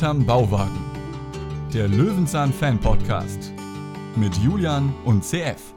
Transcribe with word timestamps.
Hinterm 0.00 0.24
Bauwagen. 0.24 0.80
Der 1.74 1.86
Löwenzahn 1.86 2.54
Fan 2.54 2.80
Podcast. 2.80 3.52
Mit 4.16 4.34
Julian 4.36 4.94
und 5.04 5.22
CF. 5.22 5.74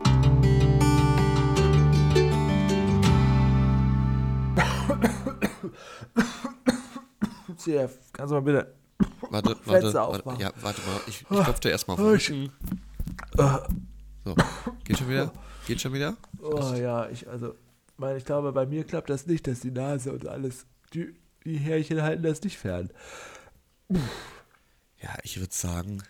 CF, 7.58 8.00
kannst 8.14 8.32
du 8.32 8.36
mal 8.36 8.42
bitte. 8.42 8.74
Warte, 9.30 9.58
warte, 9.66 9.84
warte, 9.84 10.02
aufmachen. 10.02 10.40
ja, 10.40 10.54
warte 10.62 10.80
mal. 10.84 11.02
Ich, 11.08 11.20
ich 11.20 11.28
klopfe 11.28 11.60
dir 11.60 11.72
erstmal. 11.72 12.00
Oh, 12.00 12.12
Rücken. 12.12 12.50
So, 14.24 14.36
geht 14.86 15.00
schon 15.00 15.10
wieder? 15.10 15.34
Geht 15.68 15.82
schon 15.82 15.92
wieder? 15.92 16.16
Oh 16.42 16.74
ja, 16.76 17.10
ich, 17.10 17.28
also, 17.28 17.56
mein, 17.98 18.16
ich 18.16 18.24
glaube, 18.24 18.54
bei 18.54 18.66
mir 18.66 18.86
klappt 18.86 19.10
das 19.10 19.28
nicht, 19.28 19.48
dass 19.48 19.60
die 19.60 19.72
Nase 19.72 20.14
und 20.14 20.26
alles, 20.30 20.66
die, 20.94 21.14
die 21.44 21.58
Härchen 21.58 22.02
halten 22.02 22.24
das 22.24 22.42
nicht 22.42 22.58
fern. 22.58 22.90
Ja, 25.02 25.18
ich 25.24 25.40
würde 25.40 25.54
sagen, 25.54 26.04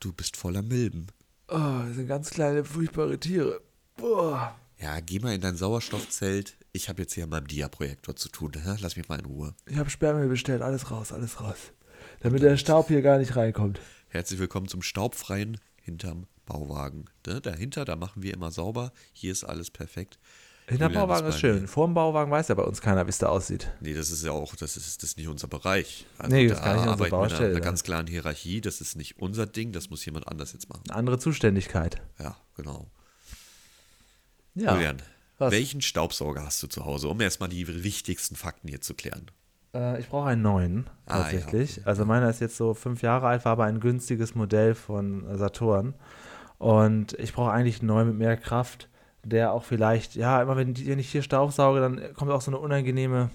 du 0.00 0.12
bist 0.12 0.36
voller 0.36 0.62
Milben. 0.62 1.08
Oh, 1.48 1.82
das 1.86 1.94
sind 1.96 2.08
ganz 2.08 2.30
kleine, 2.30 2.64
furchtbare 2.64 3.18
Tiere. 3.18 3.60
Boah. 3.96 4.58
Ja, 4.80 5.00
geh 5.00 5.18
mal 5.18 5.34
in 5.34 5.40
dein 5.40 5.56
Sauerstoffzelt. 5.56 6.56
Ich 6.72 6.88
habe 6.88 7.02
jetzt 7.02 7.14
hier 7.14 7.24
an 7.24 7.30
meinem 7.30 7.48
Dia-Projektor 7.48 8.14
zu 8.14 8.28
tun. 8.28 8.52
hä? 8.54 8.76
Lass 8.80 8.96
mich 8.96 9.08
mal 9.08 9.18
in 9.18 9.24
Ruhe. 9.24 9.54
Ich 9.66 9.76
habe 9.76 9.90
Sperrmüll 9.90 10.28
bestellt, 10.28 10.62
alles 10.62 10.90
raus, 10.90 11.12
alles 11.12 11.40
raus. 11.40 11.56
Damit 12.20 12.42
der 12.42 12.56
Staub 12.56 12.88
hier 12.88 13.02
gar 13.02 13.18
nicht 13.18 13.34
reinkommt. 13.34 13.80
Herzlich 14.08 14.38
willkommen 14.38 14.68
zum 14.68 14.82
staubfreien 14.82 15.58
hinterm 15.82 16.26
Bauwagen. 16.46 17.06
Ne, 17.26 17.40
Dahinter, 17.40 17.84
da 17.84 17.96
machen 17.96 18.22
wir 18.22 18.32
immer 18.34 18.50
sauber. 18.50 18.92
Hier 19.12 19.32
ist 19.32 19.44
alles 19.44 19.70
perfekt. 19.70 20.18
Hinter 20.68 20.86
Julian 20.86 21.08
Bauwagen 21.08 21.26
ist 21.28 21.40
schön. 21.40 21.66
Vor 21.66 21.86
dem 21.86 21.94
Bauwagen 21.94 22.30
weiß 22.30 22.48
ja 22.48 22.54
bei 22.54 22.62
uns 22.62 22.80
keiner, 22.80 23.06
wie 23.06 23.10
es 23.10 23.18
da 23.18 23.28
aussieht. 23.28 23.70
Nee, 23.80 23.94
das 23.94 24.10
ist 24.10 24.24
ja 24.24 24.32
auch, 24.32 24.54
das 24.54 24.76
ist, 24.76 25.02
das 25.02 25.10
ist 25.10 25.16
nicht 25.16 25.28
unser 25.28 25.48
Bereich. 25.48 26.06
Also 26.18 26.34
Nee, 26.34 26.48
das 26.48 26.58
da 26.58 26.64
kann 26.64 26.72
nicht 26.76 26.82
unsere 26.82 26.98
wir 26.98 27.04
mit 27.04 27.10
Baustelle 27.10 27.46
einer, 27.46 27.56
einer 27.56 27.64
ganz 27.64 27.82
klaren 27.82 28.06
Hierarchie. 28.06 28.60
Das 28.60 28.80
ist 28.80 28.96
nicht 28.96 29.18
unser 29.18 29.46
Ding, 29.46 29.72
das 29.72 29.88
muss 29.90 30.04
jemand 30.04 30.28
anders 30.28 30.52
jetzt 30.52 30.68
machen. 30.68 30.82
Eine 30.88 30.96
andere 30.98 31.18
Zuständigkeit. 31.18 32.02
Ja, 32.18 32.36
genau. 32.56 32.86
Ja. 34.54 34.74
Julian, 34.74 34.96
Was? 35.38 35.52
welchen 35.52 35.80
Staubsauger 35.80 36.44
hast 36.44 36.62
du 36.62 36.66
zu 36.66 36.84
Hause, 36.84 37.08
um 37.08 37.20
erstmal 37.20 37.48
die 37.48 37.82
wichtigsten 37.84 38.36
Fakten 38.36 38.68
hier 38.68 38.80
zu 38.80 38.94
klären? 38.94 39.30
Äh, 39.74 40.00
ich 40.00 40.08
brauche 40.08 40.28
einen 40.28 40.42
neuen, 40.42 40.90
Ah, 41.06 41.22
tatsächlich. 41.22 41.76
ja. 41.76 41.82
Also 41.86 42.04
meiner 42.04 42.28
ist 42.28 42.40
jetzt 42.40 42.56
so 42.56 42.74
fünf 42.74 43.02
Jahre 43.02 43.26
alt, 43.28 43.44
war 43.44 43.52
aber 43.52 43.64
ein 43.64 43.80
günstiges 43.80 44.34
Modell 44.34 44.74
von 44.74 45.24
Saturn. 45.38 45.94
Und 46.58 47.12
ich 47.14 47.32
brauche 47.32 47.52
eigentlich 47.52 47.78
einen 47.80 47.86
neuen 47.88 48.08
mit 48.08 48.16
mehr 48.18 48.36
Kraft, 48.36 48.88
der 49.28 49.52
auch 49.52 49.64
vielleicht, 49.64 50.14
ja, 50.14 50.42
immer 50.42 50.56
wenn, 50.56 50.74
die- 50.74 50.86
wenn 50.86 50.98
ich 50.98 51.10
hier 51.10 51.22
Staubsauge, 51.22 51.80
dann 51.80 52.14
kommt 52.14 52.30
auch 52.30 52.40
so 52.40 52.50
eine 52.50 52.58
unangenehme, 52.58 53.30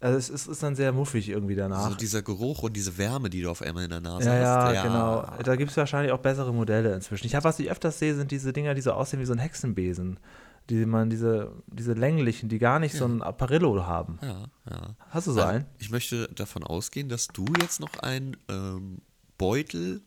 also 0.00 0.18
es 0.18 0.28
ist, 0.28 0.46
ist 0.46 0.62
dann 0.62 0.76
sehr 0.76 0.92
muffig 0.92 1.28
irgendwie 1.28 1.54
danach. 1.54 1.84
Also 1.84 1.96
dieser 1.96 2.22
Geruch 2.22 2.62
und 2.62 2.74
diese 2.74 2.98
Wärme, 2.98 3.30
die 3.30 3.42
du 3.42 3.50
auf 3.50 3.62
einmal 3.62 3.84
in 3.84 3.90
der 3.90 4.00
Nase 4.00 4.28
ja, 4.28 4.64
hast. 4.66 4.74
ja, 4.74 4.82
genau. 4.82 5.42
Da 5.42 5.56
gibt 5.56 5.70
es 5.70 5.76
wahrscheinlich 5.76 6.12
auch 6.12 6.18
bessere 6.18 6.52
Modelle 6.52 6.94
inzwischen. 6.94 7.26
Ich 7.26 7.34
habe, 7.34 7.44
was 7.44 7.58
ich 7.58 7.70
öfters 7.70 7.98
sehe, 7.98 8.14
sind 8.14 8.30
diese 8.30 8.52
Dinger, 8.52 8.74
die 8.74 8.82
so 8.82 8.92
aussehen 8.92 9.20
wie 9.20 9.24
so 9.24 9.32
ein 9.32 9.38
Hexenbesen. 9.38 10.18
Die 10.68 10.84
man, 10.84 11.08
diese, 11.10 11.52
diese 11.68 11.92
länglichen, 11.92 12.48
die 12.48 12.58
gar 12.58 12.78
nicht 12.80 12.94
so 12.96 13.04
ein 13.06 13.22
Apparillo 13.22 13.86
haben. 13.86 14.18
Ja, 14.20 14.44
ja. 14.68 14.96
Hast 15.10 15.28
du 15.28 15.32
so 15.32 15.40
Also, 15.40 15.52
einen? 15.54 15.64
Ich 15.78 15.90
möchte 15.90 16.28
davon 16.34 16.64
ausgehen, 16.64 17.08
dass 17.08 17.28
du 17.28 17.44
jetzt 17.60 17.78
noch 17.80 17.96
einen 18.00 18.36
ähm, 18.50 18.98
Beutel 19.38 20.02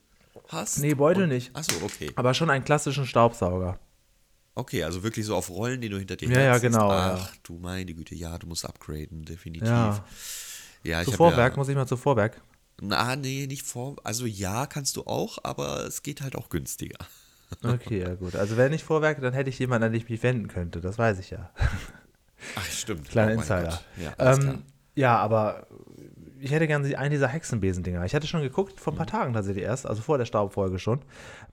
hast. 0.49 0.79
Nee, 0.79 0.95
Beutel 0.95 1.23
und, 1.23 1.29
nicht. 1.29 1.55
Achso, 1.55 1.73
okay. 1.83 2.11
Aber 2.17 2.33
schon 2.33 2.49
einen 2.49 2.65
klassischen 2.65 3.05
Staubsauger. 3.05 3.79
Okay, 4.59 4.83
also 4.83 5.03
wirklich 5.03 5.25
so 5.25 5.35
auf 5.35 5.49
Rollen, 5.49 5.81
die 5.81 5.89
du 5.89 5.97
hinter 5.97 6.15
dir 6.15 6.29
Ja, 6.29 6.35
ja, 6.39 6.45
herziehst. 6.51 6.73
genau, 6.73 6.91
Ach, 6.91 7.17
ja. 7.17 7.29
du 7.43 7.53
meine 7.59 7.93
Güte, 7.93 8.15
ja, 8.15 8.37
du 8.37 8.47
musst 8.47 8.65
upgraden, 8.65 9.23
definitiv. 9.25 9.67
Ja. 9.69 10.05
Ja, 10.83 11.01
ich 11.01 11.05
Zu 11.09 11.13
Vorwerk 11.13 11.53
ja, 11.53 11.57
muss 11.57 11.67
ich 11.69 11.75
mal 11.75 11.85
zu 11.87 11.97
Vorwerk. 11.97 12.41
Na, 12.81 13.15
nee, 13.15 13.45
nicht 13.47 13.65
vor. 13.65 13.97
Also 14.03 14.25
ja, 14.25 14.65
kannst 14.65 14.95
du 14.95 15.03
auch, 15.05 15.37
aber 15.43 15.85
es 15.85 16.03
geht 16.03 16.21
halt 16.21 16.35
auch 16.35 16.49
günstiger. 16.49 16.97
Okay, 17.63 17.99
ja 18.01 18.13
gut. 18.13 18.35
Also 18.35 18.57
wenn 18.57 18.71
nicht 18.71 18.83
Vorwerk, 18.83 19.19
dann 19.21 19.33
hätte 19.33 19.49
ich 19.49 19.59
jemanden, 19.59 19.85
an 19.85 19.91
den 19.91 20.01
ich 20.01 20.09
mich 20.09 20.21
wenden 20.23 20.47
könnte. 20.47 20.81
Das 20.81 20.97
weiß 20.97 21.19
ich 21.19 21.31
ja. 21.31 21.49
Ach, 22.55 22.65
stimmt. 22.65 23.09
Kleiner 23.09 23.31
Oh 23.31 23.35
Insider. 23.35 23.81
Ja, 23.97 24.33
ähm, 24.33 24.63
ja, 24.95 25.17
aber 25.17 25.67
ich 26.41 26.51
hätte 26.51 26.67
gerne 26.67 26.97
einen 26.97 27.11
dieser 27.11 27.27
Hexenbesendinger. 27.27 28.03
Ich 28.05 28.15
hatte 28.15 28.27
schon 28.27 28.41
geguckt, 28.41 28.79
vor 28.79 28.93
ein 28.93 28.95
paar 28.95 29.05
Mhm. 29.05 29.09
Tagen 29.09 29.33
tatsächlich 29.33 29.63
erst, 29.63 29.85
also 29.85 30.01
vor 30.01 30.17
der 30.17 30.25
Staubfolge 30.25 30.79
schon, 30.79 30.99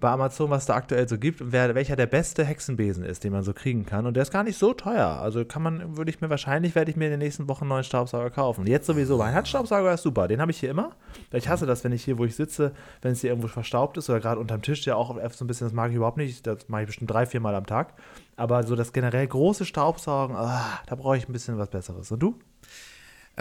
bei 0.01 0.09
Amazon, 0.11 0.51
was 0.51 0.67
da 0.67 0.75
aktuell 0.75 1.09
so 1.09 1.19
gibt 1.19 1.41
und 1.41 1.53
wer, 1.53 1.75
welcher 1.75 1.97
der 1.97 2.07
beste 2.07 2.45
Hexenbesen 2.45 3.05
ist, 3.05 3.25
den 3.25 3.33
man 3.33 3.43
so 3.43 3.53
kriegen 3.53 3.87
kann. 3.87 4.07
Und 4.07 4.15
der 4.15 4.23
ist 4.23 4.31
gar 4.31 4.45
nicht 4.45 4.59
so 4.59 4.73
teuer. 4.73 5.07
Also 5.07 5.45
kann 5.45 5.63
man, 5.63 5.97
würde 5.97 6.11
ich 6.11 6.21
mir 6.21 6.31
wahrscheinlich, 6.31 6.75
werde 6.75 6.91
ich 6.91 6.97
mir 6.97 7.07
in 7.07 7.13
den 7.13 7.21
nächsten 7.21 7.49
Wochen 7.49 7.65
einen 7.65 7.71
neuen 7.71 7.85
Staubsauger 7.85 8.31
kaufen. 8.31 8.67
Jetzt 8.67 8.87
sowieso. 8.87 9.19
Mein 9.19 9.35
Handstaubsauger 9.35 9.95
ist 9.95 10.03
super. 10.03 10.29
Den 10.29 10.41
habe 10.41 10.51
ich 10.51 10.61
hier 10.61 10.71
immer. 10.71 10.93
Weil 11.31 11.41
ich 11.41 11.49
hasse 11.49 11.67
das, 11.67 11.83
wenn 11.85 11.93
ich 11.93 12.05
hier, 12.05 12.19
wo 12.19 12.25
ich 12.25 12.37
sitze, 12.37 12.73
wenn 13.03 13.13
es 13.13 13.21
hier 13.21 13.31
irgendwo 13.31 13.49
verstaubt 13.49 13.97
ist 13.97 14.09
oder 14.11 14.21
gerade 14.21 14.41
unterm 14.41 14.63
Tisch 14.63 14.87
ja 14.87 14.95
auch 14.97 15.17
so 15.33 15.45
ein 15.45 15.49
bisschen, 15.49 15.67
das 15.67 15.75
mag 15.75 15.91
ich 15.91 15.97
überhaupt 15.97 16.17
nicht. 16.17 16.47
Das 16.47 16.69
mache 16.69 16.83
ich 16.83 16.87
bestimmt 16.87 17.11
drei, 17.11 17.27
vier 17.27 17.41
Mal 17.41 17.55
am 17.55 17.67
Tag. 17.67 17.95
Aber 18.37 18.63
so 18.63 18.77
das 18.77 18.93
generell 18.93 19.27
große 19.27 19.65
Staubsaugen, 19.65 20.37
ah, 20.37 20.81
da 20.87 20.95
brauche 20.95 21.17
ich 21.17 21.29
ein 21.29 21.33
bisschen 21.33 21.59
was 21.59 21.71
Besseres. 21.71 22.11
Und 22.13 22.21
du? 22.21 22.39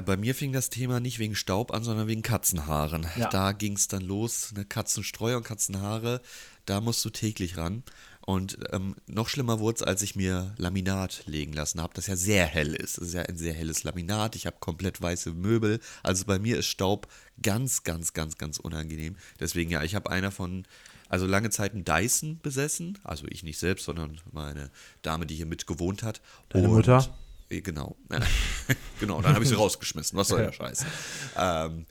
Bei 0.03 0.17
mir 0.17 0.35
fing 0.35 0.51
das 0.51 0.69
Thema 0.69 0.99
nicht 0.99 1.19
wegen 1.19 1.35
Staub 1.35 1.73
an, 1.73 1.83
sondern 1.83 2.07
wegen 2.07 2.21
Katzenhaaren. 2.21 3.07
Ja. 3.17 3.29
Da 3.29 3.53
ging 3.53 3.73
es 3.73 3.87
dann 3.87 4.01
los, 4.01 4.51
ne, 4.53 4.65
Katzenstreu 4.65 5.37
und 5.37 5.43
Katzenhaare, 5.43 6.21
da 6.65 6.81
musst 6.81 7.03
du 7.05 7.09
täglich 7.09 7.57
ran. 7.57 7.83
Und 8.25 8.57
ähm, 8.71 8.95
noch 9.05 9.29
schlimmer 9.29 9.59
wurde 9.59 9.75
es, 9.77 9.83
als 9.83 10.01
ich 10.01 10.15
mir 10.15 10.53
Laminat 10.57 11.23
legen 11.27 11.53
lassen 11.53 11.79
habe, 11.79 11.93
das 11.93 12.07
ja 12.07 12.15
sehr 12.15 12.45
hell 12.47 12.73
ist. 12.73 12.97
Das 12.97 13.09
ist 13.09 13.13
ja 13.13 13.21
ein 13.21 13.37
sehr 13.37 13.53
helles 13.53 13.83
Laminat. 13.83 14.35
Ich 14.35 14.47
habe 14.47 14.57
komplett 14.59 14.99
weiße 14.99 15.31
Möbel. 15.31 15.79
Also 16.01 16.25
bei 16.25 16.39
mir 16.39 16.57
ist 16.57 16.65
Staub 16.65 17.07
ganz, 17.41 17.83
ganz, 17.83 18.13
ganz, 18.13 18.37
ganz 18.39 18.57
unangenehm. 18.59 19.15
Deswegen 19.39 19.69
ja, 19.69 19.83
ich 19.83 19.93
habe 19.93 20.09
einer 20.09 20.31
von, 20.31 20.65
also 21.07 21.27
lange 21.27 21.51
Zeit 21.51 21.73
einen 21.73 21.85
Dyson 21.85 22.39
besessen. 22.41 22.97
Also 23.03 23.27
ich 23.29 23.43
nicht 23.43 23.59
selbst, 23.59 23.85
sondern 23.85 24.19
meine 24.31 24.71
Dame, 25.03 25.27
die 25.27 25.35
hier 25.35 25.45
mit 25.45 25.67
gewohnt 25.67 26.01
hat. 26.01 26.19
Deine 26.49 26.67
Und- 26.67 26.75
Mutter? 26.77 27.07
Eh, 27.49 27.61
Genau. 27.61 27.95
genau, 28.99 29.21
dann 29.21 29.33
habe 29.33 29.43
ich 29.43 29.49
sie 29.49 29.55
rausgeschmissen. 29.55 30.17
Was 30.17 30.29
soll 30.29 30.41
der 30.41 30.51
Scheiß? 30.53 30.85
Ähm, 31.37 31.85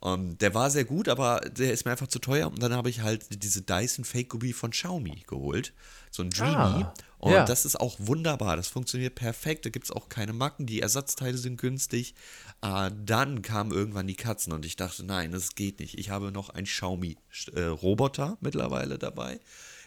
und 0.00 0.40
der 0.40 0.54
war 0.54 0.70
sehr 0.70 0.84
gut, 0.84 1.08
aber 1.08 1.40
der 1.40 1.72
ist 1.72 1.84
mir 1.84 1.90
einfach 1.90 2.06
zu 2.06 2.18
teuer. 2.20 2.46
Und 2.48 2.62
dann 2.62 2.72
habe 2.72 2.88
ich 2.88 3.00
halt 3.00 3.42
diese 3.42 3.62
Dyson 3.62 4.04
Fake 4.04 4.28
Gobi 4.28 4.52
von 4.52 4.70
Xiaomi 4.70 5.24
geholt. 5.26 5.72
So 6.10 6.22
ein 6.22 6.30
Dreamy. 6.30 6.84
Ah, 6.84 6.94
und 7.18 7.32
ja. 7.32 7.44
das 7.44 7.64
ist 7.64 7.80
auch 7.80 7.96
wunderbar. 7.98 8.56
Das 8.56 8.68
funktioniert 8.68 9.16
perfekt. 9.16 9.66
Da 9.66 9.70
gibt 9.70 9.86
es 9.86 9.90
auch 9.90 10.08
keine 10.08 10.32
Macken. 10.32 10.66
Die 10.66 10.80
Ersatzteile 10.80 11.36
sind 11.36 11.60
günstig. 11.60 12.14
Äh, 12.62 12.90
dann 13.04 13.42
kamen 13.42 13.72
irgendwann 13.72 14.06
die 14.06 14.14
Katzen 14.14 14.52
und 14.52 14.64
ich 14.64 14.76
dachte, 14.76 15.04
nein, 15.04 15.32
das 15.32 15.54
geht 15.54 15.80
nicht. 15.80 15.98
Ich 15.98 16.10
habe 16.10 16.30
noch 16.30 16.50
einen 16.50 16.66
Xiaomi-Roboter 16.66 18.38
mittlerweile 18.40 18.98
dabei. 18.98 19.40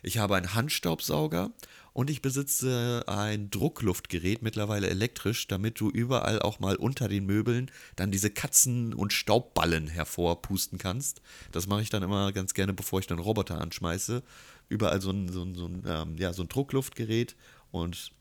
Ich 0.03 0.17
habe 0.17 0.35
einen 0.35 0.55
Handstaubsauger 0.55 1.51
und 1.93 2.09
ich 2.09 2.21
besitze 2.21 3.03
ein 3.07 3.49
Druckluftgerät, 3.49 4.41
mittlerweile 4.41 4.89
elektrisch, 4.89 5.47
damit 5.47 5.79
du 5.79 5.89
überall 5.89 6.41
auch 6.41 6.59
mal 6.59 6.75
unter 6.75 7.07
den 7.07 7.25
Möbeln 7.25 7.69
dann 7.95 8.11
diese 8.11 8.29
Katzen- 8.29 8.93
und 8.93 9.13
Staubballen 9.13 9.87
hervorpusten 9.87 10.79
kannst. 10.79 11.21
Das 11.51 11.67
mache 11.67 11.81
ich 11.81 11.89
dann 11.89 12.03
immer 12.03 12.31
ganz 12.31 12.53
gerne, 12.53 12.73
bevor 12.73 12.99
ich 12.99 13.07
den 13.07 13.19
Roboter 13.19 13.61
anschmeiße. 13.61 14.23
Überall 14.71 15.01
so 15.01 15.11
ein, 15.11 15.29
so 15.29 15.43
ein, 15.43 15.53
so 15.53 15.65
ein, 15.67 15.83
ähm, 15.85 16.15
ja, 16.17 16.31
so 16.33 16.43
ein 16.43 16.47
Druckluftgerät 16.47 17.35
und 17.71 18.11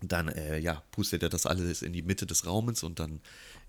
dann 0.00 0.28
äh, 0.28 0.58
ja, 0.58 0.82
pustet 0.90 1.22
er 1.22 1.28
das 1.28 1.46
alles 1.46 1.82
in 1.82 1.92
die 1.92 2.02
Mitte 2.02 2.26
des 2.26 2.46
Raumes 2.46 2.82
und 2.82 2.98
dann 2.98 3.20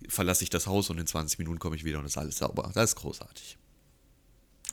verlasse 0.08 0.44
ich 0.44 0.50
das 0.50 0.66
Haus 0.68 0.90
und 0.90 0.98
in 0.98 1.06
20 1.06 1.38
Minuten 1.38 1.60
komme 1.60 1.76
ich 1.76 1.84
wieder 1.84 2.00
und 2.00 2.06
ist 2.06 2.18
alles 2.18 2.38
sauber. 2.38 2.72
Das 2.74 2.92
ist 2.92 2.96
großartig. 2.96 3.58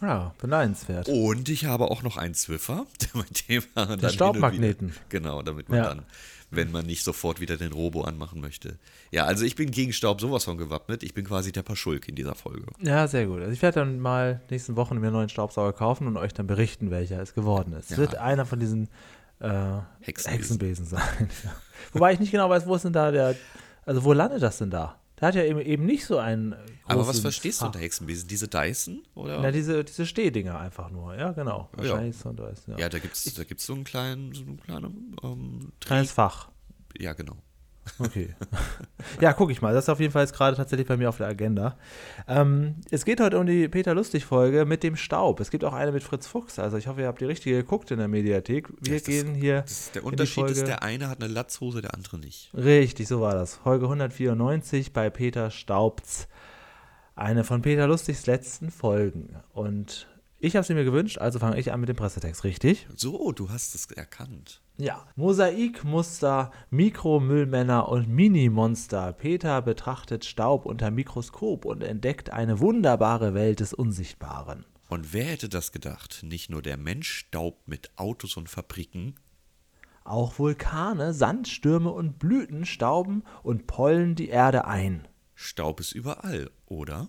Ja, 0.01 0.35
beneidenswert. 0.39 1.09
Und 1.09 1.49
ich 1.51 1.67
habe 1.67 1.91
auch 1.91 2.03
noch 2.03 2.17
einen 2.17 2.35
Zwiffer, 2.35 2.87
mit 3.15 3.49
dem 3.49 3.63
man 3.75 3.99
dann 3.99 4.11
Staubmagneten. 4.13 4.89
Wieder, 4.91 5.01
genau, 5.11 5.43
damit 5.43 5.69
man 5.69 5.79
Ja. 5.79 5.85
dann, 5.89 6.07
wenn 6.51 6.71
man 6.73 6.87
nicht 6.87 7.05
sofort 7.05 7.41
wieder 7.41 7.57
den 7.57 7.73
Robo 7.73 8.03
anmachen 8.03 8.41
möchte. 8.41 8.79
Ja, 9.11 9.25
also 9.25 9.45
ich 9.45 9.55
bin 9.55 9.71
gegen 9.71 9.93
Staub 9.93 10.21
sowas 10.21 10.45
von 10.45 10.59
gewappnet. 10.59 11.03
Ich 11.03 11.15
bin 11.15 11.25
quasi 11.25 11.53
der 11.53 11.63
Paschulk 11.63 12.09
in 12.09 12.15
dieser 12.17 12.35
Folge. 12.35 12.67
Ja, 12.81 13.07
sehr 13.09 13.27
gut. 13.27 13.41
Also 13.41 13.53
ich 13.53 13.63
werde 13.63 13.81
dann 13.81 14.01
mal 14.01 14.41
nächsten 14.51 14.77
Wochen 14.77 14.97
mir 14.99 15.07
einen 15.07 15.15
neuen 15.17 15.29
Staubsauger 15.29 15.73
kaufen 15.73 16.07
und 16.07 16.17
euch 16.17 16.35
dann 16.35 16.47
berichten, 16.47 16.91
welcher 16.91 17.21
es 17.23 17.35
geworden 17.35 17.73
ist. 17.73 17.87
Es 17.91 17.91
Ja. 17.93 17.99
wird 17.99 18.17
einer 18.17 18.47
von 18.47 18.61
diesen 18.61 18.89
äh, 19.41 19.49
Hexenbesen. 20.01 20.33
Hexenbesen 20.33 20.87
sein. 20.87 21.31
Wobei 21.93 22.13
ich 22.13 22.21
nicht 22.21 22.31
genau 22.33 22.51
weiß, 22.51 22.67
wo 22.67 22.75
ist 22.75 22.85
denn 22.85 22.93
da 22.93 23.11
der, 23.11 23.35
also 23.87 24.05
wo 24.05 24.13
landet 24.13 24.43
das 24.43 24.59
denn 24.59 24.71
da? 24.71 25.00
Der 25.21 25.29
hat 25.29 25.35
ja 25.35 25.45
eben, 25.45 25.61
eben 25.61 25.85
nicht 25.85 26.07
so 26.07 26.19
einen 26.19 26.55
Aber 26.87 27.07
was 27.07 27.21
verstehst 27.21 27.61
du 27.61 27.65
Fach. 27.65 27.69
unter 27.69 27.81
Hexenbesen? 27.81 28.27
Diese 28.29 28.49
Dyson? 28.49 29.03
Oder? 29.15 29.41
Na, 29.41 29.51
diese, 29.51 29.85
diese 29.85 30.07
Stehdinger 30.07 30.59
einfach 30.59 30.91
nur. 30.91 31.15
Ja, 31.15 31.33
genau. 31.33 31.69
Ja. 31.73 31.79
Wahrscheinlich 31.79 32.17
so 32.17 32.31
ein 32.31 32.37
Dyson, 32.37 32.75
ja. 32.75 32.79
ja, 32.79 32.89
da 32.89 32.99
gibt 32.99 33.15
es 33.15 33.35
da 33.35 33.45
gibt's 33.45 33.67
so 33.67 33.75
einen 33.75 33.85
kleinen, 33.85 34.33
so 34.33 34.43
einen 34.43 34.61
kleinen 34.61 35.17
ähm, 35.23 35.73
Kleines 35.81 36.13
Fach. 36.13 36.49
Ja, 36.99 37.13
genau. 37.13 37.37
Okay. 37.99 38.35
ja, 39.21 39.33
gucke 39.33 39.53
ich 39.53 39.61
mal. 39.61 39.75
Das 39.75 39.85
ist 39.85 39.89
auf 39.89 40.01
jeden 40.01 40.13
Fall 40.13 40.23
jetzt 40.23 40.35
gerade 40.35 40.57
tatsächlich 40.57 40.87
bei 40.87 40.97
mir 40.97 41.09
auf 41.09 41.19
der 41.19 41.27
Agenda. 41.27 41.77
Ähm, 42.29 42.77
es 42.91 43.05
geht 43.05 43.21
heute 43.21 43.39
um 43.39 43.47
die 43.47 43.69
Peter 43.69 43.95
Lustig-Folge 43.95 44.65
mit 44.65 44.83
dem 44.83 44.97
Staub. 44.97 45.41
Es 45.41 45.51
gibt 45.51 45.65
auch 45.65 45.73
eine 45.73 45.93
mit 45.93 46.03
Fritz 46.03 46.27
Fuchs. 46.27 46.59
Also 46.59 46.77
ich 46.77 46.87
hoffe, 46.87 47.03
ihr 47.03 47.07
habt 47.07 47.21
die 47.21 47.27
richtige 47.27 47.57
geguckt 47.57 47.91
in 47.91 47.99
der 47.99 48.09
Mediathek. 48.09 48.69
Wir 48.81 48.95
Das 48.95 49.05
gehen 49.05 49.35
hier. 49.35 49.63
Das 49.63 49.93
der 49.93 50.05
Unterschied 50.05 50.47
ist, 50.47 50.67
der 50.67 50.83
eine 50.83 51.09
hat 51.09 51.23
eine 51.23 51.33
Latzhose, 51.33 51.83
der 51.83 51.95
andere 51.95 52.19
nicht. 52.19 52.51
Richtig, 52.55 53.09
so 53.09 53.21
war 53.21 53.35
das. 53.35 53.57
Folge 53.57 53.85
194 53.87 54.93
bei 54.93 55.11
Peter 55.11 55.51
Staubz 55.51 56.29
Eine 57.15 57.45
von 57.45 57.63
Peter 57.63 57.87
Lustigs 57.87 58.27
letzten 58.27 58.71
Folgen. 58.71 59.37
Und 59.53 60.09
ich 60.41 60.57
habe 60.57 60.67
sie 60.67 60.75
mir 60.75 60.85
gewünscht, 60.85 61.19
also 61.19 61.39
fange 61.39 61.59
ich 61.59 61.71
an 61.71 61.81
mit 61.81 61.89
dem 61.91 61.97
Pressetext, 61.97 62.45
richtig? 62.45 62.87
So, 62.97 63.31
du 63.33 63.51
hast 63.51 63.75
es 63.75 63.87
erkannt. 63.91 64.63
Ja. 64.79 65.07
Mosaikmuster, 65.15 66.51
Mikromüllmänner 66.71 67.89
und 67.89 68.09
Minimonster. 68.09 69.13
Peter 69.13 69.61
betrachtet 69.61 70.25
Staub 70.25 70.65
unter 70.65 70.91
Mikroskop 70.91 71.67
und 71.67 71.83
entdeckt 71.83 72.31
eine 72.31 72.59
wunderbare 72.61 73.35
Welt 73.35 73.61
des 73.61 73.75
Unsichtbaren. 73.75 74.65
Und 74.89 75.13
wer 75.13 75.25
hätte 75.25 75.51
das 75.51 75.73
gedacht? 75.73 76.23
Nicht 76.23 76.49
nur 76.49 76.63
der 76.63 76.79
Mensch 76.79 77.11
staubt 77.11 77.69
mit 77.69 77.91
Autos 77.97 78.39
und 78.39 78.49
Fabriken. 78.49 79.17
Auch 80.05 80.39
Vulkane, 80.39 81.13
Sandstürme 81.13 81.91
und 81.91 82.19
Blüten 82.19 82.65
stauben 82.65 83.25
und 83.43 83.67
pollen 83.67 84.15
die 84.15 84.31
Erde 84.31 84.65
ein. 84.65 85.07
Staub 85.35 85.81
ist 85.81 85.93
überall, 85.93 86.51
oder? 86.67 87.09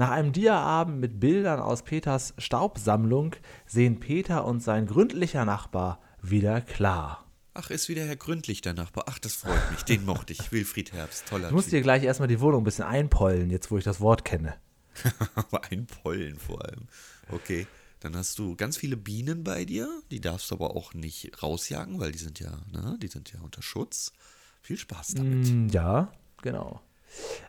Nach 0.00 0.08
einem 0.12 0.32
Diaabend 0.32 0.98
mit 0.98 1.20
Bildern 1.20 1.60
aus 1.60 1.82
Peters 1.82 2.32
Staubsammlung 2.38 3.36
sehen 3.66 4.00
Peter 4.00 4.46
und 4.46 4.60
sein 4.62 4.86
gründlicher 4.86 5.44
Nachbar 5.44 6.00
wieder 6.22 6.62
klar. 6.62 7.26
Ach, 7.52 7.68
ist 7.68 7.90
wieder 7.90 8.06
Herr 8.06 8.16
Gründlich, 8.16 8.62
der 8.62 8.72
Nachbar. 8.72 9.04
Ach, 9.08 9.18
das 9.18 9.34
freut 9.34 9.70
mich. 9.70 9.82
Den 9.82 10.06
mochte 10.06 10.32
ich. 10.32 10.52
Wilfried 10.52 10.94
Herbst, 10.94 11.26
toller 11.28 11.48
Du 11.50 11.54
musst 11.54 11.66
Typ. 11.66 11.72
dir 11.72 11.82
gleich 11.82 12.02
erstmal 12.02 12.28
die 12.28 12.40
Wohnung 12.40 12.62
ein 12.62 12.64
bisschen 12.64 12.86
einpollen, 12.86 13.50
jetzt 13.50 13.70
wo 13.70 13.76
ich 13.76 13.84
das 13.84 14.00
Wort 14.00 14.24
kenne. 14.24 14.54
Aber 15.34 15.64
ein 15.70 15.84
Pollen 15.84 16.38
vor 16.38 16.64
allem. 16.64 16.86
Okay, 17.30 17.66
dann 18.00 18.16
hast 18.16 18.38
du 18.38 18.56
ganz 18.56 18.78
viele 18.78 18.96
Bienen 18.96 19.44
bei 19.44 19.66
dir. 19.66 19.86
Die 20.10 20.22
darfst 20.22 20.50
du 20.50 20.54
aber 20.54 20.74
auch 20.76 20.94
nicht 20.94 21.42
rausjagen, 21.42 22.00
weil 22.00 22.12
die 22.12 22.18
sind 22.18 22.40
ja, 22.40 22.52
ne, 22.72 22.96
die 23.02 23.08
sind 23.08 23.30
ja 23.34 23.40
unter 23.42 23.60
Schutz. 23.60 24.14
Viel 24.62 24.78
Spaß 24.78 25.08
damit. 25.16 25.46
Mm, 25.52 25.68
Ja, 25.68 26.10
genau. 26.40 26.80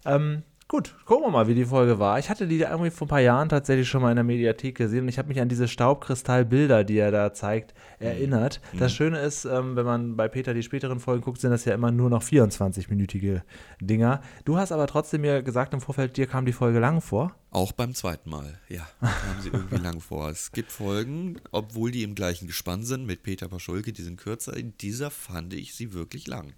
Ähm, 0.04 0.44
gut, 0.72 0.96
gucken 1.04 1.26
wir 1.26 1.32
mal, 1.32 1.50
wie 1.50 1.54
die 1.54 1.66
Folge 1.66 2.00
war. 2.00 2.18
Ich 2.18 2.30
hatte 2.30 2.48
die 2.48 2.58
da 2.58 2.72
irgendwie 2.72 2.92
vor 2.92 3.06
ein 3.06 3.10
paar 3.10 3.20
Jahren 3.20 3.50
tatsächlich 3.50 3.90
schon 3.90 4.02
mal 4.02 4.10
in 4.10 4.16
der 4.16 4.24
Mediathek 4.24 4.78
gesehen 4.78 5.02
und 5.02 5.10
ich 5.10 5.18
habe 5.18 5.28
mich 5.28 5.42
an 5.42 5.50
diese 5.50 5.68
Staubkristallbilder, 5.68 6.86
die 6.86 6.98
er 6.98 7.12
da 7.12 7.34
zeigt, 7.34 7.74
erinnert. 8.00 8.62
Das 8.80 8.94
Schöne 8.94 9.20
ist, 9.20 9.44
ähm, 9.44 9.76
wenn 9.76 9.86
man 9.86 10.16
bei 10.16 10.30
Peter 10.30 10.54
die 10.54 10.64
späteren 10.64 11.02
Folgen 11.02 11.24
guckt, 11.24 11.42
sind 11.42 11.52
das 11.52 11.66
ja 11.66 11.74
immer 11.74 11.92
nur 11.92 12.10
noch 12.10 12.24
24-minütige 12.24 13.42
Dinger. 13.82 14.22
Du 14.46 14.56
hast 14.56 14.72
aber 14.72 14.88
trotzdem 14.88 15.22
mir 15.22 15.44
gesagt 15.44 15.74
im 15.74 15.82
Vorfeld, 15.82 16.16
dir 16.16 16.26
kam 16.26 16.46
die 16.46 16.54
Folge 16.54 16.80
lang 16.80 17.02
vor. 17.02 17.36
Auch 17.50 17.74
beim 17.74 17.94
zweiten 17.94 18.30
Mal, 18.30 18.58
ja, 18.70 18.88
kamen 19.02 19.42
sie 19.42 19.50
irgendwie 19.50 19.76
lang 19.76 20.00
vor. 20.00 20.30
Es 20.30 20.54
gibt 20.54 20.72
Folgen, 20.72 21.36
obwohl 21.52 21.92
die 21.92 22.04
im 22.04 22.16
gleichen 22.16 22.48
Gespann 22.48 22.84
sind 22.84 23.06
mit 23.06 23.24
Peter 23.24 23.50
Paschulke, 23.50 23.92
die 23.92 24.04
sind 24.04 24.16
kürzer. 24.16 24.56
In 24.56 24.78
dieser 24.78 25.12
fand 25.12 25.54
ich 25.54 25.76
sie 25.76 25.92
wirklich 25.92 26.28
lang. 26.28 26.54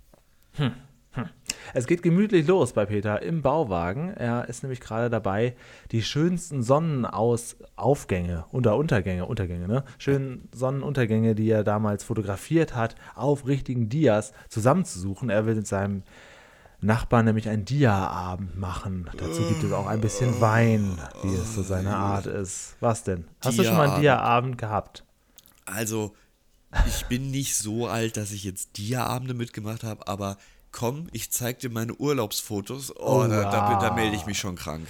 Es 1.74 1.88
geht 1.88 2.04
gemütlich 2.04 2.48
los 2.48 2.74
bei 2.74 2.86
Peter 2.86 3.21
im 3.21 3.42
Bauwagen. 3.42 4.10
Er 4.13 4.48
ist 4.48 4.63
nämlich 4.63 4.80
gerade 4.80 5.10
dabei, 5.10 5.56
die 5.92 6.04
schönsten 6.04 6.62
Sonnenaufgänge, 6.62 8.45
unter 8.51 8.75
Untergänge, 8.75 9.25
Untergänge, 9.25 9.68
ne? 9.68 9.83
Schönen 9.98 10.50
Sonnenuntergänge, 10.54 11.36
die 11.36 11.50
er 11.50 11.63
damals 11.63 12.04
fotografiert 12.04 12.75
hat, 12.75 12.95
auf 13.15 13.48
richtigen 13.48 13.89
Dias 13.89 14.33
zusammenzusuchen. 14.50 15.30
Er 15.30 15.45
will 15.45 15.56
mit 15.56 15.68
seinem 15.68 16.04
Nachbarn 16.83 17.25
nämlich 17.25 17.48
einen 17.50 17.66
Dia-Abend 17.66 18.57
machen. 18.57 19.09
Dazu 19.18 19.48
gibt 19.48 19.63
es 19.63 19.71
auch 19.71 19.88
ein 19.88 20.01
bisschen 20.01 20.42
Wein, 20.42 20.98
wie 21.24 21.33
es 21.33 21.56
so 21.56 21.63
seine 21.63 21.95
Art 21.95 22.25
ist. 22.25 22.75
Was 22.81 23.04
denn? 23.04 23.25
Hast 23.42 23.57
du 23.57 23.63
schon 23.63 23.77
mal 23.77 23.89
einen. 23.89 24.01
Dia-Abend 24.01 24.57
gehabt? 24.57 25.06
Also, 25.66 26.13
ich 26.86 27.06
bin 27.06 27.31
nicht 27.31 27.56
so 27.56 27.88
alt, 27.88 28.18
dass 28.18 28.31
ich 28.31 28.44
jetzt 28.44 28.77
Dia-Abende 28.77 29.33
mitgemacht 29.33 29.83
habe, 29.83 30.07
aber 30.07 30.38
komm, 30.74 31.08
ich 31.14 31.31
zeig 31.31 31.60
dir 31.60 31.70
meine 31.70 31.94
Urlaubsfotos. 31.94 32.94
Oh, 32.98 33.24
Oh, 33.24 33.28
da, 33.28 33.44
da, 33.50 33.80
da 33.80 33.94
melde 33.94 34.16
ich 34.18 34.25
mich 34.25 34.38
schon 34.40 34.56
krank. 34.56 34.86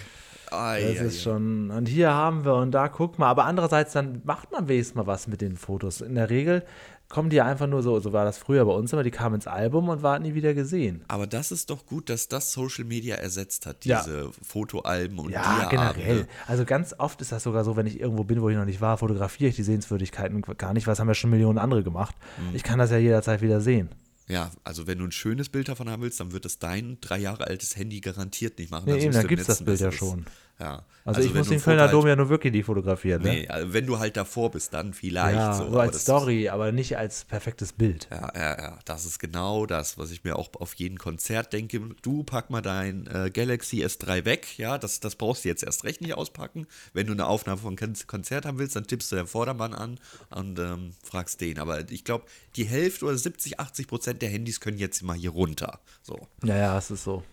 Ai, 0.49 0.81
Das 0.81 0.99
ai, 1.01 1.05
ist 1.05 1.15
ai. 1.17 1.21
schon, 1.23 1.69
und 1.71 1.87
hier 1.87 2.13
haben 2.13 2.45
wir 2.45 2.55
und 2.55 2.71
da 2.71 2.87
guck 2.87 3.19
mal. 3.19 3.27
Aber 3.29 3.45
andererseits, 3.45 3.93
dann 3.93 4.21
macht 4.23 4.51
man 4.51 4.67
wenigstens 4.67 4.95
mal 4.95 5.07
was 5.07 5.27
mit 5.27 5.41
den 5.41 5.55
Fotos. 5.57 6.01
In 6.01 6.15
der 6.15 6.29
Regel 6.29 6.63
kommen 7.09 7.29
die 7.29 7.41
einfach 7.41 7.67
nur 7.67 7.83
so, 7.83 7.99
so 7.99 8.11
war 8.13 8.25
das 8.25 8.37
früher 8.39 8.65
bei 8.65 8.71
uns 8.71 8.91
immer, 8.93 9.03
die 9.03 9.11
kamen 9.11 9.35
ins 9.35 9.45
Album 9.45 9.89
und 9.89 10.01
waren 10.01 10.23
nie 10.23 10.33
wieder 10.33 10.53
gesehen. 10.55 11.03
Aber 11.09 11.27
das 11.27 11.51
ist 11.51 11.69
doch 11.69 11.85
gut, 11.85 12.09
dass 12.09 12.27
das 12.27 12.51
Social 12.51 12.85
Media 12.85 13.15
ersetzt 13.17 13.65
hat, 13.67 13.85
Ja. 13.85 14.01
diese 14.01 14.31
Fotoalben 14.43 15.19
und 15.19 15.29
Ja, 15.31 15.41
Dia-Abende. 15.69 15.93
generell. 16.01 16.27
Also 16.47 16.65
ganz 16.65 16.95
oft 16.97 17.19
ist 17.21 17.31
das 17.31 17.43
sogar 17.43 17.63
so, 17.65 17.75
wenn 17.75 17.85
ich 17.85 17.99
irgendwo 17.99 18.23
bin, 18.23 18.41
wo 18.41 18.49
ich 18.49 18.57
noch 18.57 18.65
nicht 18.65 18.81
war, 18.81 18.97
fotografiere 18.97 19.49
ich 19.49 19.55
die 19.55 19.63
Sehenswürdigkeiten 19.63 20.41
gar 20.57 20.73
nicht, 20.73 20.87
weil 20.87 20.91
das 20.93 20.99
haben 20.99 21.07
ja 21.07 21.13
schon 21.13 21.29
Millionen 21.29 21.59
andere 21.59 21.83
gemacht. 21.83 22.15
Mhm. 22.39 22.55
Ich 22.55 22.63
kann 22.63 22.79
das 22.79 22.89
ja 22.89 22.97
jederzeit 22.97 23.41
wieder 23.41 23.61
sehen. 23.61 23.89
Ja, 24.27 24.51
also 24.63 24.87
wenn 24.87 24.99
du 24.99 25.05
ein 25.05 25.11
schönes 25.11 25.49
Bild 25.49 25.67
davon 25.67 25.89
haben 25.89 26.01
willst, 26.01 26.19
dann 26.19 26.31
wird 26.31 26.45
es 26.45 26.59
dein 26.59 26.97
drei 27.01 27.19
Jahre 27.19 27.47
altes 27.47 27.75
Handy 27.75 27.99
garantiert 27.99 28.57
nicht 28.57 28.71
machen. 28.71 28.85
Nee, 28.85 28.91
Dann 28.91 29.01
eben, 29.01 29.13
suchst 29.13 29.17
da 29.17 29.21
du 29.21 29.25
im 29.25 29.29
gibt 29.29 29.41
es 29.41 29.47
das 29.47 29.63
Bild 29.65 29.79
ja 29.79 29.91
schon. 29.91 30.25
Ja. 30.59 30.83
Also, 31.05 31.19
ich 31.19 31.33
wenn 31.33 31.39
muss 31.39 31.49
den 31.49 31.61
Kölner 31.61 31.89
Dom 31.89 32.07
ja 32.07 32.15
nur 32.15 32.29
wirklich 32.29 32.53
die 32.53 32.63
fotografieren. 32.63 33.21
Ne? 33.23 33.29
Nee, 33.29 33.47
also 33.49 33.73
wenn 33.73 33.85
du 33.85 33.99
halt 33.99 34.15
davor 34.15 34.51
bist, 34.51 34.73
dann 34.73 34.93
vielleicht 34.93 35.35
ja, 35.35 35.53
so. 35.53 35.69
so, 35.69 35.79
als 35.79 36.01
Story, 36.01 36.47
aber 36.47 36.71
nicht 36.71 36.97
als 36.97 37.25
perfektes 37.25 37.73
Bild. 37.73 38.07
Ja, 38.09 38.31
ja, 38.33 38.61
ja, 38.61 38.79
das 38.85 39.05
ist 39.05 39.19
genau 39.19 39.65
das, 39.65 39.97
was 39.97 40.11
ich 40.11 40.23
mir 40.23 40.37
auch 40.37 40.49
auf 40.59 40.73
jeden 40.75 40.97
Konzert 40.97 41.51
denke. 41.51 41.81
Du 42.01 42.23
pack 42.23 42.49
mal 42.49 42.61
dein 42.61 43.07
äh, 43.07 43.29
Galaxy 43.31 43.83
S3 43.83 44.23
weg, 44.23 44.57
ja, 44.57 44.77
das, 44.77 45.01
das 45.01 45.15
brauchst 45.15 45.43
du 45.43 45.49
jetzt 45.49 45.63
erst 45.63 45.83
recht 45.83 45.99
nicht 45.99 46.13
auspacken. 46.13 46.67
Wenn 46.93 47.07
du 47.07 47.13
eine 47.13 47.25
Aufnahme 47.25 47.59
von 47.59 47.75
Kon 47.75 47.93
Konzert 48.07 48.45
haben 48.45 48.59
willst, 48.59 48.75
dann 48.77 48.87
tippst 48.87 49.11
du 49.11 49.17
den 49.17 49.27
Vordermann 49.27 49.73
an 49.73 49.99
und 50.29 50.57
ähm, 50.59 50.93
fragst 51.03 51.41
den. 51.41 51.59
Aber 51.59 51.91
ich 51.91 52.05
glaube, 52.05 52.25
die 52.55 52.65
Hälfte 52.65 53.05
oder 53.05 53.17
70, 53.17 53.59
80 53.59 53.87
Prozent 53.87 54.21
der 54.21 54.29
Handys 54.29 54.61
können 54.61 54.77
jetzt 54.77 55.03
mal 55.03 55.17
hier 55.17 55.31
runter. 55.31 55.79
So. 56.01 56.27
Ja, 56.43 56.55
ja, 56.55 56.77
es 56.77 56.91
ist 56.91 57.03
so. 57.03 57.23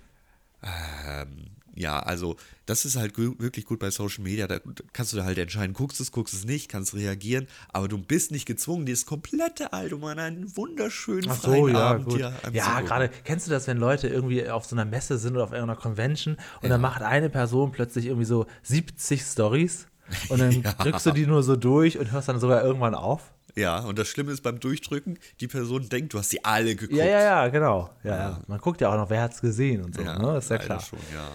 Ähm, 0.63 1.51
ja, 1.81 1.99
also 2.01 2.37
das 2.67 2.85
ist 2.85 2.97
halt 2.97 3.17
wirklich 3.17 3.65
gut 3.65 3.79
bei 3.79 3.91
Social 3.91 4.23
Media. 4.23 4.47
Da 4.47 4.61
kannst 4.93 5.13
du 5.13 5.17
da 5.17 5.25
halt 5.25 5.39
entscheiden, 5.39 5.73
guckst 5.73 5.99
es, 6.01 6.13
guckst 6.13 6.35
es 6.35 6.45
nicht, 6.45 6.69
kannst 6.69 6.95
reagieren, 6.95 7.49
aber 7.73 7.89
du 7.89 7.99
bist 7.99 8.31
nicht 8.31 8.47
gezwungen, 8.47 8.87
dieses 8.87 9.07
komplette 9.07 9.73
Album 9.73 10.05
an 10.05 10.19
einen 10.19 10.57
wunderschönen 10.57 11.29
Ach 11.31 11.41
so, 11.41 11.51
freien 11.51 11.75
ja, 11.75 11.91
Abend 11.91 12.05
gut. 12.07 12.19
dir 12.19 12.33
Ja, 12.53 12.81
gerade, 12.83 13.09
kennst 13.25 13.47
du 13.47 13.51
das, 13.51 13.67
wenn 13.67 13.79
Leute 13.79 14.09
irgendwie 14.09 14.49
auf 14.49 14.67
so 14.67 14.77
einer 14.77 14.85
Messe 14.85 15.19
sind 15.19 15.35
oder 15.35 15.45
auf 15.45 15.53
irgendeiner 15.53 15.81
Convention 15.81 16.37
und 16.63 16.69
dann 16.69 16.81
macht 16.81 17.03
eine 17.03 17.31
Person 17.31 17.73
plötzlich 17.73 18.07
irgendwie 18.07 18.27
so 18.27 18.47
70 18.63 19.23
Stories 19.23 19.87
und 20.29 20.39
dann 20.41 20.63
Ja. 20.63 20.73
drückst 20.75 21.07
du 21.07 21.11
die 21.13 21.27
nur 21.27 21.43
so 21.43 21.57
durch 21.57 21.99
und 21.99 22.13
hörst 22.13 22.29
dann 22.29 22.39
sogar 22.41 22.63
irgendwann 22.63 22.95
auf? 22.95 23.33
Ja, 23.57 23.81
und 23.81 23.99
das 23.99 24.07
Schlimme 24.07 24.31
ist 24.31 24.43
beim 24.43 24.61
Durchdrücken, 24.61 25.19
die 25.41 25.49
Person 25.49 25.89
denkt, 25.89 26.15
du 26.15 26.19
hast 26.19 26.31
sie 26.31 26.45
alle 26.45 26.77
geguckt. 26.77 26.97
Ja, 26.97 27.05
ja, 27.05 27.21
ja, 27.21 27.49
genau. 27.49 27.91
Ja, 28.05 28.17
ja. 28.17 28.41
Man 28.47 28.61
guckt 28.61 28.81
ja 28.81 28.91
auch 28.93 28.97
noch, 28.97 29.11
wer 29.11 29.23
hat's 29.23 29.41
gesehen 29.41 29.83
und 29.83 29.97
so, 29.97 30.03
Ja, 30.03 30.17
ne? 30.19 30.39
Ist 30.39 30.51
ja 30.51 30.59
klar. 30.59 30.79
Schon, 30.81 31.01
ja. 31.13 31.29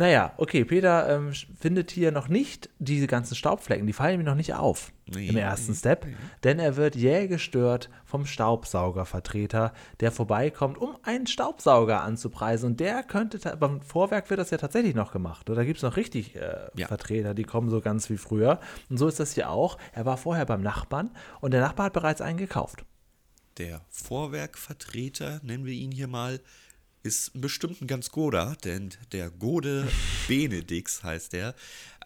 Naja, 0.00 0.32
okay, 0.38 0.64
Peter 0.64 1.14
ähm, 1.14 1.34
findet 1.60 1.90
hier 1.90 2.10
noch 2.10 2.28
nicht 2.28 2.70
diese 2.78 3.06
ganzen 3.06 3.34
Staubflecken, 3.34 3.86
die 3.86 3.92
fallen 3.92 4.18
ihm 4.18 4.24
noch 4.24 4.34
nicht 4.34 4.54
auf 4.54 4.92
Nee, 5.04 5.28
im 5.28 5.36
ersten 5.36 5.74
Step, 5.74 6.06
denn 6.42 6.58
er 6.58 6.76
wird 6.76 6.96
jäh 6.96 7.26
gestört 7.26 7.90
vom 8.06 8.24
Staubsaugervertreter, 8.24 9.74
der 10.00 10.10
vorbeikommt, 10.10 10.78
um 10.78 10.96
einen 11.02 11.26
Staubsauger 11.26 12.00
anzupreisen. 12.00 12.70
Und 12.70 12.80
der 12.80 13.02
könnte, 13.02 13.56
beim 13.58 13.82
Vorwerk 13.82 14.30
wird 14.30 14.40
das 14.40 14.48
ja 14.48 14.56
tatsächlich 14.56 14.94
noch 14.94 15.12
gemacht, 15.12 15.50
oder 15.50 15.56
da 15.60 15.64
gibt 15.66 15.76
es 15.76 15.82
noch 15.82 15.98
richtig 15.98 16.34
äh, 16.34 16.68
Ja. 16.76 16.86
Vertreter, 16.86 17.34
die 17.34 17.44
kommen 17.44 17.68
so 17.68 17.82
ganz 17.82 18.08
wie 18.08 18.16
früher. 18.16 18.58
Und 18.88 18.96
so 18.96 19.06
ist 19.06 19.20
das 19.20 19.34
hier 19.34 19.50
auch, 19.50 19.76
er 19.92 20.06
war 20.06 20.16
vorher 20.16 20.46
beim 20.46 20.62
Nachbarn 20.62 21.10
und 21.42 21.50
der 21.50 21.60
Nachbar 21.60 21.86
hat 21.86 21.92
bereits 21.92 22.22
einen 22.22 22.38
gekauft. 22.38 22.86
Der 23.58 23.82
Vorwerkvertreter, 23.90 25.40
nennen 25.42 25.66
wir 25.66 25.74
ihn 25.74 25.92
hier 25.92 26.08
mal, 26.08 26.40
ist 27.02 27.32
bestimmt 27.40 27.80
ein 27.80 27.86
ganz 27.86 28.10
Goda, 28.10 28.54
denn 28.64 28.90
der 29.12 29.30
Gode 29.30 29.88
Benedix 30.28 31.02
heißt 31.02 31.32
der. 31.32 31.54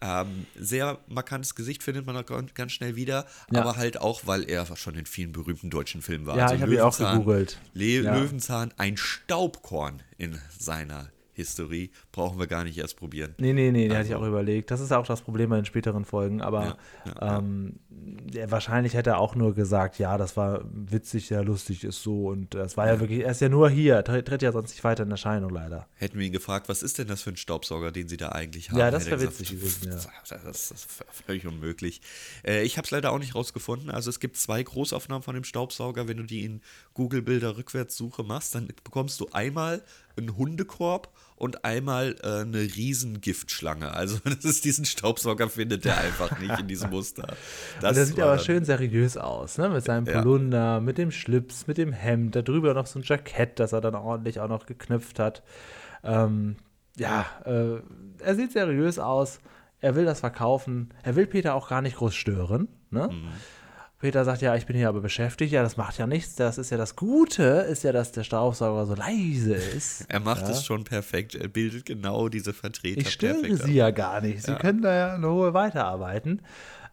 Ähm, 0.01 0.45
sehr 0.57 0.99
markantes 1.07 1.55
Gesicht 1.55 1.83
findet 1.83 2.05
man 2.05 2.15
auch 2.17 2.25
ganz 2.53 2.71
schnell 2.71 2.95
wieder, 2.95 3.25
Ja. 3.51 3.61
aber 3.61 3.75
halt 3.77 3.99
auch, 3.99 4.21
weil 4.25 4.43
er 4.49 4.65
schon 4.75 4.95
in 4.95 5.05
vielen 5.05 5.31
berühmten 5.31 5.69
deutschen 5.69 6.01
Filmen 6.01 6.25
war. 6.25 6.37
Ja, 6.37 6.43
Also 6.45 6.55
ich 6.55 6.61
hab 6.61 6.69
ihn 6.69 6.79
auch 6.81 6.97
gegoogelt. 6.97 7.59
Le 7.73 8.01
Ja. 8.03 8.15
Löwenzahn, 8.17 8.73
ein 8.77 8.97
Staubkorn 8.97 10.01
in 10.17 10.39
seiner 10.57 11.09
Historie, 11.35 11.91
brauchen 12.11 12.39
wir 12.39 12.47
gar 12.47 12.63
nicht 12.63 12.77
erst 12.77 12.97
probieren. 12.97 13.35
Nee, 13.37 13.53
nee, 13.53 13.71
nee, 13.71 13.87
den 13.87 13.97
hatte 13.97 14.07
ich 14.07 14.13
Also- 14.13 14.23
auch 14.25 14.27
überlegt. 14.27 14.71
Das 14.71 14.79
ist 14.79 14.91
auch 14.91 15.05
das 15.05 15.21
Problem 15.21 15.49
bei 15.49 15.57
den 15.57 15.65
späteren 15.65 16.05
Folgen, 16.05 16.41
aber 16.41 16.63
Ja, 16.63 16.77
ja, 17.05 17.13
ja. 17.21 17.37
ähm, 17.39 17.79
der, 17.89 18.49
wahrscheinlich 18.51 18.93
hätte 18.93 19.11
er 19.11 19.17
auch 19.19 19.35
nur 19.35 19.53
gesagt, 19.53 19.99
ja, 19.99 20.17
das 20.17 20.35
war 20.37 20.61
witzig, 20.71 21.29
ja, 21.29 21.41
lustig 21.41 21.83
ist 21.83 22.01
so 22.01 22.27
und 22.27 22.53
das 22.53 22.77
war 22.77 22.87
ja, 22.87 22.99
wirklich, 22.99 23.23
er 23.23 23.31
ist 23.31 23.41
ja 23.41 23.49
nur 23.49 23.69
hier, 23.69 24.03
tritt, 24.03 24.41
ja 24.41 24.51
sonst 24.51 24.71
nicht 24.71 24.83
weiter 24.83 25.03
in 25.03 25.11
Erscheinung 25.11 25.49
leider. 25.49 25.87
Hätten 25.95 26.17
wir 26.19 26.25
ihn 26.25 26.31
gefragt, 26.33 26.69
was 26.69 26.81
ist 26.83 26.97
denn 26.97 27.07
das 27.07 27.21
für 27.21 27.31
ein 27.31 27.37
Staubsauger, 27.37 27.91
den 27.91 28.07
Sie 28.07 28.17
da 28.17 28.29
eigentlich 28.29 28.71
haben? 28.71 28.79
Ja, 28.79 28.91
das 28.91 29.03
hätte 29.05 29.11
wär 29.21 29.27
gesagt, 29.27 29.39
witzig 29.39 29.59
gewesen, 29.59 29.87
ja. 29.89 29.95
Das, 29.95 30.43
das 30.43 30.71
ist 30.71 30.87
völlig 31.25 31.45
unmöglich. 31.45 32.01
Äh, 32.45 32.63
ich 32.63 32.77
habe 32.77 32.85
es 32.85 32.91
leider 32.91 33.11
auch 33.11 33.19
nicht 33.19 33.35
rausgefunden. 33.35 33.89
Also 33.89 34.09
es 34.09 34.19
gibt 34.19 34.37
zwei 34.37 34.63
Großaufnahmen 34.63 35.23
von 35.23 35.35
dem 35.35 35.43
Staubsauger. 35.43 36.07
Wenn 36.07 36.17
du 36.17 36.23
die 36.23 36.45
in 36.45 36.61
Google-Bilder 36.93 37.57
Rückwärtssuche 37.57 38.23
machst, 38.23 38.55
dann 38.55 38.67
bekommst 38.83 39.19
du 39.19 39.27
einmal 39.31 39.81
einen 40.17 40.37
Hundekorb 40.37 41.11
und 41.37 41.65
einmal 41.65 42.15
äh, 42.23 42.41
eine 42.41 42.59
riesen 42.61 43.21
Giftschlange. 43.21 43.91
Also 43.93 44.19
das 44.23 44.45
ist 44.45 44.65
diesen 44.65 44.85
Staubsauger 44.85 45.49
findet 45.49 45.85
der 45.85 45.97
einfach 45.97 46.39
nicht 46.39 46.59
in 46.59 46.67
diesem 46.67 46.91
Muster. 46.91 47.27
Das 47.81 47.89
und 47.89 47.95
der 47.97 48.05
sieht 48.05 48.19
aber 48.19 48.39
schön 48.39 48.63
seriös 48.63 49.17
aus, 49.17 49.57
ne? 49.57 49.69
Mit 49.69 49.83
seinem 49.83 50.05
Ja. 50.05 50.21
Polunder, 50.21 50.79
mit 50.81 50.97
dem 50.97 51.11
Schlips, 51.11 51.67
mit 51.67 51.77
dem 51.77 51.91
Hemd, 51.91 52.35
da 52.35 52.41
drüber 52.41 52.73
noch 52.73 52.87
so 52.87 52.99
ein 52.99 53.03
Jackett, 53.03 53.59
das 53.59 53.73
er 53.73 53.81
dann 53.81 53.95
ordentlich 53.95 54.39
auch 54.39 54.47
noch 54.47 54.65
geknüpft 54.65 55.19
hat. 55.19 55.43
Ähm, 56.03 56.55
ja, 56.97 57.25
äh, 57.45 57.81
er 58.23 58.35
sieht 58.35 58.53
seriös 58.53 58.99
aus. 58.99 59.39
Er 59.81 59.95
will 59.95 60.05
das 60.05 60.21
verkaufen. 60.21 60.93
Er 61.03 61.15
will 61.15 61.27
Peter 61.27 61.53
auch 61.53 61.67
gar 61.67 61.81
nicht 61.81 61.97
groß 61.97 62.15
stören. 62.15 62.69
Ne? 62.89 63.09
Mhm. 63.11 63.27
Peter 64.05 64.23
sagt, 64.23 64.43
ja, 64.43 64.55
ich 64.55 64.67
bin 64.67 64.75
hier 64.75 64.87
aber 64.87 65.01
beschäftigt. 65.01 65.51
Ja, 65.51 65.63
das 65.63 65.77
macht 65.77 65.97
ja 65.97 66.05
nichts. 66.05 66.35
Das 66.35 66.59
ist 66.59 66.69
ja 66.69 66.77
das 66.77 66.95
Gute, 66.95 67.41
ist 67.43 67.83
ja, 67.83 67.91
dass 67.91 68.11
der 68.11 68.23
Staubsauger 68.23 68.85
so 68.85 68.93
leise 68.93 69.55
ist. 69.55 70.05
Er 70.09 70.19
macht 70.19 70.43
ja. 70.43 70.49
es 70.51 70.63
schon 70.63 70.83
perfekt. 70.83 71.33
Er 71.33 71.47
bildet 71.47 71.87
genau 71.87 72.29
diese 72.29 72.53
Vertreter 72.53 73.01
Ich 73.01 73.09
störe 73.09 73.55
sie 73.57 73.73
ja 73.73 73.89
gar 73.89 74.21
nicht. 74.21 74.43
Sie 74.43 74.51
Ja. 74.51 74.59
können 74.59 74.83
da 74.83 74.93
ja 74.93 75.15
in 75.15 75.23
Ruhe 75.23 75.55
weiterarbeiten. 75.55 76.43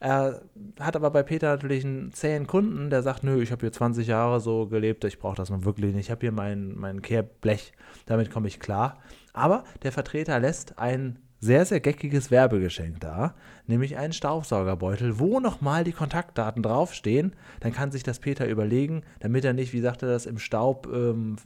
Er 0.01 0.41
hat 0.81 0.97
aber 0.97 1.11
bei 1.11 1.23
Peter 1.23 1.49
natürlich 1.51 1.85
einen 1.85 2.15
zähen 2.15 2.47
Kunden, 2.47 2.89
der 2.89 3.03
sagt, 3.03 3.25
nö, 3.25 3.43
ich 3.43 3.53
habe 3.53 3.61
hier 3.61 3.73
20 3.73 4.07
Jahre 4.07 4.41
so 4.41 4.67
gelebt, 4.67 5.05
ich 5.05 5.19
brauche 5.19 5.37
das 5.37 5.51
nun 5.51 5.67
wirklich 5.67 5.95
nicht. 5.95 6.07
Ich 6.07 6.11
habe 6.11 6.23
hier 6.23 6.33
mein, 6.33 6.75
mein 6.77 7.03
Kehrblech, 7.03 7.75
damit 8.07 8.31
komme 8.31 8.49
ich 8.49 8.59
klar. 8.59 8.97
Aber 9.35 9.65
der 9.83 9.93
Vertreter 9.93 10.41
lässt 10.41 10.79
ein 10.79 11.19
sehr, 11.43 11.67
sehr 11.67 11.81
geckiges 11.81 12.31
Werbegeschenk 12.31 13.01
da, 13.01 13.35
nämlich 13.67 13.97
einen 13.97 14.13
Staubsaugerbeutel, 14.13 15.19
wo 15.19 15.41
nochmal 15.41 15.83
die 15.83 15.93
Kontaktdaten 15.93 16.63
draufstehen. 16.63 17.35
Dann 17.59 17.73
kann 17.73 17.91
sich 17.91 18.05
das 18.05 18.21
Peter 18.21 18.47
überlegen, 18.47 19.03
damit 19.19 19.45
er 19.45 19.53
nicht, 19.53 19.73
wie 19.73 19.81
sagt 19.81 20.03
er 20.03 20.09
das, 20.09 20.25
im 20.25 20.39
Staub 20.39 20.87
ähm, 20.87 21.37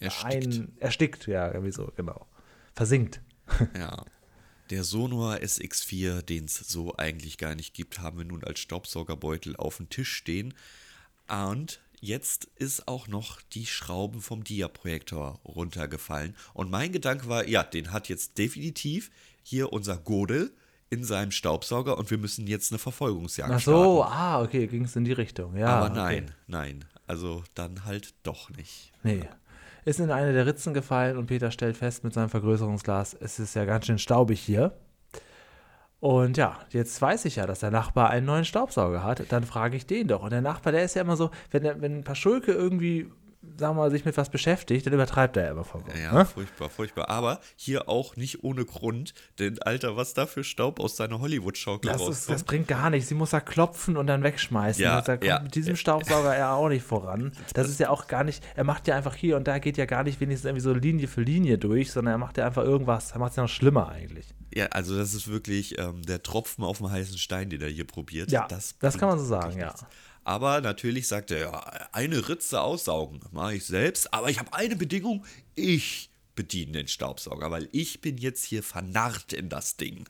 Erstickt. 0.00 0.46
ein, 0.46 0.72
erstickt, 0.80 1.26
ja, 1.26 1.48
irgendwie 1.48 1.72
so, 1.72 1.92
genau. 1.94 2.26
Versinkt. 2.74 3.20
Ja. 3.78 4.04
Der 4.70 4.84
Sonor 4.84 5.36
SX4, 5.36 6.22
den 6.22 6.44
es 6.44 6.56
so 6.56 6.94
eigentlich 6.96 7.38
gar 7.38 7.54
nicht 7.54 7.74
gibt, 7.74 8.00
haben 8.00 8.18
wir 8.18 8.24
nun 8.24 8.44
als 8.44 8.60
Staubsaugerbeutel 8.60 9.56
auf 9.56 9.78
dem 9.78 9.88
Tisch 9.88 10.12
stehen. 10.12 10.52
Und 11.28 11.80
jetzt 12.00 12.44
ist 12.56 12.88
auch 12.88 13.08
noch 13.08 13.40
die 13.52 13.66
Schrauben 13.66 14.20
vom 14.20 14.44
Dia-Projektor 14.44 15.40
runtergefallen. 15.44 16.34
Und 16.54 16.70
mein 16.70 16.92
Gedanke 16.92 17.28
war, 17.28 17.46
ja, 17.46 17.62
den 17.62 17.92
hat 17.92 18.08
jetzt 18.08 18.38
definitiv 18.38 19.10
hier 19.42 19.72
unser 19.72 19.96
Godel 19.96 20.52
in 20.90 21.04
seinem 21.04 21.30
Staubsauger 21.30 21.98
und 21.98 22.10
wir 22.10 22.18
müssen 22.18 22.46
jetzt 22.46 22.72
eine 22.72 22.78
Verfolgungsjagd 22.78 23.50
Ach 23.52 23.60
so, 23.60 24.02
starten. 24.02 24.12
ah, 24.16 24.42
okay, 24.42 24.66
ging 24.66 24.84
es 24.84 24.96
in 24.96 25.04
die 25.04 25.12
Richtung. 25.12 25.56
Ja, 25.56 25.66
Aber 25.68 25.94
nein, 25.94 26.24
Okay. 26.24 26.32
nein. 26.46 26.84
Also 27.06 27.42
dann 27.54 27.84
halt 27.84 28.14
doch 28.22 28.50
nicht. 28.50 28.92
Nee. 29.02 29.24
Ist 29.84 30.00
in 30.00 30.10
eine 30.10 30.32
der 30.34 30.46
Ritzen 30.46 30.74
gefallen 30.74 31.16
und 31.16 31.26
Peter 31.26 31.50
stellt 31.50 31.76
fest 31.76 32.04
mit 32.04 32.12
seinem 32.12 32.28
Vergrößerungsglas, 32.28 33.14
es 33.20 33.38
ist 33.38 33.54
ja 33.54 33.64
ganz 33.64 33.86
schön 33.86 33.98
staubig 33.98 34.40
hier. 34.40 34.76
Und 36.00 36.36
ja, 36.36 36.58
jetzt 36.70 37.00
weiß 37.02 37.24
ich 37.24 37.36
ja, 37.36 37.46
dass 37.46 37.60
der 37.60 37.72
Nachbar 37.72 38.10
einen 38.10 38.26
neuen 38.26 38.44
Staubsauger 38.44 39.02
hat. 39.02 39.32
Dann 39.32 39.42
frage 39.42 39.76
ich 39.76 39.86
den 39.86 40.06
doch. 40.06 40.22
Und 40.22 40.30
der 40.30 40.42
Nachbar, 40.42 40.72
der 40.72 40.84
ist 40.84 40.94
ja 40.94 41.02
immer 41.02 41.16
so, 41.16 41.30
wenn, 41.50 41.64
wenn 41.80 41.98
ein 41.98 42.04
paar 42.04 42.14
Schulke 42.14 42.52
irgendwie, 42.52 43.10
sagen 43.56 43.76
wir 43.76 43.82
mal, 43.82 43.90
sich 43.90 44.04
mit 44.04 44.16
was 44.16 44.30
beschäftigt, 44.30 44.86
dann 44.86 44.92
übertreibt 44.92 45.36
er 45.36 45.50
immer 45.50 45.64
vollkommen. 45.64 46.00
Ja, 46.00 46.12
ne? 46.12 46.24
furchtbar, 46.24 46.68
furchtbar. 46.68 47.08
Aber 47.08 47.40
hier 47.56 47.88
auch 47.88 48.16
nicht 48.16 48.42
ohne 48.42 48.64
Grund, 48.64 49.14
denn 49.38 49.60
Alter, 49.62 49.96
was 49.96 50.14
da 50.14 50.26
für 50.26 50.42
Staub 50.42 50.80
aus 50.80 50.96
seiner 50.96 51.20
Hollywood-Schaukel 51.20 51.90
Das, 51.90 52.00
ist, 52.00 52.08
rauskommt. 52.08 52.34
das 52.34 52.44
bringt 52.44 52.68
gar 52.68 52.90
nichts. 52.90 53.08
Sie 53.08 53.14
muss 53.14 53.30
da 53.30 53.40
klopfen 53.40 53.96
und 53.96 54.06
dann 54.08 54.22
wegschmeißen. 54.22 54.82
Ja, 54.82 55.00
da 55.00 55.16
kommt 55.16 55.24
ja. 55.24 55.40
mit 55.40 55.54
diesem 55.54 55.76
Staubsauger 55.76 56.34
er 56.34 56.52
auch 56.52 56.68
nicht 56.68 56.84
voran. 56.84 57.32
Das 57.54 57.68
ist 57.68 57.78
ja 57.78 57.90
auch 57.90 58.08
gar 58.08 58.24
nicht, 58.24 58.42
er 58.56 58.64
macht 58.64 58.88
ja 58.88 58.96
einfach 58.96 59.14
hier 59.14 59.36
und 59.36 59.46
da 59.46 59.58
geht 59.58 59.76
ja 59.76 59.86
gar 59.86 60.02
nicht 60.02 60.20
wenigstens 60.20 60.46
irgendwie 60.46 60.62
so 60.62 60.72
Linie 60.72 61.06
für 61.08 61.22
Linie 61.22 61.58
durch, 61.58 61.92
sondern 61.92 62.14
er 62.14 62.18
macht 62.18 62.38
ja 62.38 62.46
einfach 62.46 62.64
irgendwas. 62.64 63.12
Er 63.12 63.18
macht 63.20 63.30
es 63.30 63.36
ja 63.36 63.42
noch 63.44 63.50
schlimmer 63.50 63.88
eigentlich. 63.88 64.34
Ja, 64.54 64.66
also 64.66 64.96
das 64.96 65.14
ist 65.14 65.28
wirklich 65.28 65.78
ähm, 65.78 66.02
der 66.02 66.22
Tropfen 66.22 66.64
auf 66.64 66.78
dem 66.78 66.90
heißen 66.90 67.18
Stein, 67.18 67.50
den 67.50 67.60
er 67.60 67.68
hier 67.68 67.86
probiert. 67.86 68.30
Ja, 68.30 68.48
das 68.48 68.76
kann 68.80 69.08
man 69.08 69.18
so 69.18 69.24
sagen, 69.24 69.58
ja. 69.58 69.66
nichts. 69.66 69.84
Aber 70.28 70.60
natürlich 70.60 71.08
sagt 71.08 71.30
er, 71.30 71.38
ja, 71.38 71.88
eine 71.92 72.28
Ritze 72.28 72.60
aussaugen 72.60 73.20
mache 73.30 73.54
ich 73.54 73.64
selbst, 73.64 74.12
aber 74.12 74.28
ich 74.28 74.38
habe 74.38 74.52
eine 74.52 74.76
Bedingung, 74.76 75.24
ich 75.54 76.10
bediene 76.34 76.72
den 76.72 76.88
Staubsauger, 76.88 77.50
weil 77.50 77.70
ich 77.72 78.02
bin 78.02 78.18
jetzt 78.18 78.44
hier 78.44 78.62
vernarrt 78.62 79.32
in 79.32 79.48
das 79.48 79.78
Ding. 79.78 80.06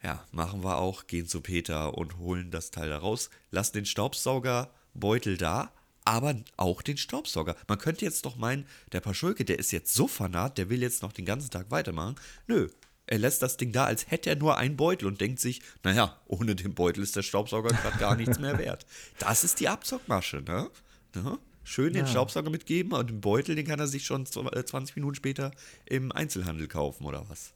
Ja, 0.00 0.24
machen 0.30 0.62
wir 0.62 0.78
auch, 0.78 1.08
gehen 1.08 1.26
zu 1.26 1.40
Peter 1.40 1.98
und 1.98 2.18
holen 2.18 2.52
das 2.52 2.70
Teil 2.70 2.88
da 2.88 2.98
raus, 2.98 3.28
lassen 3.50 3.78
den 3.78 3.86
Staubsaugerbeutel 3.86 5.36
da, 5.36 5.72
aber 6.04 6.36
auch 6.56 6.80
den 6.80 6.96
Staubsauger. 6.96 7.56
Man 7.66 7.78
könnte 7.78 8.04
jetzt 8.04 8.26
doch 8.26 8.36
meinen, 8.36 8.64
der 8.92 9.00
Paschulke, 9.00 9.44
der 9.44 9.58
ist 9.58 9.72
jetzt 9.72 9.92
so 9.92 10.06
vernarrt, 10.06 10.56
der 10.56 10.70
will 10.70 10.82
jetzt 10.82 11.02
noch 11.02 11.12
den 11.12 11.24
ganzen 11.24 11.50
Tag 11.50 11.72
weitermachen. 11.72 12.14
Nö, 12.46 12.68
er 13.06 13.18
lässt 13.18 13.42
das 13.42 13.56
Ding 13.56 13.72
da, 13.72 13.84
als 13.84 14.10
hätte 14.10 14.30
er 14.30 14.36
nur 14.36 14.56
einen 14.56 14.76
Beutel 14.76 15.06
und 15.06 15.20
denkt 15.20 15.40
sich, 15.40 15.62
naja, 15.84 16.16
ohne 16.26 16.54
den 16.56 16.74
Beutel 16.74 17.02
ist 17.02 17.14
der 17.16 17.22
Staubsauger 17.22 17.68
gerade 17.70 17.98
gar 17.98 18.16
nichts 18.16 18.38
mehr 18.38 18.58
wert. 18.58 18.84
Das 19.18 19.44
ist 19.44 19.60
die 19.60 19.68
Abzockmasche, 19.68 20.42
ne? 20.42 20.68
ne? 21.14 21.38
Schön 21.64 21.92
den 21.92 22.04
Ja. 22.04 22.10
Staubsauger 22.10 22.50
mitgeben 22.50 22.92
und 22.92 23.10
den 23.10 23.20
Beutel, 23.20 23.56
den 23.56 23.66
kann 23.66 23.80
er 23.80 23.86
sich 23.88 24.06
schon 24.06 24.24
zw- 24.24 24.54
äh, 24.56 24.64
20 24.64 24.94
Minuten 24.96 25.16
später 25.16 25.50
im 25.84 26.12
Einzelhandel 26.12 26.68
kaufen 26.68 27.04
oder 27.04 27.24
was. 27.28 27.52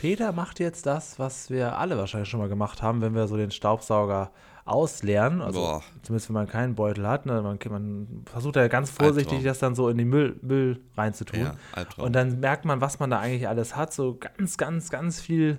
Peter 0.00 0.32
macht 0.32 0.60
jetzt 0.60 0.86
das, 0.86 1.18
was 1.18 1.50
wir 1.50 1.76
alle 1.76 1.98
wahrscheinlich 1.98 2.28
schon 2.30 2.40
mal 2.40 2.48
gemacht 2.48 2.80
haben, 2.80 3.00
wenn 3.02 3.14
wir 3.14 3.28
so 3.28 3.36
den 3.36 3.50
Staubsauger 3.50 4.32
ausleeren. 4.70 5.42
Also 5.42 5.60
Boah. 5.60 5.82
zumindest 6.02 6.28
wenn 6.28 6.34
man 6.34 6.46
keinen 6.46 6.74
Beutel 6.74 7.06
hat. 7.06 7.26
Ne? 7.26 7.42
Man, 7.42 7.58
man 7.68 8.22
versucht 8.26 8.56
ja 8.56 8.68
ganz 8.68 8.90
vorsichtig, 8.90 9.38
Albtraum. 9.38 9.44
das 9.44 9.58
dann 9.58 9.74
so 9.74 9.88
in 9.88 9.98
den 9.98 10.08
Müll, 10.08 10.36
Müll 10.42 10.80
reinzutun. 10.96 11.40
Ja. 11.40 11.54
Und 11.96 12.14
dann 12.14 12.40
merkt 12.40 12.64
man, 12.64 12.80
was 12.80 13.00
man 13.00 13.10
da 13.10 13.18
eigentlich 13.18 13.48
alles 13.48 13.76
hat. 13.76 13.92
So 13.92 14.18
ganz, 14.18 14.56
ganz, 14.56 14.90
ganz 14.90 15.20
viel 15.20 15.58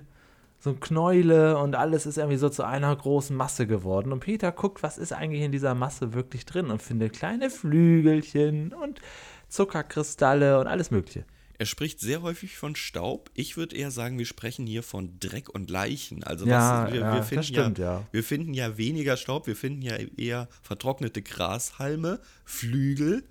so 0.62 0.74
Knäule 0.74 1.58
und 1.58 1.74
alles 1.74 2.06
ist 2.06 2.18
irgendwie 2.18 2.36
so 2.36 2.48
zu 2.48 2.62
einer 2.62 2.94
großen 2.94 3.36
Masse 3.36 3.66
geworden. 3.66 4.12
Und 4.12 4.20
Peter 4.20 4.52
guckt, 4.52 4.84
was 4.84 4.96
ist 4.96 5.12
eigentlich 5.12 5.42
in 5.42 5.50
dieser 5.50 5.74
Masse 5.74 6.14
wirklich 6.14 6.46
drin 6.46 6.70
und 6.70 6.80
findet 6.80 7.14
kleine 7.14 7.50
Flügelchen 7.50 8.72
und 8.72 9.00
Zuckerkristalle 9.48 10.60
und 10.60 10.68
alles 10.68 10.92
Mögliche. 10.92 11.24
Er 11.62 11.66
spricht 11.66 12.00
sehr 12.00 12.22
häufig 12.22 12.56
von 12.56 12.74
Staub. 12.74 13.30
Ich 13.34 13.56
würde 13.56 13.76
eher 13.76 13.92
sagen, 13.92 14.18
wir 14.18 14.26
sprechen 14.26 14.66
hier 14.66 14.82
von 14.82 15.20
Dreck 15.20 15.48
und 15.48 15.70
Leichen. 15.70 16.24
Also 16.24 16.44
Ja, 16.44 16.86
was, 16.86 16.92
wir, 16.92 17.00
ja, 17.00 17.14
wir 17.14 17.22
finden 17.22 17.44
stimmt, 17.44 17.78
ja, 17.78 18.00
ja. 18.00 18.08
Wir 18.10 18.24
finden 18.24 18.52
ja 18.52 18.76
weniger 18.78 19.16
Staub, 19.16 19.46
wir 19.46 19.54
finden 19.54 19.80
ja 19.80 19.94
eher 20.16 20.48
vertrocknete 20.62 21.22
Grashalme, 21.22 22.18
Flügel, 22.44 23.22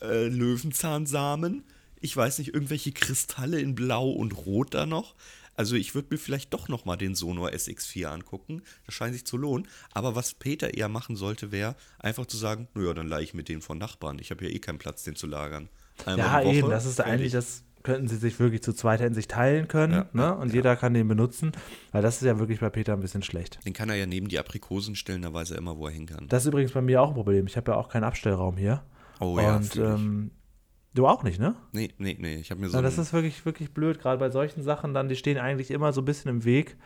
äh, 0.00 0.28
Löwenzahnsamen. 0.28 1.64
Ich 2.00 2.16
weiß 2.16 2.38
nicht, 2.38 2.54
irgendwelche 2.54 2.92
Kristalle 2.92 3.58
in 3.58 3.74
Blau 3.74 4.08
und 4.08 4.46
Rot 4.46 4.72
da 4.72 4.86
noch. 4.86 5.16
Also 5.56 5.74
ich 5.74 5.96
würde 5.96 6.10
mir 6.12 6.18
vielleicht 6.18 6.54
doch 6.54 6.68
noch 6.68 6.84
mal 6.84 6.96
den 6.96 7.16
Sonor 7.16 7.48
SX4 7.48 8.06
angucken. 8.06 8.62
Das 8.86 8.94
scheint 8.94 9.14
sich 9.14 9.26
zu 9.26 9.36
lohnen. 9.36 9.66
Aber 9.90 10.14
was 10.14 10.34
Peter 10.34 10.74
eher 10.74 10.88
machen 10.88 11.16
sollte, 11.16 11.50
wäre 11.50 11.74
einfach 11.98 12.26
zu 12.26 12.36
sagen, 12.36 12.68
naja, 12.74 12.94
dann 12.94 13.08
leihe 13.08 13.24
ich 13.24 13.34
mir 13.34 13.42
den 13.42 13.62
von 13.62 13.78
Nachbarn. 13.78 14.20
Ich 14.20 14.30
habe 14.30 14.44
ja 14.44 14.50
eh 14.52 14.60
keinen 14.60 14.78
Platz, 14.78 15.02
den 15.02 15.16
zu 15.16 15.26
lagern. 15.26 15.68
Einmal 16.06 16.44
Ja, 16.44 16.52
eben, 16.52 16.70
das 16.70 16.86
ist 16.86 17.00
eigentlich, 17.00 17.32
das 17.32 17.64
könnten 17.82 18.08
sie 18.08 18.16
sich 18.16 18.38
wirklich 18.40 18.62
zu 18.62 18.72
zweit 18.72 19.00
in 19.00 19.14
sich 19.14 19.28
teilen 19.28 19.68
können, 19.68 19.92
Ja, 19.94 20.06
ne? 20.12 20.22
ja, 20.22 20.30
Und 20.32 20.52
jeder 20.52 20.76
kann 20.76 20.94
den 20.94 21.08
benutzen, 21.08 21.52
weil 21.92 22.02
das 22.02 22.16
ist 22.16 22.26
ja 22.26 22.38
wirklich 22.38 22.60
bei 22.60 22.70
Peter 22.70 22.92
ein 22.92 23.00
bisschen 23.00 23.22
schlecht. 23.22 23.58
Den 23.64 23.72
kann 23.72 23.88
er 23.88 23.96
ja 23.96 24.06
neben 24.06 24.28
die 24.28 24.38
Aprikosen 24.38 24.94
stellen, 24.96 25.22
da 25.22 25.32
weiß 25.32 25.52
er 25.52 25.58
immer, 25.58 25.76
wo 25.78 25.86
er 25.86 25.92
hin 25.92 26.06
kann. 26.06 26.26
Das 26.28 26.42
ist 26.44 26.48
übrigens 26.48 26.72
bei 26.72 26.82
mir 26.82 27.00
auch 27.02 27.08
ein 27.08 27.14
Problem. 27.14 27.46
Ich 27.46 27.56
habe 27.56 27.72
ja 27.72 27.76
auch 27.78 27.88
keinen 27.88 28.04
Abstellraum 28.04 28.56
hier. 28.56 28.82
oh 29.20 29.38
ja, 29.40 29.56
Und 29.56 29.64
fühl 29.72 29.82
ich. 29.84 29.88
ähm, 29.90 30.30
du 30.94 31.06
auch 31.06 31.22
nicht, 31.22 31.38
ne? 31.40 31.54
nee, 31.72 31.90
nee, 31.98 32.16
nee, 32.20 32.36
ich 32.36 32.50
habe 32.50 32.60
mir 32.60 32.68
so 32.68 32.76
Ja, 32.76 32.82
das 32.82 32.98
ist 32.98 33.12
wirklich, 33.12 33.44
wirklich 33.46 33.72
blöd, 33.72 33.98
gerade 34.00 34.18
bei 34.18 34.30
solchen 34.30 34.62
Sachen 34.62 34.92
dann, 34.94 35.08
die 35.08 35.16
stehen 35.16 35.38
eigentlich 35.38 35.70
immer 35.70 35.92
so 35.92 36.00
ein 36.02 36.04
bisschen 36.04 36.30
im 36.30 36.44
Weg. 36.44 36.76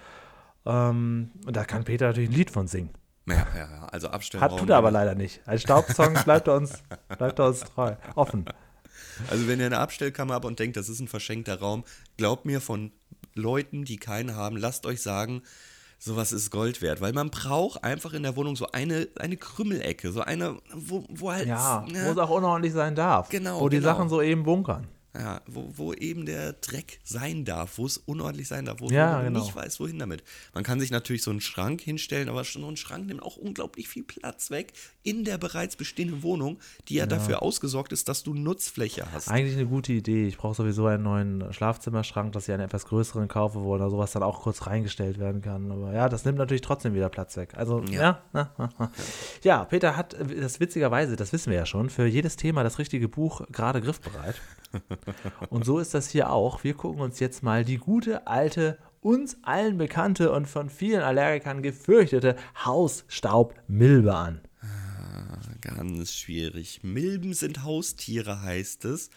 Ähm, 0.67 1.31
und 1.47 1.57
da 1.57 1.65
kann 1.65 1.85
Peter 1.85 2.07
natürlich 2.07 2.31
ein 2.31 2.35
Lied 2.35 2.51
von 2.51 2.67
singen. 2.69 2.91
ja, 3.27 3.35
ja, 3.55 3.69
ja, 3.71 3.87
also 3.91 4.09
Abstellraum. 4.09 4.51
Hat, 4.53 4.59
tut 4.59 4.71
er 4.71 4.77
aber 4.77 4.91
leider 4.91 5.15
nicht. 5.15 5.41
Als 5.47 5.63
Staubsong 5.63 6.15
bleibt 6.25 6.49
er 6.49 6.57
uns, 6.57 6.83
bleibt 7.19 7.39
er 7.39 7.47
uns 7.49 7.61
treu, 7.61 7.95
offen. 8.15 8.45
Also 9.31 9.49
wenn 9.49 9.61
ihr 9.61 9.67
eine 9.67 9.79
Abstellkammer 9.79 10.35
habt 10.35 10.45
und 10.45 10.59
denkt, 10.59 10.77
das 10.77 10.89
ist 10.89 11.01
ein 11.01 11.09
verschenkter 11.09 11.59
Raum, 11.61 11.85
glaubt 12.17 12.45
mir 12.45 12.61
von 12.61 12.93
Leuten, 13.35 13.85
die 13.85 13.97
keinen 13.97 14.37
haben, 14.37 14.57
lasst 14.57 14.87
euch 14.87 15.03
sagen, 15.03 15.43
sowas 15.99 16.33
ist 16.33 16.51
Gold 16.51 16.83
wert, 16.83 17.01
weil 17.01 17.13
man 17.13 17.31
braucht 17.31 17.83
einfach 17.83 18.13
in 18.13 18.23
der 18.23 18.37
Wohnung 18.37 18.57
so 18.57 18.67
eine, 18.73 19.09
eine 19.19 19.37
Krümmelecke, 19.37 20.13
so 20.13 20.21
eine, 20.21 20.59
wo, 20.73 21.05
wo 21.09 21.33
halt, 21.33 21.47
Ja, 21.47 21.85
ne, 21.91 22.05
wo 22.07 22.11
es 22.11 22.19
auch 22.19 22.31
unordentlich 22.31 22.73
sein 22.73 22.95
darf. 22.95 23.29
Genau, 23.31 23.61
Wo 23.61 23.69
die 23.69 23.79
genau. 23.79 23.89
Sachen 23.89 24.09
so 24.09 24.21
eben 24.21 24.45
bunkern. 24.45 24.87
Ja, 25.17 25.41
wo, 25.47 25.73
wo 25.77 25.93
eben 25.93 26.27
der 26.27 26.55
Dreck 26.55 26.99
sein 27.05 27.45
darf, 27.45 27.79
wo 27.79 27.87
es 27.87 27.99
unordentlich 27.99 28.49
sein 28.49 28.65
darf, 28.65 28.81
wo 28.81 28.89
Ja, 28.89 29.13
man 29.13 29.27
genau. 29.27 29.41
nicht 29.41 29.55
weiß, 29.55 29.79
wohin 29.79 29.99
damit. 29.99 30.25
Man 30.55 30.65
kann 30.65 30.81
sich 30.81 30.91
natürlich 30.91 31.23
so 31.23 31.31
einen 31.31 31.41
Schrank 31.41 31.81
hinstellen, 31.81 32.29
aber 32.29 32.45
schon 32.45 32.63
so 32.63 32.69
ein 32.69 32.77
Schrank 32.77 33.07
nimmt 33.07 33.23
auch 33.23 33.37
unglaublich 33.37 33.89
viel 33.89 34.03
Platz 34.03 34.51
weg 34.51 34.73
in 35.03 35.25
der 35.25 35.39
bereits 35.39 35.77
bestehenden 35.77 36.23
Wohnung, 36.23 36.59
die 36.89 36.95
ja, 36.95 37.07
dafür 37.07 37.43
ausgesorgt 37.43 37.93
ist, 37.93 38.09
dass 38.09 38.23
du 38.23 38.35
Nutzfläche 38.35 39.13
hast. 39.13 39.29
Eigentlich 39.29 39.57
eine 39.57 39.67
gute 39.67 39.93
Idee. 39.93 40.27
Ich 40.27 40.37
brauche 40.39 40.55
sowieso 40.55 40.87
einen 40.87 41.03
neuen 41.05 41.53
Schlafzimmerschrank, 41.53 42.33
dass 42.33 42.49
ich 42.49 42.55
einen 42.55 42.65
etwas 42.65 42.87
größeren 42.87 43.29
kaufe, 43.29 43.63
wo 43.63 43.77
da 43.79 43.91
sowas 43.91 44.13
dann 44.13 44.23
auch 44.23 44.43
kurz 44.43 44.67
reingestellt 44.67 45.19
werden 45.19 45.43
kann. 45.43 45.71
Aber 45.71 45.93
ja, 45.93 46.09
das 46.09 46.25
nimmt 46.25 46.39
natürlich 46.39 46.63
trotzdem 46.63 46.95
wieder 46.95 47.09
Platz 47.09 47.37
weg. 47.37 47.53
Also, 47.57 47.83
ja. 47.83 48.23
Ja. 48.33 48.51
Ja, 48.59 48.71
ja 49.43 49.65
Peter 49.65 49.97
hat 49.97 50.17
das 50.41 50.59
witzigerweise, 50.59 51.17
das 51.17 51.33
wissen 51.33 51.51
wir 51.51 51.59
ja 51.59 51.67
schon, 51.67 51.91
für 51.91 52.07
jedes 52.07 52.37
Thema 52.37 52.63
das 52.63 52.79
richtige 52.79 53.09
Buch 53.09 53.43
gerade 53.53 53.81
griffbereit. 53.81 54.41
Und 55.51 55.65
so 55.65 55.79
ist 55.79 55.95
das 55.95 56.09
hier 56.09 56.31
auch. 56.31 56.65
Wir 56.65 56.75
gucken 56.75 57.01
uns 57.01 57.21
jetzt 57.21 57.43
mal 57.43 57.65
die 57.65 57.79
gute 57.79 58.27
alte, 58.27 58.79
uns 59.01 59.37
allen 59.43 59.79
bekannte 59.79 60.33
und 60.33 60.47
von 60.47 60.71
vielen 60.71 61.03
Allergikern 61.03 61.63
gefürchtete 61.63 62.37
Hausstaubmilbe 62.65 64.15
an. 64.15 64.41
Ganz 65.61 66.13
schwierig. 66.13 66.81
Milben 66.83 67.35
sind 67.35 67.63
Haustiere, 67.63 68.43
heißt 68.43 68.85
es. 68.85 69.11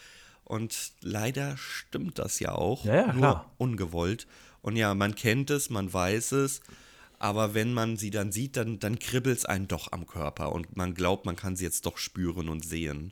Und 0.43 0.93
leider 1.01 1.57
stimmt 1.57 2.19
das 2.19 2.39
ja 2.39 2.53
auch. 2.53 2.85
Ja, 2.85 2.95
ja, 2.95 3.07
nur 3.07 3.17
klar. 3.17 3.51
ungewollt. 3.57 4.27
Und 4.61 4.77
ja, 4.77 4.93
man 4.93 5.15
kennt 5.15 5.49
es, 5.49 5.69
man 5.69 5.91
weiß 5.91 6.33
es. 6.33 6.61
Aber 7.19 7.53
wenn 7.53 7.73
man 7.73 7.97
sie 7.97 8.11
dann 8.11 8.31
sieht, 8.31 8.57
dann, 8.57 8.79
dann 8.79 8.99
kribbelt 8.99 9.39
es 9.39 9.45
einen 9.45 9.67
doch 9.67 9.91
am 9.91 10.07
Körper. 10.07 10.51
Und 10.53 10.77
man 10.77 10.93
glaubt, 10.93 11.25
man 11.25 11.35
kann 11.35 11.55
sie 11.55 11.65
jetzt 11.65 11.85
doch 11.85 11.97
spüren 11.97 12.47
und 12.47 12.63
sehen. 12.63 13.11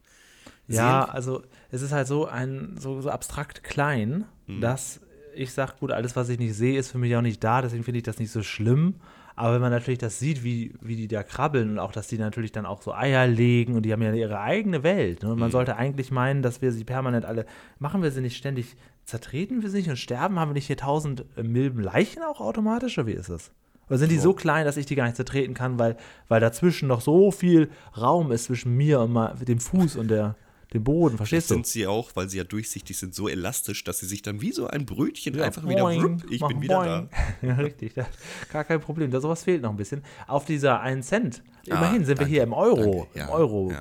Ja, 0.67 1.05
also 1.05 1.43
es 1.71 1.81
ist 1.81 1.91
halt 1.91 2.07
so 2.07 2.25
ein 2.27 2.75
so, 2.79 3.01
so 3.01 3.09
abstrakt 3.09 3.63
klein, 3.63 4.25
Mhm. 4.47 4.61
dass 4.61 4.99
ich 5.35 5.51
sage, 5.51 5.73
gut, 5.79 5.91
alles, 5.91 6.15
was 6.15 6.29
ich 6.29 6.39
nicht 6.39 6.53
sehe, 6.55 6.77
ist 6.79 6.91
für 6.91 6.97
mich 6.97 7.15
auch 7.15 7.21
nicht 7.21 7.43
da, 7.43 7.61
deswegen 7.61 7.83
finde 7.83 7.97
ich 7.97 8.03
das 8.03 8.19
nicht 8.19 8.31
so 8.31 8.41
schlimm. 8.43 8.95
Aber 9.35 9.53
wenn 9.55 9.61
man 9.61 9.71
natürlich 9.71 9.97
das 9.99 10.17
sieht, 10.17 10.45
wie, 10.45 10.73
wie 10.79 10.95
die 10.95 11.09
da 11.09 11.21
krabbeln 11.23 11.71
und 11.71 11.79
auch, 11.79 11.91
dass 11.91 12.07
die 12.07 12.17
natürlich 12.17 12.53
dann 12.53 12.65
auch 12.65 12.81
so 12.81 12.93
Eier 12.93 13.27
legen 13.27 13.75
und 13.75 13.83
die 13.83 13.91
haben 13.91 14.01
ja 14.01 14.13
ihre 14.13 14.39
eigene 14.39 14.81
Welt. 14.83 15.23
Ne? 15.23 15.29
Und 15.29 15.35
Mhm. 15.35 15.39
man 15.41 15.51
sollte 15.51 15.75
eigentlich 15.75 16.09
meinen, 16.09 16.41
dass 16.41 16.61
wir 16.61 16.71
sie 16.71 16.85
permanent 16.85 17.25
alle, 17.25 17.45
machen 17.79 18.01
wir 18.01 18.11
sie 18.11 18.21
nicht 18.21 18.37
ständig, 18.37 18.77
zertreten 19.03 19.61
wir 19.61 19.69
sie 19.69 19.77
nicht 19.79 19.89
und 19.89 19.97
sterben? 19.97 20.39
Haben 20.39 20.51
wir 20.51 20.53
nicht 20.53 20.67
hier 20.67 20.77
tausend 20.77 21.25
äh, 21.35 21.43
Milben 21.43 21.81
Leichen 21.81 22.23
auch 22.23 22.39
automatisch 22.39 22.97
oder 22.97 23.07
wie 23.07 23.11
ist 23.13 23.29
das? 23.29 23.51
Oder 23.89 23.97
sind 23.97 24.09
die 24.11 24.17
so 24.19 24.33
klein, 24.33 24.63
dass 24.65 24.77
ich 24.77 24.85
die 24.85 24.95
gar 24.95 25.03
nicht 25.05 25.17
zertreten 25.17 25.53
kann, 25.53 25.77
weil, 25.77 25.97
weil 26.29 26.39
dazwischen 26.39 26.87
noch 26.87 27.01
so 27.01 27.29
viel 27.31 27.69
Raum 27.97 28.31
ist 28.31 28.45
zwischen 28.45 28.73
mir 28.77 29.01
und 29.01 29.13
dem 29.47 29.59
Fuß 29.59 29.97
und 29.97 30.07
der, 30.07 30.35
dem 30.75 30.83
Boden, 30.83 31.17
verstehst 31.17 31.49
du? 31.49 31.55
sind 31.55 31.67
sie 31.67 31.87
auch, 31.87 32.11
weil 32.15 32.29
sie 32.29 32.37
ja 32.37 32.43
durchsichtig 32.43 32.97
sind, 32.97 33.15
so 33.15 33.27
elastisch, 33.27 33.83
dass 33.83 33.99
sie 33.99 34.05
sich 34.05 34.21
dann 34.21 34.41
wie 34.41 34.51
so 34.51 34.67
ein 34.67 34.85
Brötchen 34.85 35.35
Ja, 35.35 35.45
einfach 35.45 35.67
wieder, 35.67 35.81
boing, 35.83 36.03
wupp, 36.03 36.31
ich 36.31 36.45
bin 36.45 36.61
wieder 36.61 36.83
boing. 36.83 37.09
Ja, 37.41 37.55
richtig. 37.55 37.93
Das, 37.95 38.07
gar 38.51 38.63
kein 38.63 38.81
Problem. 38.81 39.11
Da 39.11 39.19
sowas 39.19 39.43
fehlt 39.43 39.61
noch 39.61 39.71
ein 39.71 39.77
bisschen. 39.77 40.03
Auf 40.27 40.45
dieser 40.45 40.81
1 40.81 41.07
Cent. 41.07 41.43
Immerhin 41.65 42.05
sind 42.05 42.19
wir 42.19 42.25
danke, 42.25 42.31
hier 42.31 42.43
im 42.43 42.53
Euro, 42.53 43.07
danke, 43.13 43.19
ja, 43.19 43.25
im 43.25 43.29
Euro. 43.31 43.73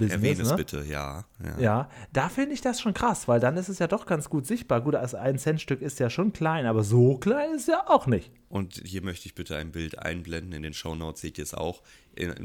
Business. 0.00 0.22
Erwähne 0.22 0.42
es 0.42 0.50
ne? 0.50 0.56
bitte, 0.56 0.84
ja. 0.88 1.24
ja. 1.44 1.60
Ja, 1.60 1.90
da 2.12 2.28
finde 2.28 2.54
ich 2.54 2.60
das 2.60 2.80
schon 2.80 2.94
krass, 2.94 3.28
weil 3.28 3.38
dann 3.40 3.56
ist 3.56 3.68
es 3.68 3.78
ja 3.78 3.86
doch 3.86 4.06
ganz 4.06 4.28
gut 4.28 4.46
sichtbar. 4.46 4.80
Gut, 4.80 4.94
das 4.94 5.14
1 5.14 5.42
Cent 5.42 5.60
Stück 5.60 5.80
ist 5.80 6.00
ja 6.00 6.10
schon 6.10 6.32
klein, 6.32 6.66
aber 6.66 6.82
so 6.82 7.16
klein 7.16 7.52
ist 7.54 7.62
es 7.62 7.66
ja 7.68 7.84
auch 7.88 8.06
nicht. 8.06 8.32
Und 8.48 8.82
hier 8.84 9.02
möchte 9.02 9.26
ich 9.26 9.34
bitte 9.34 9.56
ein 9.56 9.70
Bild 9.70 9.98
einblenden. 9.98 10.52
In 10.52 10.62
den 10.62 10.74
Shownotes 10.74 11.20
seht 11.20 11.38
ihr 11.38 11.44
es 11.44 11.54
auch. 11.54 11.82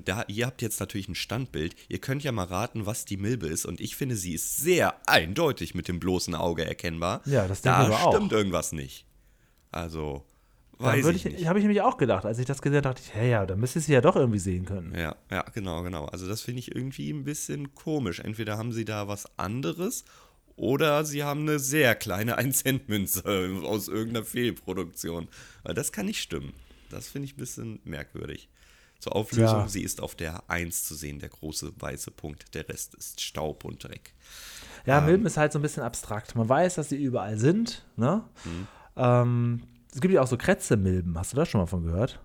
Da, 0.06 0.24
ihr 0.28 0.46
habt 0.46 0.62
jetzt 0.62 0.80
natürlich 0.80 1.10
ein 1.10 1.16
Standbild. 1.16 1.76
Ihr 1.90 2.00
könnt 2.00 2.24
ja 2.24 2.32
mal 2.32 2.46
raten, 2.46 2.86
was 2.86 3.06
die 3.06 3.18
Milbe 3.18 3.48
ist. 3.48 3.66
Und 3.66 3.82
ich 3.82 3.96
finde, 3.96 4.16
sie 4.16 4.34
ist 4.34 4.58
sehr 4.58 4.96
eindeutig 5.08 5.74
mit 5.74 5.88
dem 5.88 6.00
bloßen 6.00 6.36
Auge 6.36 6.64
erkennbar. 6.66 7.22
Ja, 7.26 7.48
das 7.48 7.62
Da 7.62 7.80
denke 7.80 7.94
ich 7.94 8.00
aber 8.00 8.08
auch. 8.10 8.16
stimmt 8.16 8.32
irgendwas 8.34 8.72
nicht. 8.72 9.06
Also, 9.72 10.24
Da 10.35 10.35
weiß 10.80 11.06
ich, 11.08 11.26
nicht. 11.26 11.48
Habe 11.48 11.60
ich 11.60 11.64
nämlich 11.64 11.82
auch 11.82 11.98
gedacht. 11.98 12.26
Als 12.26 12.40
ich 12.40 12.46
das 12.46 12.62
gesehen 12.62 12.78
habe, 12.78 12.84
dachte 12.94 13.02
ich, 13.04 13.14
hey, 13.14 13.32
ja, 13.32 13.46
da 13.46 13.56
müsste 13.56 13.80
ich 13.80 13.86
sie 13.86 13.94
ja 13.94 14.02
doch 14.02 14.16
irgendwie 14.16 14.40
sehen 14.40 14.66
können. 14.66 14.94
Ja, 14.98 15.16
ja, 15.32 15.44
genau, 15.54 15.84
genau. 15.84 16.06
Also 16.06 16.28
das 16.28 16.42
finde 16.42 16.60
ich 16.60 16.76
irgendwie 16.76 17.12
ein 17.12 17.24
bisschen 17.24 17.74
komisch. 17.76 18.20
Entweder 18.20 18.58
haben 18.58 18.72
sie 18.72 18.86
da 18.86 19.08
was 19.08 19.26
anderes 19.38 20.04
oder 20.58 21.04
sie 21.06 21.24
haben 21.24 21.42
eine 21.42 21.60
sehr 21.60 21.96
kleine 21.96 22.38
1-Cent-Münze 22.40 23.24
aus 23.64 23.88
irgendeiner 23.88 24.26
Fehlproduktion. 24.26 25.28
Weil 25.64 25.74
das 25.74 25.92
kann 25.92 26.06
nicht 26.08 26.22
stimmen. 26.22 26.54
Das 26.90 27.08
finde 27.08 27.26
ich 27.28 27.34
ein 27.34 27.40
bisschen 27.40 27.80
merkwürdig. 27.84 28.50
Zur 29.00 29.16
Auflösung, 29.16 29.60
Ja. 29.60 29.68
sie 29.68 29.82
ist 29.84 30.02
auf 30.02 30.16
der 30.16 30.50
1 30.50 30.86
zu 30.86 30.96
sehen, 30.96 31.20
der 31.20 31.30
große 31.30 31.74
weiße 31.80 32.12
Punkt. 32.12 32.54
Der 32.56 32.68
Rest 32.70 32.96
ist 32.96 33.22
Staub 33.22 33.66
und 33.66 33.84
Dreck. 33.84 34.14
Ja, 34.86 35.02
Milben 35.02 35.26
ist 35.26 35.36
halt 35.38 35.52
so 35.52 35.60
ein 35.60 35.62
bisschen 35.64 35.84
abstrakt. 35.84 36.36
Man 36.36 36.48
weiß, 36.48 36.76
dass 36.76 36.90
sie 36.90 36.96
überall 37.04 37.38
sind. 37.38 37.86
Ne? 37.98 38.24
Mhm. 38.46 38.68
Ähm, 38.96 39.64
es 39.96 40.02
gibt 40.02 40.14
ja 40.14 40.22
auch 40.22 40.28
so 40.28 40.36
Krätzemilben. 40.38 41.18
Hast 41.18 41.32
du 41.32 41.38
das 41.38 41.48
schon 41.50 41.62
mal 41.62 41.68
von 41.68 41.84
gehört? 41.84 42.22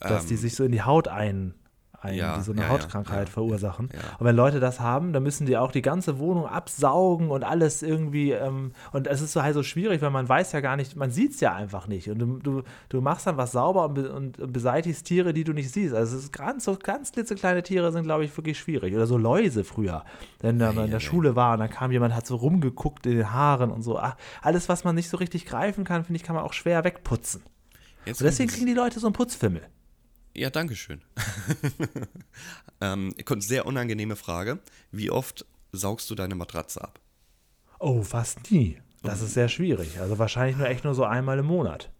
Dass 0.00 0.26
die 0.26 0.34
Ähm, 0.34 0.40
sich 0.40 0.56
so 0.56 0.64
in 0.64 0.72
die 0.72 0.82
Haut 0.82 1.06
ein, 1.08 1.54
ein 2.02 2.14
ja, 2.14 2.36
die 2.36 2.42
so 2.42 2.52
eine 2.52 2.62
ja, 2.62 2.68
Hautkrankheit 2.68 3.28
ja, 3.28 3.32
verursachen. 3.32 3.88
Und 4.18 4.26
wenn 4.26 4.34
Leute 4.34 4.60
das 4.60 4.80
haben, 4.80 5.12
dann 5.12 5.22
müssen 5.22 5.46
die 5.46 5.56
auch 5.56 5.70
die 5.70 5.82
ganze 5.82 6.18
Wohnung 6.18 6.46
absaugen 6.46 7.30
und 7.30 7.44
alles 7.44 7.82
irgendwie. 7.82 8.32
Ähm, 8.32 8.72
und 8.92 9.06
es 9.06 9.20
ist 9.20 9.32
so 9.32 9.42
halt 9.42 9.54
so 9.54 9.62
schwierig, 9.62 10.02
weil 10.02 10.10
man 10.10 10.28
weiß 10.28 10.52
ja 10.52 10.60
gar 10.60 10.76
nicht, 10.76 10.96
man 10.96 11.10
sieht 11.10 11.32
es 11.32 11.40
ja 11.40 11.54
einfach 11.54 11.86
nicht. 11.86 12.10
Und 12.10 12.18
du, 12.18 12.38
du, 12.38 12.62
du 12.88 13.00
machst 13.00 13.26
dann 13.26 13.36
was 13.36 13.52
sauber 13.52 13.86
und, 13.86 13.94
be, 13.94 14.12
und, 14.12 14.52
beseitigst 14.52 15.06
Tiere, 15.06 15.32
die 15.32 15.44
du 15.44 15.52
nicht 15.52 15.70
siehst. 15.70 15.94
Also 15.94 16.16
es 16.16 16.24
ist 16.24 16.32
ganz, 16.32 16.64
so 16.64 16.76
ganz 16.76 17.12
klitzekleine 17.12 17.62
Tiere 17.62 17.92
sind, 17.92 18.04
glaube 18.04 18.24
ich, 18.24 18.36
wirklich 18.36 18.58
schwierig. 18.58 18.94
Oder 18.94 19.06
so 19.06 19.16
Läuse 19.16 19.62
früher. 19.62 20.04
Wenn 20.40 20.58
man 20.58 20.76
in 20.78 20.90
der 20.90 21.00
Schule 21.00 21.36
war 21.36 21.54
und 21.54 21.60
dann 21.60 21.70
kam 21.70 21.92
jemand, 21.92 22.14
hat 22.14 22.26
so 22.26 22.36
rumgeguckt 22.36 23.06
in 23.06 23.16
den 23.16 23.32
Haaren 23.32 23.70
und 23.70 23.82
so. 23.82 23.98
Ach, 23.98 24.16
alles, 24.42 24.68
was 24.68 24.84
man 24.84 24.94
nicht 24.94 25.08
so 25.08 25.16
richtig 25.16 25.46
greifen 25.46 25.84
kann, 25.84 26.04
finde 26.04 26.16
ich, 26.16 26.24
kann 26.24 26.34
man 26.34 26.44
auch 26.44 26.52
schwer 26.52 26.84
wegputzen. 26.84 27.42
Jetzt 28.04 28.20
Und 28.20 28.26
deswegen 28.26 28.50
kriegen 28.50 28.66
die 28.66 28.74
Leute 28.74 28.98
so 28.98 29.06
einen 29.06 29.14
Putzfimmel. 29.14 29.62
Ja, 30.34 30.50
danke 30.50 30.76
schön. 30.76 31.02
ähm, 32.80 33.14
sehr 33.38 33.66
unangenehme 33.66 34.16
Frage. 34.16 34.60
Wie 34.90 35.10
oft 35.10 35.44
saugst 35.72 36.10
du 36.10 36.14
deine 36.14 36.34
Matratze 36.34 36.82
ab? 36.82 37.00
Oh, 37.78 38.02
fast 38.02 38.50
nie. 38.50 38.78
Das 39.02 39.20
ist 39.20 39.34
sehr 39.34 39.48
schwierig. 39.48 39.98
Also 40.00 40.18
wahrscheinlich 40.18 40.56
nur 40.56 40.68
echt 40.68 40.84
nur 40.84 40.94
so 40.94 41.04
einmal 41.04 41.38
im 41.38 41.46
Monat. 41.46 41.90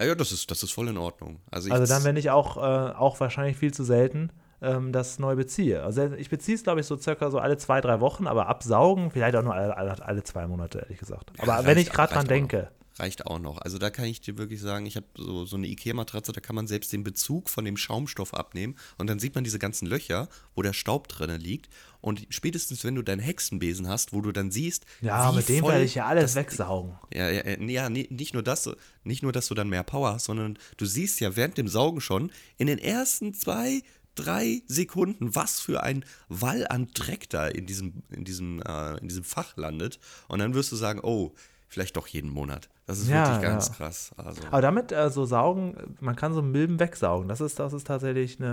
Ja, 0.00 0.06
ja 0.06 0.14
das, 0.14 0.32
ist, 0.32 0.50
das 0.50 0.62
ist 0.62 0.72
voll 0.72 0.88
in 0.88 0.96
Ordnung. 0.96 1.40
Also, 1.50 1.68
ich, 1.68 1.74
Also 1.74 1.92
dann, 1.92 2.04
wenn 2.04 2.16
ich 2.16 2.30
auch, 2.30 2.56
äh, 2.56 2.94
auch 2.94 3.20
wahrscheinlich 3.20 3.56
viel 3.56 3.72
zu 3.74 3.84
selten 3.84 4.30
ähm, 4.62 4.92
das 4.92 5.18
neu 5.18 5.36
beziehe. 5.36 5.82
Also 5.82 6.12
ich 6.14 6.30
beziehe 6.30 6.56
es, 6.56 6.62
glaube 6.62 6.80
ich, 6.80 6.86
so 6.86 6.96
circa 6.96 7.30
so 7.30 7.38
alle 7.38 7.56
zwei, 7.56 7.80
drei 7.80 8.00
Wochen, 8.00 8.26
aber 8.26 8.48
absaugen 8.48 9.10
vielleicht 9.10 9.36
auch 9.36 9.42
nur 9.42 9.54
alle, 9.54 9.76
alle, 9.76 10.04
alle 10.04 10.22
zwei 10.22 10.46
Monate, 10.46 10.78
ehrlich 10.78 10.98
gesagt. 10.98 11.32
Aber 11.38 11.60
Ja, 11.60 11.66
wenn 11.66 11.78
ich 11.78 11.90
gerade 11.90 12.14
dran 12.14 12.26
denke, 12.26 12.56
noch. 12.70 12.85
Reicht 12.98 13.26
auch 13.26 13.38
noch. 13.38 13.58
Also 13.58 13.76
da 13.76 13.90
kann 13.90 14.06
ich 14.06 14.22
dir 14.22 14.38
wirklich 14.38 14.60
sagen, 14.60 14.86
ich 14.86 14.96
habe 14.96 15.06
so, 15.16 15.44
so 15.44 15.56
eine 15.56 15.66
Ikea-Matratze, 15.66 16.32
da 16.32 16.40
kann 16.40 16.56
man 16.56 16.66
selbst 16.66 16.92
den 16.92 17.04
Bezug 17.04 17.50
von 17.50 17.64
dem 17.66 17.76
Schaumstoff 17.76 18.32
abnehmen 18.32 18.74
und 18.96 19.08
dann 19.08 19.18
sieht 19.18 19.34
man 19.34 19.44
diese 19.44 19.58
ganzen 19.58 19.86
Löcher, 19.86 20.28
wo 20.54 20.62
der 20.62 20.72
Staub 20.72 21.08
drin 21.08 21.38
liegt. 21.38 21.68
Und 22.00 22.26
spätestens, 22.30 22.84
wenn 22.84 22.94
du 22.94 23.02
deinen 23.02 23.20
Hexenbesen 23.20 23.88
hast, 23.88 24.12
wo 24.14 24.22
du 24.22 24.32
dann 24.32 24.50
siehst, 24.50 24.86
ja, 25.02 25.30
mit 25.32 25.48
dem 25.48 25.64
werde 25.64 25.84
ich 25.84 25.96
ja 25.96 26.06
alles 26.06 26.32
das- 26.32 26.36
wegsaugen. 26.36 26.94
Ja, 27.12 27.28
ja, 27.28 27.46
ja, 27.46 27.58
ja 27.60 27.88
nicht 27.90 28.32
nur 28.32 28.42
das, 28.42 28.70
nicht 29.04 29.22
nur, 29.22 29.32
dass 29.32 29.48
du 29.48 29.54
dann 29.54 29.68
mehr 29.68 29.82
Power 29.82 30.14
hast, 30.14 30.24
sondern 30.24 30.58
du 30.78 30.86
siehst 30.86 31.20
ja 31.20 31.36
während 31.36 31.58
dem 31.58 31.68
Saugen 31.68 32.00
schon 32.00 32.32
in 32.56 32.66
den 32.66 32.78
ersten 32.78 33.34
zwei, 33.34 33.82
drei 34.14 34.62
Sekunden, 34.66 35.34
was 35.34 35.60
für 35.60 35.82
ein 35.82 36.04
Wall 36.30 36.66
an 36.68 36.88
Dreck 36.94 37.28
da 37.28 37.46
in 37.48 37.66
diesem, 37.66 38.02
in 38.10 38.24
diesem, 38.24 38.62
äh, 38.62 38.96
in 38.98 39.08
diesem 39.08 39.24
Fach 39.24 39.56
landet. 39.58 39.98
Und 40.28 40.38
dann 40.38 40.54
wirst 40.54 40.72
du 40.72 40.76
sagen, 40.76 41.00
oh, 41.02 41.34
vielleicht 41.68 41.96
doch 41.96 42.06
jeden 42.06 42.30
Monat. 42.30 42.70
Das 42.86 42.98
ist 43.00 43.08
Ja, 43.08 43.26
wirklich 43.26 43.42
ganz 43.42 43.68
ja. 43.68 43.74
krass. 43.74 44.12
Also, 44.16 44.42
Aber 44.50 44.62
damit 44.62 44.92
äh, 44.92 45.10
so 45.10 45.24
saugen, 45.24 45.96
man 46.00 46.14
kann 46.14 46.32
so 46.32 46.40
Milben 46.40 46.78
wegsaugen. 46.78 47.28
Das 47.28 47.40
ist, 47.40 47.58
das 47.58 47.72
ist 47.72 47.86
tatsächlich 47.86 48.38
eine, 48.38 48.46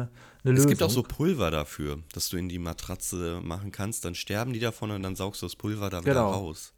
eine 0.44 0.54
es 0.54 0.58
Lösung. 0.58 0.70
gibt 0.70 0.82
auch 0.84 0.90
so 0.90 1.04
Pulver 1.04 1.52
dafür, 1.52 2.00
dass 2.14 2.30
du 2.30 2.38
in 2.38 2.50
die 2.50 2.58
Matratze 2.58 3.40
machen 3.44 3.72
kannst. 3.72 4.06
Dann 4.06 4.16
sterben 4.16 4.52
die 4.54 4.60
davon 4.60 4.90
und 4.90 5.04
dann 5.04 5.16
saugst 5.16 5.42
du 5.44 5.46
das 5.46 5.56
Pulver 5.56 5.90
da 5.92 6.02
wieder 6.02 6.14
Genau. 6.16 6.32
raus. 6.32 6.74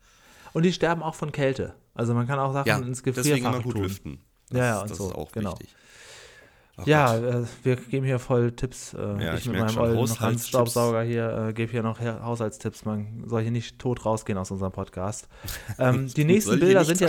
Und 0.51 0.63
die 0.63 0.73
sterben 0.73 1.01
auch 1.01 1.15
von 1.15 1.31
Kälte. 1.31 1.75
Also 1.93 2.13
man 2.13 2.27
kann 2.27 2.39
auch 2.39 2.51
Sachen 2.51 2.67
Ja, 2.67 2.77
ins 2.77 3.01
deswegen 3.01 3.15
Gefrierfach 3.15 3.53
immer 3.53 3.63
gut 3.63 3.73
tun. 3.75 3.83
lüften. 3.83 4.19
Ja, 4.51 4.57
ja, 4.57 4.75
ist- 4.75 4.81
und 4.83 4.89
das 4.91 4.97
so, 4.97 5.07
ist 5.09 5.15
auch 5.15 5.31
genau. 5.31 5.51
wichtig. 5.53 5.75
Ach 6.77 6.85
Ja, 6.87 7.17
äh, 7.17 7.45
wir 7.63 7.75
geben 7.77 8.05
hier 8.05 8.19
voll 8.19 8.51
Tipps. 8.51 8.93
Äh, 8.93 8.97
Ja, 9.23 9.33
ich, 9.35 9.41
ich 9.41 9.47
mit 9.47 9.59
meinem 9.59 9.69
schon, 9.69 9.97
ollen. 9.97 10.19
Handstaubsauger 10.19 11.03
hier 11.03 11.47
äh, 11.49 11.53
gebe 11.53 11.71
hier 11.71 11.83
noch 11.83 11.99
Haushaltstipps. 11.99 12.85
Man 12.85 13.23
soll 13.25 13.41
hier 13.43 13.51
nicht 13.51 13.79
tot 13.79 14.05
rausgehen 14.05 14.37
aus 14.37 14.51
unserem 14.51 14.71
Podcast. 14.71 15.27
Ähm, 15.79 16.07
die 16.07 16.23
nächsten 16.23 16.59
Bilder 16.59 16.85
sind 16.85 16.99
ja. 17.01 17.07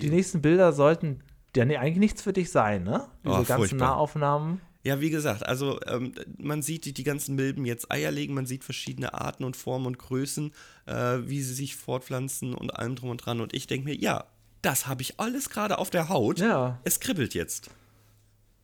Die 0.00 0.10
nächsten 0.10 0.40
Bilder 0.42 0.72
sollten 0.72 1.20
ja 1.56 1.64
nee, 1.64 1.76
eigentlich 1.76 1.98
nichts 1.98 2.22
für 2.22 2.32
dich 2.32 2.50
sein, 2.50 2.84
ne? 2.84 3.06
Diese 3.24 3.34
Oh, 3.34 3.36
ganzen 3.38 3.56
furchtbar. 3.56 3.88
Nahaufnahmen. 3.88 4.60
Ja, 4.84 5.00
wie 5.00 5.10
gesagt, 5.10 5.44
also 5.44 5.80
ähm, 5.86 6.14
man 6.38 6.62
sieht 6.62 6.84
die, 6.84 6.92
die 6.94 7.02
ganzen 7.02 7.34
Milben 7.34 7.64
jetzt 7.66 7.90
Eier 7.90 8.10
legen, 8.12 8.34
man 8.34 8.46
sieht 8.46 8.62
verschiedene 8.64 9.12
Arten 9.14 9.44
und 9.44 9.56
Formen 9.56 9.86
und 9.86 9.98
Größen, 9.98 10.52
äh, 10.86 11.18
wie 11.24 11.42
sie 11.42 11.52
sich 11.54 11.74
fortpflanzen 11.76 12.54
und 12.54 12.76
allem 12.76 12.94
drum 12.94 13.10
und 13.10 13.18
dran. 13.24 13.40
Und 13.40 13.54
ich 13.54 13.66
denke 13.66 13.86
mir, 13.88 13.96
ja, 13.96 14.24
das 14.62 14.86
habe 14.86 15.02
ich 15.02 15.18
alles 15.18 15.50
gerade 15.50 15.78
auf 15.78 15.90
der 15.90 16.08
Haut. 16.08 16.38
Ja. 16.38 16.78
Es 16.84 17.00
kribbelt 17.00 17.34
jetzt. 17.34 17.70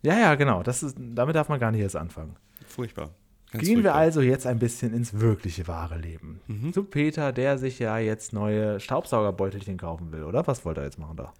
Ja, 0.04 0.18
ja, 0.18 0.34
genau. 0.34 0.62
Das 0.62 0.82
ist, 0.82 0.96
damit 0.98 1.34
darf 1.34 1.48
man 1.48 1.58
gar 1.58 1.70
nicht 1.70 1.80
erst 1.80 1.96
anfangen. 1.96 2.36
Furchtbar. 2.66 3.10
Ganz 3.50 3.64
Gehen 3.64 3.76
wir 3.78 3.84
furchtbar. 3.84 3.94
also 4.00 4.20
jetzt 4.20 4.46
ein 4.46 4.58
bisschen 4.58 4.92
ins 4.92 5.14
wirkliche 5.18 5.66
wahre 5.68 5.96
Leben. 5.96 6.40
Mhm. 6.46 6.72
Zu 6.72 6.84
Peter, 6.84 7.32
der 7.32 7.56
sich 7.56 7.78
ja 7.78 7.98
jetzt 7.98 8.32
neue 8.32 8.80
Staubsaugerbeutelchen 8.80 9.78
kaufen 9.78 10.12
will, 10.12 10.24
oder? 10.24 10.46
Was 10.46 10.64
wollte 10.64 10.80
er 10.80 10.84
jetzt 10.86 10.98
machen 10.98 11.16
da? 11.16 11.32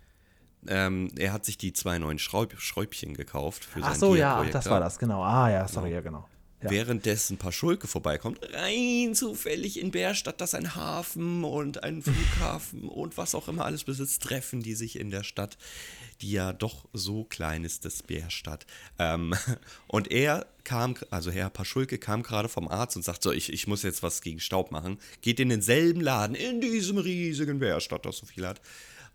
Ähm, 0.67 1.11
er 1.19 1.33
hat 1.33 1.45
sich 1.45 1.59
die 1.59 1.73
zwei 1.73 1.99
neuen 1.99 2.19
Schraub 2.19 2.55
Schräubchen 2.57 3.15
gekauft 3.15 3.65
für 3.65 3.81
Ach 3.83 3.91
sein 3.91 4.01
so, 4.01 4.15
ja, 4.15 4.41
ach, 4.41 4.51
das 4.51 4.65
da. 4.65 4.71
war 4.71 4.81
das, 4.81 4.99
genau. 4.99 5.23
Ah, 5.23 5.51
ja, 5.51 5.69
sorry, 5.69 5.93
ja, 5.93 6.01
genau. 6.01 6.25
Ja. 6.65 6.71
Währenddessen 6.71 7.37
Paschulke 7.37 7.87
vorbeikommt, 7.87 8.39
rein 8.55 9.15
zufällig 9.15 9.79
in 9.79 9.91
Bärstadt, 9.91 10.41
das 10.41 10.55
ein 10.55 10.75
Hafen 10.75 11.45
und 11.45 11.85
ein 11.85 12.01
Flughafen 12.03 12.89
und 12.89 13.19
was 13.19 13.35
auch 13.35 13.49
immer 13.49 13.67
alles 13.67 13.85
besitzt, 13.85 14.23
treffen 14.23 14.63
die 14.63 14.75
sich 14.75 14.99
in 14.99 15.11
der 15.11 15.25
Stadt, 15.25 15.59
die 16.23 16.33
ja 16.33 16.55
doch 16.55 16.87
so 16.95 17.25
klein 17.25 17.65
ist, 17.65 17.85
das 17.85 18.03
Bärstadt. 18.03 18.65
Ähm, 18.99 19.35
und 19.89 20.11
er 20.11 20.47
kam, 20.65 20.95
also 21.11 21.31
Herr 21.31 21.51
Paschulke 21.51 21.99
kam 21.99 22.23
gerade 22.23 22.49
vom 22.49 22.67
Arzt 22.67 22.97
und 22.97 23.03
sagt 23.03 23.23
so, 23.23 23.31
ich, 23.31 23.53
ich 23.53 23.67
muss 23.67 23.83
jetzt 23.83 24.03
was 24.03 24.23
gegen 24.23 24.41
Staub 24.41 24.71
machen, 24.71 24.99
geht 25.21 25.41
in 25.41 25.51
denselben 25.51 26.01
Laden, 26.01 26.35
in 26.35 26.63
diesem 26.63 26.97
riesigen 26.97 27.59
Bärstadt, 27.59 28.07
das 28.07 28.17
so 28.17 28.27
viel 28.27 28.47
hat. 28.47 28.63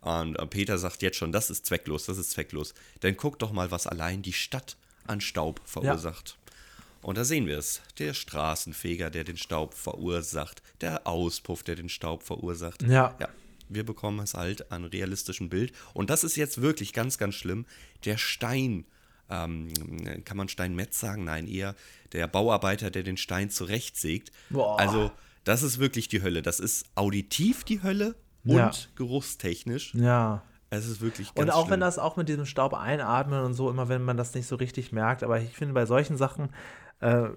Und 0.02 0.36
äh, 0.36 0.46
Peter 0.46 0.78
sagt 0.78 1.02
jetzt 1.02 1.16
schon, 1.16 1.32
das 1.32 1.50
ist 1.50 1.66
zwecklos, 1.66 2.06
das 2.06 2.16
ist 2.16 2.30
zwecklos. 2.30 2.74
Dann 3.00 3.16
guck 3.16 3.40
doch 3.40 3.50
mal, 3.50 3.72
was 3.72 3.88
allein 3.88 4.22
die 4.22 4.32
Stadt 4.32 4.76
an 5.08 5.20
Staub 5.20 5.60
verursacht. 5.64 6.38
Und 7.02 7.16
da 7.16 7.24
sehen 7.24 7.46
wir 7.46 7.58
es. 7.58 7.80
Der 7.98 8.12
Straßenfeger, 8.14 9.10
der 9.10 9.24
den 9.24 9.36
Staub 9.36 9.74
verursacht. 9.74 10.62
Der 10.80 11.06
Auspuff, 11.06 11.62
der 11.62 11.76
den 11.76 11.88
Staub 11.88 12.22
verursacht. 12.22 12.82
Ja. 12.82 13.16
Ja. 13.20 13.28
Wir 13.68 13.84
bekommen 13.86 14.18
es 14.20 14.34
halt 14.34 14.70
an 14.72 14.84
realistischen 14.84 15.48
Bild. 15.48 15.72
Und 15.94 16.10
das 16.10 16.24
ist 16.24 16.36
jetzt 16.36 16.60
wirklich 16.60 16.92
ganz, 16.92 17.18
ganz 17.18 17.36
schlimm. 17.36 17.66
Der 18.04 18.16
Stein, 18.18 18.84
ähm, 19.30 19.68
kann 20.24 20.36
man 20.36 20.48
Steinmetz 20.48 20.98
sagen? 21.00 21.24
Nein, 21.24 21.46
eher 21.46 21.74
der 22.12 22.26
Bauarbeiter, 22.26 22.90
der 22.90 23.02
den 23.04 23.16
Stein 23.16 23.48
zurechtsägt. 23.50 24.32
Boah. 24.50 24.78
Also, 24.78 25.10
das 25.44 25.62
ist 25.62 25.78
wirklich 25.78 26.08
die 26.08 26.20
Hölle. 26.22 26.42
Das 26.42 26.58
ist 26.60 26.84
auditiv 26.96 27.62
die 27.64 27.82
Hölle 27.82 28.16
und 28.44 28.56
Ja. 28.56 28.70
geruchstechnisch. 28.96 29.94
Ja. 29.94 30.42
Es 30.72 30.86
ist 30.86 31.00
wirklich 31.00 31.34
ganz 31.34 31.38
Und 31.48 31.50
auch 31.50 31.62
schlimm. 31.62 31.72
wenn 31.72 31.80
das 31.80 31.98
auch 31.98 32.16
mit 32.16 32.28
diesem 32.28 32.46
Staub 32.46 32.74
einatmen 32.74 33.42
und 33.44 33.54
so, 33.54 33.70
immer 33.70 33.88
wenn 33.88 34.02
man 34.02 34.16
das 34.16 34.34
nicht 34.34 34.46
so 34.46 34.56
richtig 34.56 34.92
merkt, 34.92 35.22
aber 35.24 35.40
ich 35.40 35.52
finde, 35.56 35.74
bei 35.74 35.84
solchen 35.86 36.16
Sachen 36.16 36.50
äh, 37.00 37.28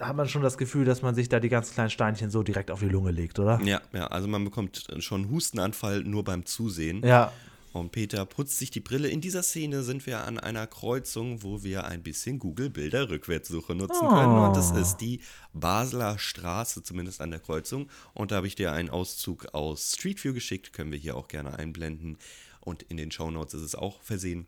hat 0.00 0.16
man 0.16 0.28
schon 0.28 0.42
das 0.42 0.56
Gefühl, 0.58 0.84
dass 0.84 1.02
man 1.02 1.14
sich 1.14 1.28
da 1.28 1.40
die 1.40 1.48
ganz 1.48 1.72
kleinen 1.72 1.90
Steinchen 1.90 2.30
so 2.30 2.42
direkt 2.42 2.70
auf 2.70 2.80
die 2.80 2.88
Lunge 2.88 3.10
legt, 3.10 3.38
oder? 3.38 3.60
Ja, 3.64 3.80
ja, 3.92 4.06
also 4.08 4.28
man 4.28 4.44
bekommt 4.44 4.86
schon 5.00 5.22
einen 5.22 5.30
Hustenanfall 5.30 6.02
nur 6.04 6.24
beim 6.24 6.44
Zusehen. 6.46 7.04
Ja. 7.04 7.32
Und 7.72 7.92
Peter 7.92 8.24
putzt 8.24 8.58
sich 8.58 8.70
die 8.70 8.80
Brille. 8.80 9.08
In 9.08 9.20
dieser 9.20 9.42
Szene 9.42 9.82
sind 9.82 10.06
wir 10.06 10.24
an 10.24 10.38
einer 10.38 10.66
Kreuzung, 10.66 11.42
wo 11.42 11.62
wir 11.62 11.84
ein 11.84 12.02
bisschen 12.02 12.38
Google-Bilder-Rückwärtssuche 12.38 13.74
nutzen 13.74 14.06
Oh. 14.06 14.08
können. 14.08 14.38
Und 14.38 14.56
das 14.56 14.70
ist 14.70 14.96
die 14.98 15.20
Basler 15.52 16.18
Straße, 16.18 16.82
zumindest 16.82 17.20
an 17.20 17.30
der 17.30 17.40
Kreuzung. 17.40 17.88
Und 18.14 18.30
da 18.32 18.36
habe 18.36 18.46
ich 18.46 18.54
dir 18.54 18.72
einen 18.72 18.88
Auszug 18.90 19.54
aus 19.54 19.92
Street 19.94 20.22
View 20.24 20.32
geschickt. 20.32 20.72
Können 20.72 20.90
wir 20.92 20.98
hier 20.98 21.16
auch 21.16 21.28
gerne 21.28 21.58
einblenden. 21.58 22.16
Und 22.60 22.82
in 22.84 22.96
den 22.96 23.10
Shownotes 23.10 23.54
ist 23.54 23.62
es 23.62 23.74
auch 23.74 24.00
versehen. 24.02 24.46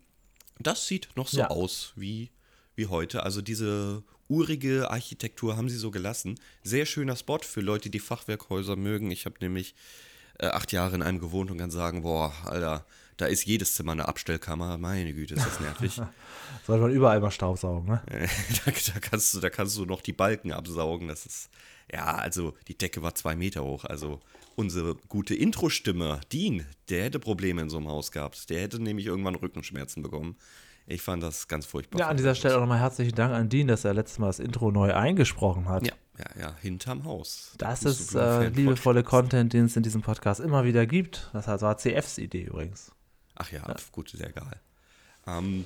Das 0.59 0.87
sieht 0.87 1.09
noch 1.15 1.27
so 1.27 1.39
Ja. 1.39 1.47
aus 1.49 1.93
wie, 1.95 2.31
wie 2.75 2.87
heute. 2.87 3.23
Also 3.23 3.41
diese 3.41 4.03
urige 4.31 4.89
Architektur 4.89 5.57
haben 5.57 5.69
sie 5.69 5.77
so 5.77 5.91
gelassen. 5.91 6.39
Sehr 6.63 6.85
schöner 6.85 7.17
Spot 7.17 7.39
für 7.39 7.61
Leute, 7.61 7.89
die 7.89 7.99
Fachwerkhäuser 7.99 8.77
mögen. 8.77 9.11
Ich 9.11 9.25
habe 9.25 9.35
nämlich 9.41 9.75
äh, 10.39 10.47
acht 10.47 10.71
Jahre 10.71 10.95
in 10.95 11.03
einem 11.03 11.19
gewohnt 11.19 11.51
und 11.51 11.57
kann 11.57 11.69
sagen, 11.69 12.03
boah, 12.03 12.33
Alter, 12.45 12.85
da 13.17 13.25
ist 13.25 13.45
jedes 13.45 13.75
Zimmer 13.75 13.91
eine 13.91 14.07
Abstellkammer. 14.07 14.77
Meine 14.77 15.13
Güte, 15.13 15.35
ist 15.35 15.45
das 15.45 15.59
nervig. 15.59 16.01
Sollte 16.65 16.81
man 16.81 16.91
überall 16.91 17.19
mal 17.19 17.29
Staubsaugen, 17.29 17.87
ne? 17.87 18.01
Äh, 18.07 18.27
da, 18.65 18.71
da, 18.71 18.99
kannst 18.99 19.33
du, 19.33 19.39
da 19.41 19.49
kannst 19.49 19.77
du 19.77 19.85
noch 19.85 20.01
die 20.01 20.13
Balken 20.13 20.53
absaugen. 20.53 21.09
Das 21.09 21.25
ist, 21.25 21.49
ja, 21.91 22.05
also 22.15 22.53
die 22.69 22.77
Decke 22.77 23.01
war 23.03 23.13
zwei 23.13 23.35
Meter 23.35 23.65
hoch. 23.65 23.83
Also 23.83 24.21
unsere 24.55 24.95
gute 25.09 25.35
Intro-Stimme, 25.35 26.21
Dean, 26.31 26.65
der 26.89 27.03
hätte 27.03 27.19
Probleme 27.19 27.61
in 27.61 27.69
so 27.69 27.77
einem 27.77 27.89
Haus 27.89 28.11
gehabt. 28.11 28.49
Der 28.49 28.61
hätte 28.61 28.81
nämlich 28.81 29.07
irgendwann 29.07 29.35
Rückenschmerzen 29.35 30.01
bekommen. 30.01 30.37
Ich 30.87 31.01
fand 31.01 31.23
das 31.23 31.47
ganz 31.47 31.65
furchtbar. 31.65 31.99
Ja, 31.99 32.07
an 32.07 32.17
dieser 32.17 32.35
Stelle 32.35 32.55
auch 32.55 32.61
nochmal 32.61 32.79
herzlichen 32.79 33.15
Dank 33.15 33.33
an 33.33 33.49
Dean, 33.49 33.67
dass 33.67 33.85
er 33.85 33.93
letztes 33.93 34.19
Mal 34.19 34.27
das 34.27 34.39
Intro 34.39 34.71
neu 34.71 34.93
eingesprochen 34.93 35.69
hat. 35.69 35.85
Ja, 35.85 35.93
ja, 36.17 36.41
ja, 36.41 36.55
hinterm 36.61 37.05
Haus. 37.05 37.53
Das 37.57 37.83
ist 37.83 38.15
äh, 38.15 38.49
liebevolle. 38.49 39.03
Content, 39.03 39.53
den 39.53 39.65
es 39.65 39.75
in 39.75 39.83
diesem 39.83 40.01
Podcast 40.01 40.39
immer 40.39 40.63
wieder 40.65 40.85
gibt. 40.85 41.29
Das 41.33 41.47
war 41.47 41.77
CFs 41.77 42.17
Idee 42.17 42.43
übrigens. 42.43 42.91
Ach 43.35 43.51
ja, 43.51 43.75
gut, 43.91 44.09
sehr 44.09 44.29
egal. 44.29 44.59
Ähm, 45.25 45.65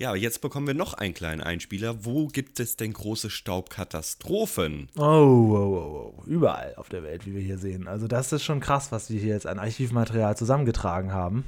ja, 0.00 0.14
jetzt 0.14 0.40
bekommen 0.40 0.68
wir 0.68 0.74
noch 0.74 0.94
einen 0.94 1.12
kleinen 1.12 1.40
Einspieler. 1.40 2.04
Wo 2.04 2.28
gibt 2.28 2.60
es 2.60 2.76
denn 2.76 2.92
große 2.92 3.30
Staubkatastrophen? 3.30 4.88
Oh, 4.96 5.02
oh, 5.02 5.56
oh, 5.56 6.14
oh, 6.18 6.24
überall 6.24 6.74
auf 6.76 6.88
der 6.88 7.02
Welt, 7.02 7.26
wie 7.26 7.34
wir 7.34 7.42
hier 7.42 7.58
sehen. 7.58 7.88
Also 7.88 8.06
das 8.06 8.32
ist 8.32 8.44
schon 8.44 8.60
krass, 8.60 8.92
was 8.92 9.10
wir 9.10 9.18
hier 9.18 9.34
jetzt 9.34 9.46
an 9.46 9.58
Archivmaterial 9.58 10.36
zusammengetragen 10.36 11.12
haben. 11.12 11.44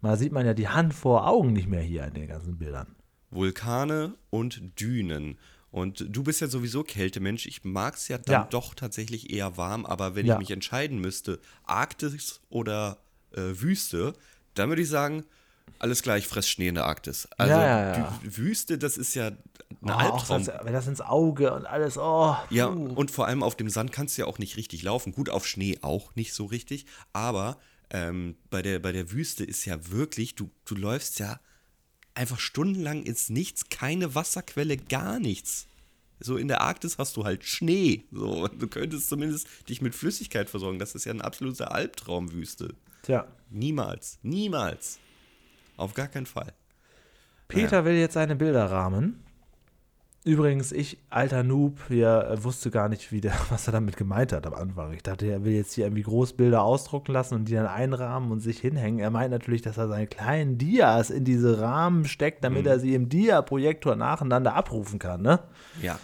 Mal 0.00 0.16
sieht 0.16 0.32
man 0.32 0.46
ja 0.46 0.54
die 0.54 0.68
Hand 0.68 0.94
vor 0.94 1.26
Augen 1.26 1.52
nicht 1.52 1.68
mehr 1.68 1.82
hier 1.82 2.04
in 2.04 2.14
den 2.14 2.28
ganzen 2.28 2.56
Bildern. 2.58 2.94
Vulkane 3.30 4.14
und 4.30 4.80
Dünen. 4.80 5.38
Und 5.70 6.04
du 6.08 6.24
bist 6.24 6.40
ja 6.40 6.48
sowieso 6.48 6.82
Kältemensch. 6.82 7.46
Ich 7.46 7.62
mag 7.64 7.94
es 7.94 8.08
ja 8.08 8.18
dann 8.18 8.32
Ja. 8.32 8.46
doch 8.50 8.74
tatsächlich 8.74 9.30
eher 9.32 9.56
warm, 9.56 9.86
aber 9.86 10.14
wenn 10.16 10.26
Ja. 10.26 10.34
ich 10.34 10.38
mich 10.40 10.50
entscheiden 10.50 10.98
müsste, 11.00 11.38
Arktis 11.64 12.40
oder 12.50 12.98
äh, 13.32 13.40
Wüste, 13.60 14.14
dann 14.54 14.68
würde 14.70 14.82
ich 14.82 14.88
sagen, 14.88 15.24
alles 15.78 16.02
gleich 16.02 16.26
fress 16.26 16.48
Schnee 16.48 16.66
in 16.68 16.74
der 16.74 16.86
Arktis. 16.86 17.28
Also 17.38 17.54
Ja, 17.60 18.18
Wüste, 18.24 18.76
das 18.78 18.98
ist 18.98 19.14
ja 19.14 19.28
ein 19.28 19.38
Oh, 19.84 19.90
Albtraum. 19.90 20.44
das, 20.44 20.64
wenn 20.64 20.72
das 20.72 20.88
ins 20.88 21.00
Auge 21.00 21.52
und 21.54 21.64
alles, 21.66 21.96
oh. 21.96 22.34
Ja, 22.50 22.66
und 22.66 23.12
vor 23.12 23.26
allem 23.28 23.44
auf 23.44 23.54
dem 23.54 23.70
Sand 23.70 23.92
kannst 23.92 24.18
du 24.18 24.22
ja 24.22 24.26
auch 24.28 24.38
nicht 24.40 24.56
richtig 24.56 24.82
laufen. 24.82 25.12
Gut, 25.12 25.30
auf 25.30 25.46
Schnee 25.46 25.78
auch 25.82 26.12
nicht 26.16 26.34
so 26.34 26.46
richtig. 26.46 26.86
Aber 27.12 27.56
ähm, 27.90 28.36
bei, 28.50 28.62
der, 28.62 28.78
bei 28.78 28.92
der 28.92 29.12
Wüste 29.12 29.44
ist 29.44 29.64
ja 29.64 29.90
wirklich, 29.90 30.34
du, 30.34 30.50
du 30.64 30.74
läufst 30.74 31.18
ja 31.18 31.40
einfach 32.14 32.38
stundenlang 32.38 33.02
ins 33.02 33.28
Nichts, 33.30 33.68
keine 33.68 34.14
Wasserquelle, 34.14 34.76
gar 34.76 35.18
nichts. 35.18 35.66
So 36.18 36.36
in 36.36 36.48
der 36.48 36.60
Arktis 36.60 36.98
hast 36.98 37.16
du 37.16 37.24
halt 37.24 37.44
Schnee. 37.44 38.04
So, 38.12 38.46
du 38.48 38.68
könntest 38.68 39.08
zumindest 39.08 39.48
dich 39.68 39.80
mit 39.80 39.94
Flüssigkeit 39.94 40.50
versorgen. 40.50 40.78
Das 40.78 40.94
ist 40.94 41.06
ja 41.06 41.12
eine 41.12 41.24
absolute 41.24 41.70
Albtraumwüste. 41.70 42.74
Tja, 43.02 43.26
Niemals, 43.50 44.18
niemals. 44.22 45.00
Auf 45.76 45.94
gar 45.94 46.06
keinen 46.06 46.26
Fall. 46.26 46.52
Peter 47.48 47.84
will 47.84 47.94
jetzt 47.94 48.14
seine 48.14 48.36
Bilder 48.36 48.70
rahmen. 48.70 49.24
Übrigens, 50.22 50.70
ich, 50.70 50.98
alter 51.08 51.42
Noob, 51.42 51.78
hier 51.88 52.28
äh, 52.30 52.44
wusste 52.44 52.70
gar 52.70 52.90
nicht, 52.90 53.10
wie 53.10 53.22
der, 53.22 53.32
was 53.48 53.66
er 53.66 53.72
damit 53.72 53.96
gemeint 53.96 54.32
hat 54.32 54.46
am 54.46 54.52
Anfang. 54.52 54.92
Ich 54.92 55.02
dachte, 55.02 55.26
er 55.26 55.44
will 55.44 55.54
jetzt 55.54 55.72
hier 55.72 55.86
irgendwie 55.86 56.02
Großbilder 56.02 56.62
ausdrucken 56.62 57.12
lassen 57.12 57.34
und 57.36 57.46
die 57.48 57.54
dann 57.54 57.66
einrahmen 57.66 58.30
und 58.30 58.40
sich 58.40 58.60
hinhängen. 58.60 59.00
Er 59.00 59.10
meint 59.10 59.30
natürlich, 59.30 59.62
dass 59.62 59.78
er 59.78 59.88
seine 59.88 60.06
kleinen 60.06 60.58
Dias 60.58 61.08
in 61.08 61.24
diese 61.24 61.60
Rahmen 61.60 62.04
steckt, 62.04 62.44
damit 62.44 62.62
Mhm. 62.64 62.68
er 62.68 62.78
sie 62.80 62.94
im 62.94 63.08
Dia-Projektor 63.08 63.96
nacheinander 63.96 64.54
abrufen 64.54 64.98
kann, 64.98 65.22
ne? 65.22 65.40
Ja. 65.80 65.98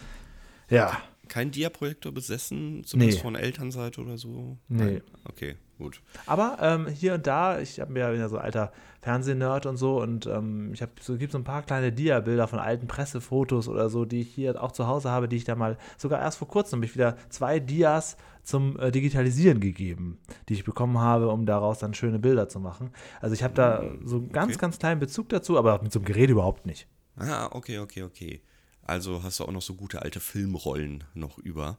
Ja. 0.70 0.96
Kein 1.28 1.50
Diaprojektor 1.50 2.12
besessen, 2.12 2.84
zumindest 2.84 3.18
Nee. 3.18 3.22
von 3.22 3.34
Elternseite 3.34 4.00
oder 4.00 4.16
so? 4.16 4.56
Nee. 4.68 4.84
Nein. 4.84 5.00
Okay, 5.28 5.56
gut. 5.78 6.02
Aber 6.26 6.58
ähm, 6.60 6.86
hier 6.88 7.14
und 7.14 7.26
da, 7.26 7.58
ich 7.60 7.80
hab- 7.80 7.88
bin 7.88 7.96
ja 7.96 8.28
so 8.28 8.38
alter 8.38 8.72
Fernsehnerd 9.00 9.66
und 9.66 9.76
so 9.76 10.00
und 10.02 10.26
ähm, 10.26 10.72
ich 10.72 10.82
habe 10.82 10.92
so 11.00 11.16
gibt 11.16 11.32
so 11.32 11.38
ein 11.38 11.44
paar 11.44 11.62
kleine 11.62 11.92
Dia-Bilder 11.92 12.48
von 12.48 12.58
alten 12.58 12.86
Pressefotos 12.86 13.68
oder 13.68 13.88
so, 13.88 14.04
die 14.04 14.20
ich 14.22 14.34
hier 14.34 14.60
auch 14.62 14.72
zu 14.72 14.86
Hause 14.86 15.10
habe, 15.10 15.28
die 15.28 15.36
ich 15.36 15.44
da 15.44 15.54
mal 15.54 15.78
sogar 15.96 16.20
erst 16.20 16.38
vor 16.38 16.48
kurzem 16.48 16.78
habe 16.78 16.86
ich 16.86 16.94
wieder 16.94 17.16
zwei 17.28 17.60
Dias 17.60 18.16
zum 18.42 18.78
äh, 18.78 18.90
Digitalisieren 18.90 19.60
gegeben, 19.60 20.18
die 20.48 20.54
ich 20.54 20.64
bekommen 20.64 20.98
habe, 20.98 21.28
um 21.28 21.46
daraus 21.46 21.78
dann 21.78 21.94
schöne 21.94 22.18
Bilder 22.18 22.48
zu 22.48 22.58
machen. 22.60 22.90
Also 23.20 23.34
ich 23.34 23.42
habe 23.42 23.54
da 23.54 23.82
so 24.04 24.16
einen 24.16 24.32
ganz, 24.32 24.52
okay. 24.52 24.60
ganz 24.60 24.78
kleinen 24.78 25.00
Bezug 25.00 25.28
dazu, 25.28 25.58
aber 25.58 25.82
mit 25.82 25.92
so 25.92 25.98
einem 25.98 26.06
Gerät 26.06 26.30
überhaupt 26.30 26.66
nicht. 26.66 26.88
Ah, 27.16 27.48
okay, 27.52 27.78
okay, 27.78 28.02
okay. 28.02 28.42
Also 28.82 29.22
hast 29.22 29.40
du 29.40 29.44
auch 29.44 29.52
noch 29.52 29.62
so 29.62 29.74
gute 29.74 30.02
alte 30.02 30.20
Filmrollen 30.20 31.04
noch 31.14 31.38
über. 31.38 31.78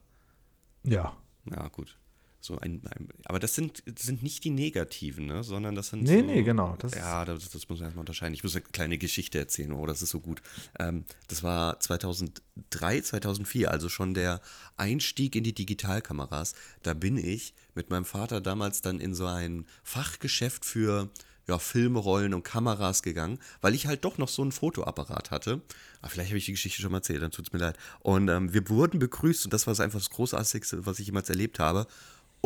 Ja. 0.84 1.14
Ja, 1.50 1.68
gut. 1.70 1.98
So 2.40 2.58
ein, 2.60 2.82
ein, 2.86 3.10
aber 3.26 3.40
das 3.40 3.56
sind, 3.56 3.84
das 3.86 4.06
sind 4.06 4.22
nicht 4.24 4.44
die 4.44 4.52
negativen, 4.52 5.26
ne? 5.26 5.44
sondern 5.44 5.76
das 5.76 5.90
sind 5.90 6.04
Nee, 6.04 6.20
so, 6.20 6.26
nee, 6.26 6.44
genau, 6.44 6.76
das 6.78 6.94
ja, 6.94 7.26
das, 7.26 7.50
das 7.50 7.68
muss 7.68 7.80
man 7.80 7.88
erstmal 7.88 8.02
unterscheiden. 8.02 8.34
Ich 8.34 8.44
muss 8.44 8.56
eine 8.56 8.64
kleine 8.64 8.98
Geschichte 8.98 9.40
erzählen, 9.40 9.72
oh, 9.72 9.86
das 9.86 10.02
ist 10.02 10.12
so 10.12 10.20
gut. 10.20 10.42
Ähm, 10.80 11.06
das 11.28 11.44
war 11.44 11.80
2003, 11.80 13.02
2004, 13.02 13.72
also 13.72 13.90
schon 13.90 14.14
der 14.14 14.42
Einstieg 14.78 15.36
in 15.36 15.44
die 15.44 15.54
Digitalkameras. 15.54 16.54
Da 16.84 16.94
bin 16.94 17.18
ich 17.18 17.54
mit 17.74 17.90
meinem 17.90 18.06
Vater 18.06 18.40
damals 18.40 18.82
dann 18.82 19.00
in 19.00 19.14
so 19.16 19.26
ein 19.26 19.66
Fachgeschäft 19.84 20.64
für 20.64 21.10
ja, 21.48 21.60
Filmrollen 21.60 22.34
und 22.34 22.44
Kameras 22.44 23.04
gegangen, 23.04 23.40
weil 23.62 23.74
ich 23.74 23.88
halt 23.88 24.04
doch 24.04 24.18
noch 24.18 24.28
so 24.28 24.42
einen 24.42 24.52
Fotoapparat 24.52 25.32
hatte. 25.32 25.62
Aber 26.02 26.10
vielleicht 26.10 26.30
habe 26.30 26.38
ich 26.38 26.46
die 26.46 26.52
Geschichte 26.52 26.82
schon 26.82 26.92
mal 26.92 26.98
erzählt, 26.98 27.22
dann 27.22 27.32
tut 27.32 27.48
es 27.48 27.54
mir 27.54 27.60
leid. 27.60 27.78
Und 28.00 28.28
ähm, 28.28 28.54
wir 28.54 28.68
wurden 28.70 29.00
begrüßt 29.00 29.46
und 29.46 29.54
das 29.54 29.66
war 29.66 29.80
einfach 29.80 30.00
das 30.00 30.10
Großartigste, 30.10 30.86
was 30.86 31.00
ich 31.00 31.08
jemals 31.08 31.30
erlebt 31.30 31.60
habe. 31.60 31.88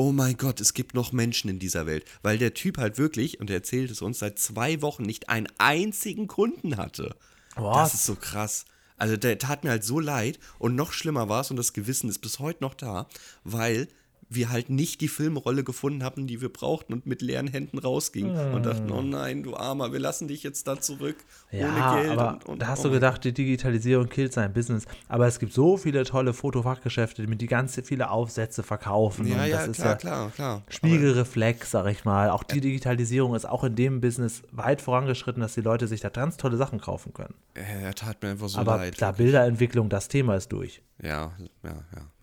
Oh 0.03 0.11
mein 0.11 0.35
Gott, 0.35 0.59
es 0.59 0.73
gibt 0.73 0.95
noch 0.95 1.11
Menschen 1.11 1.47
in 1.47 1.59
dieser 1.59 1.85
Welt. 1.85 2.05
Weil 2.23 2.39
der 2.39 2.55
Typ 2.55 2.79
halt 2.79 2.97
wirklich, 2.97 3.39
und 3.39 3.51
er 3.51 3.57
erzählt 3.57 3.91
es 3.91 4.01
uns, 4.01 4.17
seit 4.17 4.39
zwei 4.39 4.81
Wochen 4.81 5.03
nicht 5.03 5.29
einen 5.29 5.47
einzigen 5.59 6.25
Kunden 6.25 6.77
hatte. 6.77 7.15
Was? 7.55 7.91
Das 7.91 7.93
ist 7.93 8.05
so 8.07 8.15
krass. 8.15 8.65
Also 8.97 9.15
der 9.15 9.37
tat 9.37 9.63
mir 9.63 9.69
halt 9.69 9.83
so 9.83 9.99
leid 9.99 10.39
und 10.57 10.73
noch 10.73 10.91
schlimmer 10.91 11.29
war 11.29 11.41
es 11.41 11.51
und 11.51 11.57
das 11.57 11.73
Gewissen 11.73 12.09
ist 12.09 12.17
bis 12.17 12.39
heute 12.39 12.63
noch 12.63 12.73
da, 12.73 13.07
weil 13.43 13.89
wir 14.33 14.49
halt 14.49 14.69
nicht 14.69 15.01
die 15.01 15.09
Filmrolle 15.09 15.63
gefunden 15.63 16.03
haben, 16.03 16.25
die 16.25 16.41
wir 16.41 16.49
brauchten 16.49 16.93
und 16.93 17.05
mit 17.05 17.21
leeren 17.21 17.47
Händen 17.47 17.77
rausgingen 17.77 18.53
und 18.53 18.65
dachten, 18.65 18.89
oh 18.91 19.01
nein, 19.01 19.43
du 19.43 19.55
Armer, 19.55 19.91
wir 19.91 19.99
lassen 19.99 20.27
dich 20.27 20.41
jetzt 20.43 20.67
da 20.67 20.79
zurück 20.79 21.17
Ja, 21.51 21.67
ohne 21.67 22.01
Geld. 22.01 22.17
aber 22.17 22.33
und, 22.33 22.45
und, 22.45 22.61
da 22.61 22.67
hast 22.67 22.79
oh 22.81 22.83
du 22.83 22.91
gedacht, 22.91 23.23
die 23.25 23.33
Digitalisierung 23.33 24.07
killt 24.07 24.31
sein 24.31 24.53
Business. 24.53 24.85
Aber 25.09 25.27
es 25.27 25.39
gibt 25.39 25.53
so 25.53 25.75
viele 25.77 26.05
tolle 26.05 26.33
Fotofachgeschäfte, 26.33 27.27
die 27.27 27.47
ganz 27.47 27.79
viele 27.83 28.09
Aufsätze 28.09 28.63
verkaufen. 28.63 29.27
Ja, 29.27 29.43
und 29.43 29.49
ja, 29.49 29.57
das 29.57 29.67
ist 29.67 29.75
klar, 29.75 29.89
ja 29.89 29.95
klar, 29.95 30.31
klar. 30.31 30.63
Spiegelreflex, 30.69 31.71
sag 31.71 31.87
ich 31.87 32.05
mal. 32.05 32.29
Auch 32.29 32.43
die 32.43 32.61
Digitalisierung 32.61 33.35
ist 33.35 33.45
auch 33.45 33.63
in 33.65 33.75
dem 33.75 33.99
Business 33.99 34.43
weit 34.51 34.81
vorangeschritten, 34.81 35.41
dass 35.41 35.55
die 35.55 35.61
Leute 35.61 35.87
sich 35.87 35.99
da 35.99 36.09
ganz 36.09 36.37
tolle 36.37 36.57
Sachen 36.57 36.79
kaufen 36.79 37.13
können. 37.13 37.35
Aber, 37.55 37.65
er 37.65 37.95
tat 37.95 38.21
mir 38.23 38.29
einfach 38.29 38.49
so 38.49 38.59
aber 38.59 38.77
leid. 38.77 38.95
klar, 38.95 39.11
wirklich. 39.11 39.25
Bilderentwicklung, 39.25 39.89
das 39.89 40.07
Thema 40.07 40.35
ist 40.35 40.51
durch. 40.51 40.81
Ja, 41.01 41.31
ja, 41.39 41.49
ja, 41.63 41.83
ja. 41.95 42.20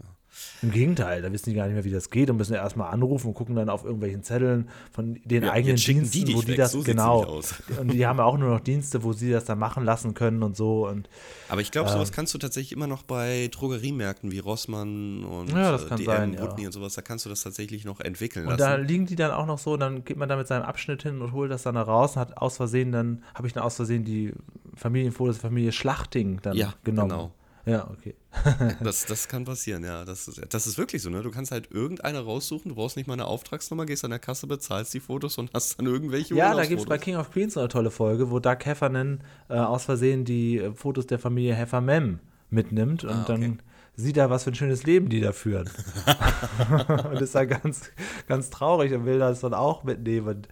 Im 0.60 0.72
Gegenteil, 0.72 1.22
da 1.22 1.32
wissen 1.32 1.50
die 1.50 1.54
gar 1.56 1.66
nicht 1.66 1.74
mehr, 1.74 1.84
wie 1.84 1.90
das 1.92 2.10
geht 2.10 2.30
und 2.30 2.36
müssen 2.36 2.54
erstmal 2.54 2.92
anrufen 2.92 3.28
und 3.28 3.34
gucken 3.34 3.54
dann 3.54 3.68
auf 3.68 3.84
irgendwelchen 3.84 4.24
Zetteln 4.24 4.68
von 4.90 5.20
den 5.24 5.44
Ja, 5.44 5.52
eigenen 5.52 5.76
Diensten, 5.76 6.24
die 6.26 6.34
wo 6.34 6.42
die 6.42 6.48
weg, 6.48 6.56
das 6.56 6.72
so 6.72 6.82
genau. 6.82 7.40
Und 7.80 7.92
die 7.92 8.04
haben 8.06 8.18
ja 8.18 8.24
auch 8.24 8.36
nur 8.38 8.48
noch 8.50 8.60
Dienste, 8.60 9.04
wo 9.04 9.12
sie 9.12 9.30
das 9.30 9.44
dann 9.44 9.58
machen 9.58 9.84
lassen 9.84 10.14
können 10.14 10.42
und 10.42 10.56
so. 10.56 10.88
Und 10.88 11.08
Aber 11.48 11.60
ich 11.60 11.70
glaube, 11.70 11.88
Ähm. 11.88 11.94
sowas 11.94 12.10
kannst 12.10 12.34
du 12.34 12.38
tatsächlich 12.38 12.72
immer 12.72 12.88
noch 12.88 13.04
bei 13.04 13.48
Drogeriemärkten 13.52 14.32
wie 14.32 14.40
Rossmann 14.40 15.22
und 15.24 15.48
Ja, 15.50 15.70
das 15.72 15.84
äh, 15.84 15.88
kann 15.88 15.98
DM, 15.98 16.06
sein, 16.06 16.32
ja. 16.34 16.42
Und 16.66 16.72
sowas, 16.72 16.94
da 16.94 17.02
kannst 17.02 17.24
du 17.24 17.28
das 17.30 17.42
tatsächlich 17.42 17.84
noch 17.84 18.00
entwickeln 18.00 18.46
Und 18.48 18.58
da 18.58 18.74
lassen. 18.74 18.86
liegen 18.88 19.06
die 19.06 19.14
dann 19.16 19.30
auch 19.30 19.46
noch 19.46 19.58
so, 19.58 19.76
dann 19.76 20.04
geht 20.04 20.16
man 20.16 20.28
da 20.28 20.36
mit 20.36 20.48
seinem 20.48 20.62
Abschnitt 20.64 21.02
hin 21.04 21.20
und 21.22 21.32
holt 21.32 21.50
das 21.52 21.62
dann 21.62 21.76
da 21.76 21.82
raus 21.82 22.16
und 22.16 22.20
hat 22.20 22.36
aus 22.36 22.56
Versehen 22.56 22.90
dann, 22.90 23.22
habe 23.34 23.46
ich 23.46 23.52
dann 23.52 23.62
aus 23.62 23.76
Versehen 23.76 24.04
die 24.04 24.32
Familienfotos 24.74 25.36
der 25.36 25.50
Familie 25.50 25.72
Schlachting 25.72 26.40
dann 26.42 26.56
Ja, 26.56 26.74
genommen. 26.84 27.10
genau. 27.10 27.32
Ja, 27.66 27.88
okay. 27.90 28.14
Das, 28.82 29.04
das 29.06 29.28
kann 29.28 29.44
passieren, 29.44 29.84
ja. 29.84 30.04
Das, 30.04 30.26
ist- 30.28 30.40
das 30.54 30.66
ist 30.66 30.78
wirklich 30.78 31.02
so, 31.02 31.10
ne? 31.10 31.22
Du 31.22 31.30
kannst 31.30 31.50
halt 31.50 31.70
irgendeine 31.70 32.20
raussuchen, 32.20 32.70
du 32.70 32.74
brauchst 32.74 32.96
nicht 32.96 33.06
mal 33.06 33.12
eine 33.14 33.26
Auftragsnummer, 33.26 33.84
gehst 33.86 34.04
an 34.04 34.10
der 34.10 34.18
Kasse, 34.20 34.46
bezahlst 34.46 34.94
die 34.94 35.00
Fotos 35.00 35.36
und 35.38 35.50
hast 35.52 35.78
dann 35.78 35.86
irgendwelche 35.86 36.34
Ja, 36.34 36.54
da 36.54 36.64
gibt 36.64 36.80
es 36.80 36.86
bei. 36.86 36.98
King 36.98 37.16
of 37.16 37.30
Queens 37.30 37.56
eine 37.56 37.68
tolle 37.68 37.90
Folge, 37.90 38.30
wo 38.30 38.38
Doug 38.38 38.58
Heffernan 38.64 39.20
äh, 39.48 39.54
aus 39.54 39.84
Versehen 39.84 40.24
die 40.24 40.58
äh, 40.58 40.72
Fotos 40.72 41.06
der 41.06 41.18
Familie 41.18 41.54
Heffermem 41.54 42.20
mitnimmt 42.50 43.04
und 43.04 43.10
Ah, 43.10 43.22
okay. 43.22 43.32
dann 43.40 43.62
sieht 43.94 44.16
er, 44.16 44.30
was 44.30 44.44
für 44.44 44.50
ein 44.50 44.54
schönes 44.54 44.84
Leben 44.84 45.08
die 45.08 45.20
da 45.20 45.32
führen. 45.32 45.68
und 47.10 47.20
ist 47.20 47.34
dann 47.34 47.48
ganz, 47.48 47.90
ganz 48.26 48.50
traurig 48.50 48.92
und 48.94 49.04
will 49.04 49.18
das 49.18 49.40
dann 49.40 49.54
auch 49.54 49.84
mitnehmen 49.84 50.28
und 50.28 50.48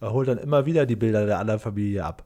holt 0.00 0.28
dann 0.28 0.38
immer 0.38 0.66
wieder 0.66 0.84
die 0.86 0.96
Bilder 0.96 1.24
der 1.26 1.38
anderen 1.38 1.60
Familie 1.60 2.04
ab. 2.04 2.24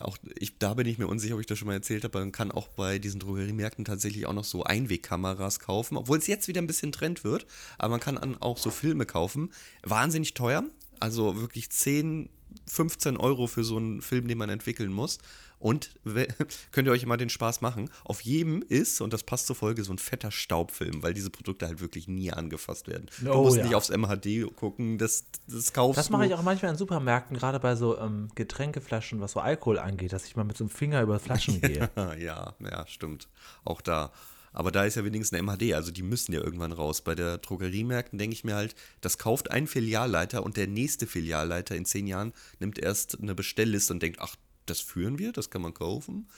Auch 0.00 0.16
ich, 0.38 0.58
da 0.58 0.74
bin 0.74 0.86
ich 0.86 0.98
mir 0.98 1.06
unsicher, 1.06 1.34
ob 1.34 1.40
ich 1.40 1.46
das 1.46 1.58
schon 1.58 1.66
mal 1.66 1.74
erzählt 1.74 2.04
habe. 2.04 2.18
Man 2.18 2.32
kann 2.32 2.52
auch 2.52 2.68
bei 2.68 2.98
diesen 2.98 3.20
Drogeriemärkten 3.20 3.84
tatsächlich 3.84 4.26
auch 4.26 4.32
noch 4.32 4.44
so 4.44 4.64
Einwegkameras 4.64 5.60
kaufen, 5.60 5.96
obwohl 5.96 6.18
es 6.18 6.26
jetzt 6.26 6.48
wieder 6.48 6.60
ein 6.60 6.66
bisschen 6.66 6.92
Trend 6.92 7.24
wird. 7.24 7.46
Aber 7.78 7.90
man 7.90 8.00
kann 8.00 8.18
an, 8.18 8.36
auch 8.40 8.58
so 8.58 8.70
Filme 8.70 9.06
kaufen. 9.06 9.50
Wahnsinnig 9.82 10.34
teuer. 10.34 10.64
Also 11.00 11.40
wirklich 11.40 11.70
10, 11.70 12.28
15 12.66 13.16
Euro 13.16 13.46
für 13.46 13.64
so 13.64 13.76
einen 13.76 14.02
Film, 14.02 14.28
den 14.28 14.38
man 14.38 14.48
entwickeln 14.50 14.92
muss. 14.92 15.18
Und 15.60 15.90
könnt 16.70 16.86
ihr 16.86 16.92
euch 16.92 17.04
mal 17.04 17.16
den 17.16 17.30
Spaß 17.30 17.62
machen. 17.62 17.90
Auf 18.04 18.20
jedem 18.20 18.62
ist, 18.62 19.00
und 19.00 19.12
das 19.12 19.24
passt 19.24 19.48
zur 19.48 19.56
Folge, 19.56 19.82
so 19.82 19.92
ein 19.92 19.98
fetter 19.98 20.30
Staubfilm, 20.30 21.02
weil 21.02 21.14
diese 21.14 21.30
Produkte 21.30 21.66
halt 21.66 21.80
wirklich 21.80 22.06
nie 22.06 22.30
angefasst 22.32 22.86
werden. 22.86 23.06
Du 23.20 23.32
Oh, 23.32 23.42
musst 23.42 23.56
ja. 23.56 23.64
nicht 23.64 23.74
aufs 23.74 23.88
MHD 23.90 24.54
gucken, 24.54 24.98
das, 24.98 25.24
das 25.48 25.72
kaufst 25.72 25.98
Das 25.98 26.10
mache 26.10 26.22
du. 26.22 26.28
ich 26.28 26.34
auch 26.34 26.42
manchmal 26.42 26.70
in 26.70 26.78
Supermärkten, 26.78 27.36
gerade 27.36 27.58
bei 27.58 27.74
so 27.74 27.98
ähm, 27.98 28.28
Getränkeflaschen, 28.36 29.20
was 29.20 29.32
so 29.32 29.40
Alkohol 29.40 29.80
angeht, 29.80 30.12
dass 30.12 30.26
ich 30.26 30.36
mal 30.36 30.44
mit 30.44 30.56
so 30.56 30.62
einem 30.62 30.70
Finger 30.70 31.02
über 31.02 31.18
Flaschen 31.18 31.60
gehe. 31.60 31.90
Ja, 32.20 32.54
ja, 32.60 32.86
stimmt. 32.86 33.28
Auch 33.64 33.80
da. 33.80 34.12
Aber 34.52 34.70
da 34.70 34.84
ist 34.84 34.96
ja 34.96 35.04
wenigstens 35.04 35.38
eine 35.38 35.42
MHD, 35.42 35.74
also 35.74 35.90
die 35.90 36.02
müssen 36.02 36.32
ja 36.32 36.40
irgendwann 36.40 36.72
raus. 36.72 37.02
Bei 37.02 37.14
der 37.14 37.38
Drogeriemärkten 37.38 38.18
denke 38.18 38.34
ich 38.34 38.44
mir 38.44 38.54
halt, 38.54 38.74
das 39.00 39.18
kauft 39.18 39.50
ein 39.50 39.66
Filialleiter 39.66 40.42
und 40.42 40.56
der 40.56 40.66
nächste 40.66 41.06
Filialleiter 41.06 41.76
in 41.76 41.84
zehn 41.84 42.06
Jahren 42.06 42.32
nimmt 42.58 42.78
erst 42.78 43.20
eine 43.20 43.34
Bestellliste 43.34 43.92
und 43.92 44.02
denkt, 44.02 44.20
ach, 44.20 44.36
das 44.66 44.80
führen 44.80 45.18
wir, 45.18 45.32
das 45.32 45.50
kann 45.50 45.62
man 45.62 45.74
kaufen. 45.74 46.28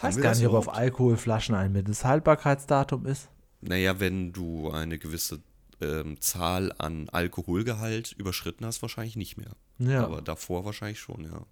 Wir 0.00 0.22
gar 0.22 0.34
nicht, 0.34 0.46
ob 0.46 0.54
auf? 0.54 0.68
Alkoholflaschen 0.72 1.54
ein 1.54 1.72
Mindesthaltbarkeitsdatum 1.72 3.06
ist. 3.06 3.28
Naja, 3.60 3.98
wenn 3.98 4.32
du 4.32 4.70
eine 4.70 4.98
gewisse 4.98 5.40
ähm, 5.80 6.20
Zahl 6.20 6.72
an 6.78 7.08
Alkoholgehalt 7.08 8.12
überschritten 8.12 8.64
hast, 8.64 8.82
wahrscheinlich 8.82 9.16
nicht 9.16 9.36
mehr. 9.36 9.50
Ja. 9.78 10.04
Aber 10.04 10.22
davor 10.22 10.64
wahrscheinlich 10.64 11.00
schon, 11.00 11.24
ja. 11.24 11.42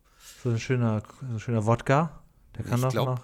So 0.42 0.50
ein 0.50 0.58
schöner, 0.58 1.02
so 1.20 1.34
ein 1.34 1.40
schöner 1.40 1.66
Wodka, 1.66 2.22
der 2.56 2.64
kann 2.64 2.78
Ich 2.78 2.82
doch 2.82 2.90
glaub, 2.90 3.08
noch. 3.08 3.20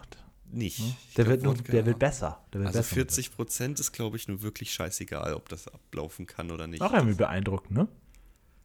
Nicht. 0.52 0.78
Ich 0.78 0.84
Hm? 0.84 0.94
Der 1.16 1.24
glaub, 1.24 1.32
wird, 1.32 1.42
nur, 1.44 1.54
Wodka- 1.54 1.70
der 1.72 1.86
wird 1.86 1.98
besser. 1.98 2.44
Der 2.52 2.60
wird 2.60 2.68
Also 2.68 2.78
besser. 2.80 2.94
40 2.94 3.34
Prozent 3.34 3.80
ist, 3.80 3.92
glaube 3.92 4.16
ich, 4.16 4.28
nur 4.28 4.42
wirklich 4.42 4.72
scheißegal, 4.72 5.34
ob 5.34 5.48
das 5.48 5.66
ablaufen 5.68 6.26
kann 6.26 6.50
oder 6.50 6.66
nicht. 6.66 6.82
Auch 6.82 6.92
irgendwie 6.92 7.14
beeindruckend, 7.14 7.72
ne? 7.72 7.88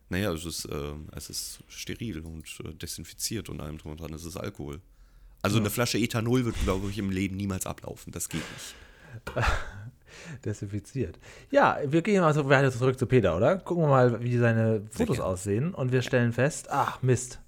Naja, 0.10 0.32
es 0.34 0.46
ist, 0.46 0.66
äh, 0.66 0.94
es 1.16 1.30
ist 1.30 1.60
steril 1.68 2.20
und 2.22 2.46
äh, 2.64 2.74
desinfiziert 2.74 3.50
und 3.50 3.60
allem 3.62 3.78
drum 3.78 3.92
und 3.92 4.00
dran. 4.02 4.14
Es 4.14 4.24
ist 4.26 4.38
Alkohol. 4.38 4.80
Also 5.42 5.60
eine 5.60 5.70
Flasche 5.70 5.98
Ethanol 5.98 6.46
wird, 6.46 6.56
glaube 6.64 6.90
ich, 6.90 6.98
im 6.98 7.10
Leben 7.10 7.36
niemals 7.38 7.66
ablaufen. 7.66 8.12
Das 8.12 8.28
geht 8.30 8.42
nicht. 8.54 9.36
Desinfiziert. 10.46 11.20
Ja, 11.52 11.78
wir 11.86 12.02
gehen 12.02 12.22
mal 12.22 12.34
so 12.34 12.48
weiter 12.50 12.72
zurück 12.72 12.98
zu 12.98 13.06
Peter, 13.06 13.36
oder? 13.38 13.58
Gucken 13.58 13.84
wir 13.84 13.90
mal, 13.90 14.24
wie 14.24 14.38
seine 14.38 14.84
Fotos 14.92 15.20
aussehen. 15.20 15.74
Und 15.74 15.92
wir 15.92 16.02
stellen 16.02 16.34
fest, 16.34 16.70
ach 16.70 17.02
Mist, 17.02 17.40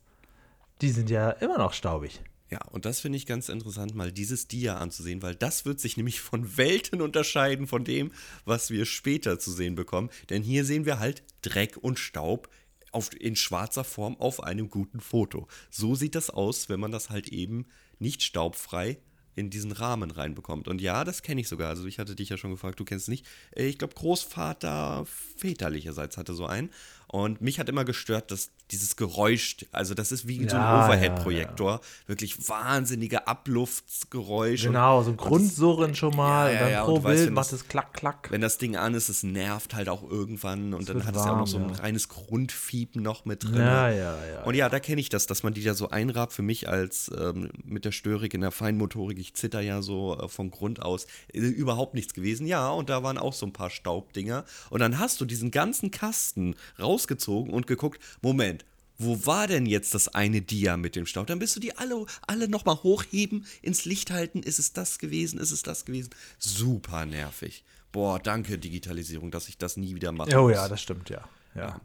die 0.82 0.90
sind 0.92 1.10
ja 1.10 1.32
immer 1.32 1.58
noch 1.58 1.74
staubig. 1.74 2.22
Ja, 2.52 2.60
und 2.72 2.86
das 2.86 3.00
finde 3.00 3.18
ich 3.18 3.28
ganz 3.28 3.48
interessant, 3.48 3.94
mal 3.94 4.12
dieses 4.12 4.48
Dia 4.48 4.78
anzusehen, 4.78 5.22
weil 5.22 5.36
das 5.36 5.66
wird 5.66 5.80
sich 5.80 5.98
nämlich 5.98 6.20
von 6.20 6.58
Welten 6.58 7.00
unterscheiden 7.02 7.68
von 7.68 7.84
dem, 7.84 8.12
was 8.44 8.72
wir 8.72 8.86
später 8.86 9.38
zu 9.38 9.52
sehen 9.52 9.76
bekommen. 9.76 10.10
Denn 10.32 10.42
hier 10.42 10.66
sehen 10.66 10.86
wir 10.86 11.00
halt 11.00 11.24
Dreck 11.44 11.78
und 11.78 12.00
Staub 12.00 12.50
auf, 12.92 13.10
in 13.20 13.36
schwarzer 13.36 13.84
Form 13.84 14.18
auf 14.18 14.42
einem 14.42 14.70
guten 14.70 15.00
Foto. 15.00 15.48
So 15.70 15.94
sieht 15.94 16.16
das 16.16 16.32
aus, 16.32 16.70
wenn 16.70 16.80
man 16.80 16.92
das 16.92 17.12
halt 17.12 17.30
eben 17.30 17.68
nicht 18.00 18.24
staubfrei 18.24 18.98
in 19.36 19.50
diesen 19.52 19.72
Rahmen 19.72 20.12
reinbekommt. 20.12 20.68
Und 20.68 20.82
ja, 20.82 21.04
das 21.04 21.22
kenne 21.22 21.42
ich 21.42 21.48
sogar. 21.48 21.70
Also 21.70 21.86
ich 21.86 22.00
hatte 22.00 22.16
dich 22.16 22.30
ja 22.30 22.38
schon 22.38 22.52
gefragt, 22.52 22.80
du 22.80 22.84
kennst 22.84 23.04
es 23.04 23.10
nicht. 23.10 23.28
Äh, 23.56 23.68
Ich 23.68 23.78
glaube, 23.78 23.94
Großvater 23.94 25.06
väterlicherseits 25.38 26.18
hatte 26.18 26.34
so 26.34 26.46
einen. 26.46 26.72
Und 27.08 27.42
mich 27.42 27.60
hat 27.60 27.70
immer 27.70 27.86
gestört, 27.86 28.32
dass 28.32 28.52
dieses 28.72 28.96
Geräusch, 28.96 29.58
also 29.72 29.94
das 29.94 30.12
ist 30.12 30.28
wie 30.28 30.38
so 30.48 30.56
ein 30.56 30.62
Ja, 30.62 30.86
Overhead-Projektor, 30.86 31.82
wirklich 32.08 32.48
wahnsinnige 32.50 33.28
Abluftsgeräusche. 33.28 34.68
Genau, 34.68 35.02
so 35.04 35.12
ein 35.12 35.18
Grundsurren 35.18 35.96
schon 35.96 36.16
mal. 36.16 36.54
Ja, 36.54 36.54
ja, 36.54 36.60
und 36.60 36.62
dann 36.62 36.72
ja, 36.72 36.84
pro 36.86 37.04
weißt, 37.04 37.16
Bild 37.16 37.28
wenn 37.28 37.34
macht 37.34 37.52
das- 37.52 37.62
es 37.62 37.68
klack, 37.68 37.94
klack. 37.94 38.28
Wenn 38.32 38.42
das 38.42 38.58
Ding 38.58 38.76
an 38.76 38.94
ist, 38.94 39.10
es 39.10 39.24
nervt 39.24 39.74
halt 39.74 39.90
auch 39.90 40.04
irgendwann 40.10 40.74
und 40.74 40.88
dann 40.90 40.98
wird 40.98 41.06
hat 41.08 41.16
es 41.16 41.26
ja 41.26 41.32
auch 41.32 41.38
noch 41.38 41.40
warm, 41.40 41.48
so 41.48 41.58
ein 41.58 41.70
ja. 41.70 41.76
reines 41.76 42.10
Grundfiepen 42.10 43.02
noch 43.02 43.26
mit 43.26 43.44
drin. 43.44 43.56
Ja, 43.56 43.90
ja, 43.90 44.18
ja. 44.26 44.44
Und 44.44 44.56
ja, 44.56 44.70
da 44.70 44.80
kenne 44.80 45.02
ich 45.02 45.10
das, 45.10 45.26
dass 45.26 45.44
man 45.44 45.54
die 45.54 45.64
da 45.64 45.74
so 45.74 45.90
einrabt. 45.90 46.34
Für 46.34 46.42
mich 46.44 46.70
als 46.70 47.12
ähm, 47.18 47.50
mit 47.64 47.86
der 47.86 47.92
Störig 47.92 48.34
in 48.34 48.42
der 48.42 48.52
Feinmotorik, 48.52 49.18
ich 49.18 49.34
zitter 49.34 49.62
ja 49.62 49.82
so 49.82 50.18
äh, 50.20 50.28
von 50.28 50.52
Grund 50.52 50.82
aus, 50.82 51.08
äh, 51.34 51.40
überhaupt 51.40 51.96
nichts 51.96 52.14
gewesen. 52.14 52.46
Ja, 52.46 52.70
und 52.70 52.90
da 52.90 53.04
waren 53.04 53.18
auch 53.18 53.34
so 53.34 53.46
ein 53.46 53.54
paar 53.54 53.70
Staubdinger. 53.70 54.46
Und 54.70 54.80
dann 54.80 55.00
hast 55.00 55.20
du 55.22 55.26
diesen 55.26 55.52
ganzen 55.52 55.92
Kasten 55.92 56.56
rausgezogen 56.80 57.54
und 57.54 57.66
geguckt, 57.68 58.00
Moment, 58.22 58.59
wo 59.00 59.26
war 59.26 59.48
denn 59.48 59.66
jetzt 59.66 59.96
das 59.96 60.10
eine 60.10 60.42
Dia 60.42 60.78
mit 60.78 60.96
dem 60.96 61.06
Staub? 61.06 61.26
Dann 61.28 61.40
bist 61.40 61.56
du 61.56 61.60
die 61.60 61.76
alle, 61.78 62.06
alle 62.28 62.50
nochmal 62.50 62.76
hochheben, 62.84 63.46
ins 63.62 63.86
Licht 63.86 64.12
halten. 64.12 64.44
Ist 64.44 64.60
es 64.60 64.74
das 64.74 65.00
gewesen? 65.00 65.40
Ist 65.40 65.52
es 65.52 65.64
das 65.64 65.86
gewesen? 65.86 66.10
Super 66.38 67.06
nervig. 67.06 67.64
Boah, 67.92 68.20
danke 68.20 68.58
Digitalisierung, 68.60 69.32
dass 69.32 69.48
ich 69.48 69.58
das 69.58 69.78
nie 69.78 69.96
wieder 69.96 70.12
mache. 70.12 70.38
Oh 70.40 70.50
ja, 70.50 70.68
das 70.68 70.82
stimmt, 70.82 71.10
ja. 71.10 71.22
Ja, 71.56 71.80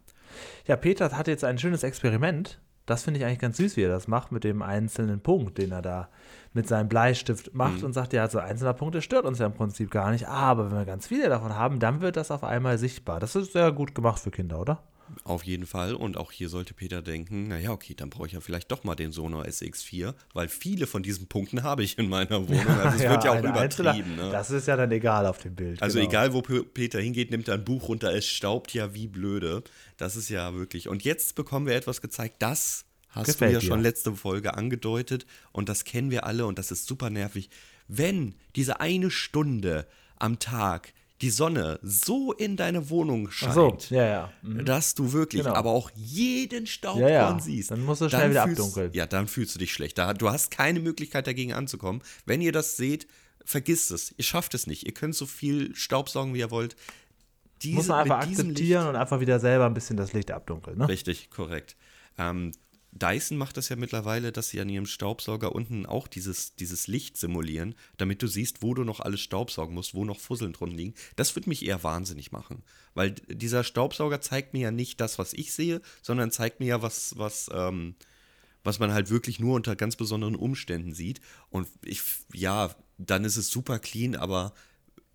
ja 0.66 0.77
Peter 0.77 1.11
hat 1.16 1.29
jetzt 1.29 1.44
ein 1.44 1.59
schönes 1.59 1.83
Experiment. 1.85 2.61
Das 2.85 3.05
finde 3.05 3.18
ich 3.18 3.24
eigentlich 3.24 3.38
ganz 3.38 3.57
süß, 3.57 3.77
wie 3.79 3.83
er 3.83 3.88
das 3.88 4.09
macht 4.09 4.31
mit 4.31 4.44
dem 4.44 4.61
einzelnen 4.61 5.20
Punkt, 5.20 5.57
den 5.57 5.72
er 5.72 5.81
da 5.81 6.11
mit 6.53 6.68
seinem 6.68 6.88
Bleistift 6.90 7.55
macht 7.55 7.79
Mhm. 7.79 7.85
und 7.85 7.92
sagt, 7.94 8.12
ja, 8.12 8.29
so 8.29 8.38
einzelner 8.38 8.74
Punkt, 8.74 8.94
das 8.94 9.05
stört 9.05 9.24
uns 9.24 9.38
ja 9.38 9.46
im 9.46 9.55
Prinzip 9.55 9.90
gar 9.90 10.11
nicht. 10.11 10.29
Aber 10.29 10.70
wenn 10.70 10.77
wir 10.77 10.85
ganz 10.85 11.07
viele 11.07 11.31
davon 11.31 11.55
haben, 11.55 11.79
dann 11.79 12.03
wird 12.03 12.16
das 12.16 12.31
auf 12.31 12.44
einmal 12.44 12.77
sichtbar. 12.77 13.20
Das 13.20 13.37
ist 13.37 13.53
sehr 13.53 13.72
gut 13.72 13.94
gemacht 13.94 14.20
für 14.20 14.31
Kinder, 14.31 14.61
oder? 14.61 14.83
Auf 15.24 15.44
jeden 15.44 15.66
Fall. 15.66 15.94
Und 15.94 16.16
auch 16.16 16.32
hier 16.32 16.48
sollte 16.48 16.74
Peter 16.74 17.02
denken, 17.02 17.48
naja, 17.48 17.70
okay, 17.70 17.94
dann 17.94 18.10
brauche 18.10 18.26
ich 18.26 18.32
ja 18.32 18.40
vielleicht 18.40 18.70
doch 18.70 18.84
mal 18.84 18.94
den 18.94 19.12
Sonor 19.12 19.44
SX4, 19.44 20.14
weil 20.32 20.48
viele 20.48 20.86
von 20.86 21.02
diesen 21.02 21.26
Punkten 21.26 21.62
habe 21.62 21.82
ich 21.82 21.98
in 21.98 22.08
meiner 22.08 22.48
Wohnung. 22.48 22.66
Also 22.66 23.02
es 23.02 23.10
wird 23.10 23.24
ja 23.24 23.32
auch 23.32 23.42
übertrieben. 23.42 24.16
Ne? 24.16 24.30
Das 24.30 24.50
ist 24.50 24.66
ja 24.66 24.76
dann 24.76 24.90
egal 24.92 25.26
auf 25.26 25.38
dem 25.38 25.54
Bild. 25.54 25.82
Also 25.82 25.98
genau. 25.98 26.10
egal, 26.10 26.32
wo 26.32 26.42
Peter 26.42 27.00
hingeht, 27.00 27.30
nimmt 27.30 27.48
er 27.48 27.54
ein 27.54 27.64
Buch 27.64 27.88
runter, 27.88 28.12
es 28.14 28.26
staubt 28.26 28.72
ja 28.74 28.94
wie 28.94 29.06
blöde. 29.06 29.62
Das 29.96 30.16
ist 30.16 30.28
ja 30.28 30.54
wirklich. 30.54 30.88
Und 30.88 31.04
jetzt 31.04 31.34
bekommen 31.34 31.66
wir 31.66 31.74
etwas 31.74 32.00
gezeigt, 32.00 32.36
das 32.40 32.84
hast 33.10 33.26
Gefällt 33.26 33.50
du 33.50 33.54
ja 33.54 33.60
dir. 33.60 33.66
schon 33.66 33.80
letzte 33.80 34.12
Folge 34.14 34.54
angedeutet 34.54 35.26
und 35.52 35.68
das 35.68 35.84
kennen 35.84 36.10
wir 36.10 36.24
alle 36.24 36.46
und 36.46 36.58
das 36.58 36.70
ist 36.70 36.86
super 36.86 37.10
nervig. 37.10 37.50
Wenn 37.86 38.34
diese 38.56 38.80
eine 38.80 39.10
Stunde 39.10 39.86
am 40.16 40.38
Tag 40.38 40.92
die 41.22 41.31
Sonne 41.31 41.79
so 41.83 42.33
in 42.33 42.57
deine 42.57 42.90
Wohnung 42.90 43.31
scheint, 43.31 43.55
so, 43.55 43.77
ja, 43.90 44.05
ja. 44.07 44.33
Mhm. 44.42 44.64
dass 44.64 44.94
du 44.94 45.12
wirklich 45.12 45.42
Genau. 45.42 45.55
aber 45.55 45.70
auch 45.70 45.90
jeden 45.94 46.66
Staubkorn 46.66 47.09
Ja, 47.09 47.38
siehst. 47.40 47.70
Dann 47.70 47.85
musst 47.85 48.00
du 48.00 48.09
schnell 48.09 48.31
wieder 48.31 48.44
fühlst, 48.44 48.61
abdunkeln. 48.61 48.92
Ja, 48.92 49.07
dann 49.07 49.29
fühlst 49.29 49.55
du 49.55 49.59
dich 49.59 49.72
schlecht. 49.72 49.96
Da, 49.96 50.12
du 50.12 50.29
hast 50.29 50.50
keine 50.50 50.81
Möglichkeit 50.81 51.27
dagegen 51.27 51.53
anzukommen. 51.53 52.03
Wenn 52.27 52.40
ihr 52.40 52.53
das 52.53 52.77
seht, 52.77 53.07
vergisst 53.44 53.90
es. 53.90 54.12
Ihr 54.16 54.24
schafft 54.24 54.55
es 54.55 54.66
nicht. 54.66 54.87
Ihr 54.87 54.92
könnt 54.94 55.14
so 55.14 55.27
viel 55.27 55.74
Staubsaugen, 55.77 56.35
wie 56.35 56.40
ihr 56.40 56.50
wollt. 56.50 56.77
Diese, 57.62 57.77
Muss 57.77 57.87
man 57.88 58.00
einfach 58.00 58.18
akzeptieren 58.18 58.88
und 58.88 58.96
einfach 58.96 59.20
wieder 59.20 59.38
selber 59.38 59.66
ein 59.66 59.74
bisschen 59.74 59.96
das 59.96 60.12
Licht 60.12 60.31
abdunkeln. 60.33 60.79
Ne? 60.79 60.88
Richtig, 60.88 61.31
korrekt. 61.31 61.77
Ähm, 62.18 62.53
Dyson 62.96 63.37
macht 63.37 63.57
das 63.57 63.68
ja 63.68 63.76
mittlerweile, 63.76 64.30
dass 64.30 64.50
sie 64.50 64.61
an 64.61 64.68
ihrem 64.68 64.87
Staubsauger 64.87 65.52
unten 65.52 65.85
auch 65.85 66.07
dieses, 66.07 66.54
dieses 66.54 66.87
Licht 66.87 67.16
simulieren, 67.16 67.74
damit 67.96 68.22
du 68.22 68.28
siehst, 68.28 68.62
wo 68.62 68.72
du 68.72 68.85
noch 68.85 69.00
alles 69.00 69.20
staubsaugen 69.20 69.74
musst, 69.74 69.94
wo 69.94 70.04
noch 70.04 70.20
Fusseln 70.20 70.52
drin 70.52 70.70
liegen. 70.70 70.94
Das 71.16 71.35
würde 71.35 71.48
mich 71.48 71.66
eher 71.66 71.83
wahnsinnig 71.83 72.30
machen. 72.30 72.62
Weil 72.94 73.11
dieser 73.11 73.64
Staubsauger 73.64 74.20
zeigt 74.20 74.54
mir 74.54 74.61
ja 74.61 74.70
nicht 74.70 75.00
das, 75.00 75.18
was 75.18 75.33
ich 75.33 75.52
sehe, 75.52 75.80
sondern 76.02 76.30
zeigt 76.30 76.61
mir 76.61 76.66
ja, 76.66 76.83
was, 76.83 77.18
was, 77.18 77.50
ähm, 77.52 77.96
was 78.62 78.78
man 78.78 78.92
halt 78.92 79.11
wirklich 79.11 79.40
nur 79.40 79.57
unter 79.57 79.74
ganz 79.74 79.96
besonderen 79.96 80.37
Umständen 80.37 80.94
sieht. 80.94 81.20
Und 81.50 81.68
ich, 81.85 82.00
ja, 82.33 82.74
dann 82.96 83.24
ist 83.24 83.37
es 83.37 83.50
super 83.50 83.80
clean, 83.80 84.14
aber 84.14 84.54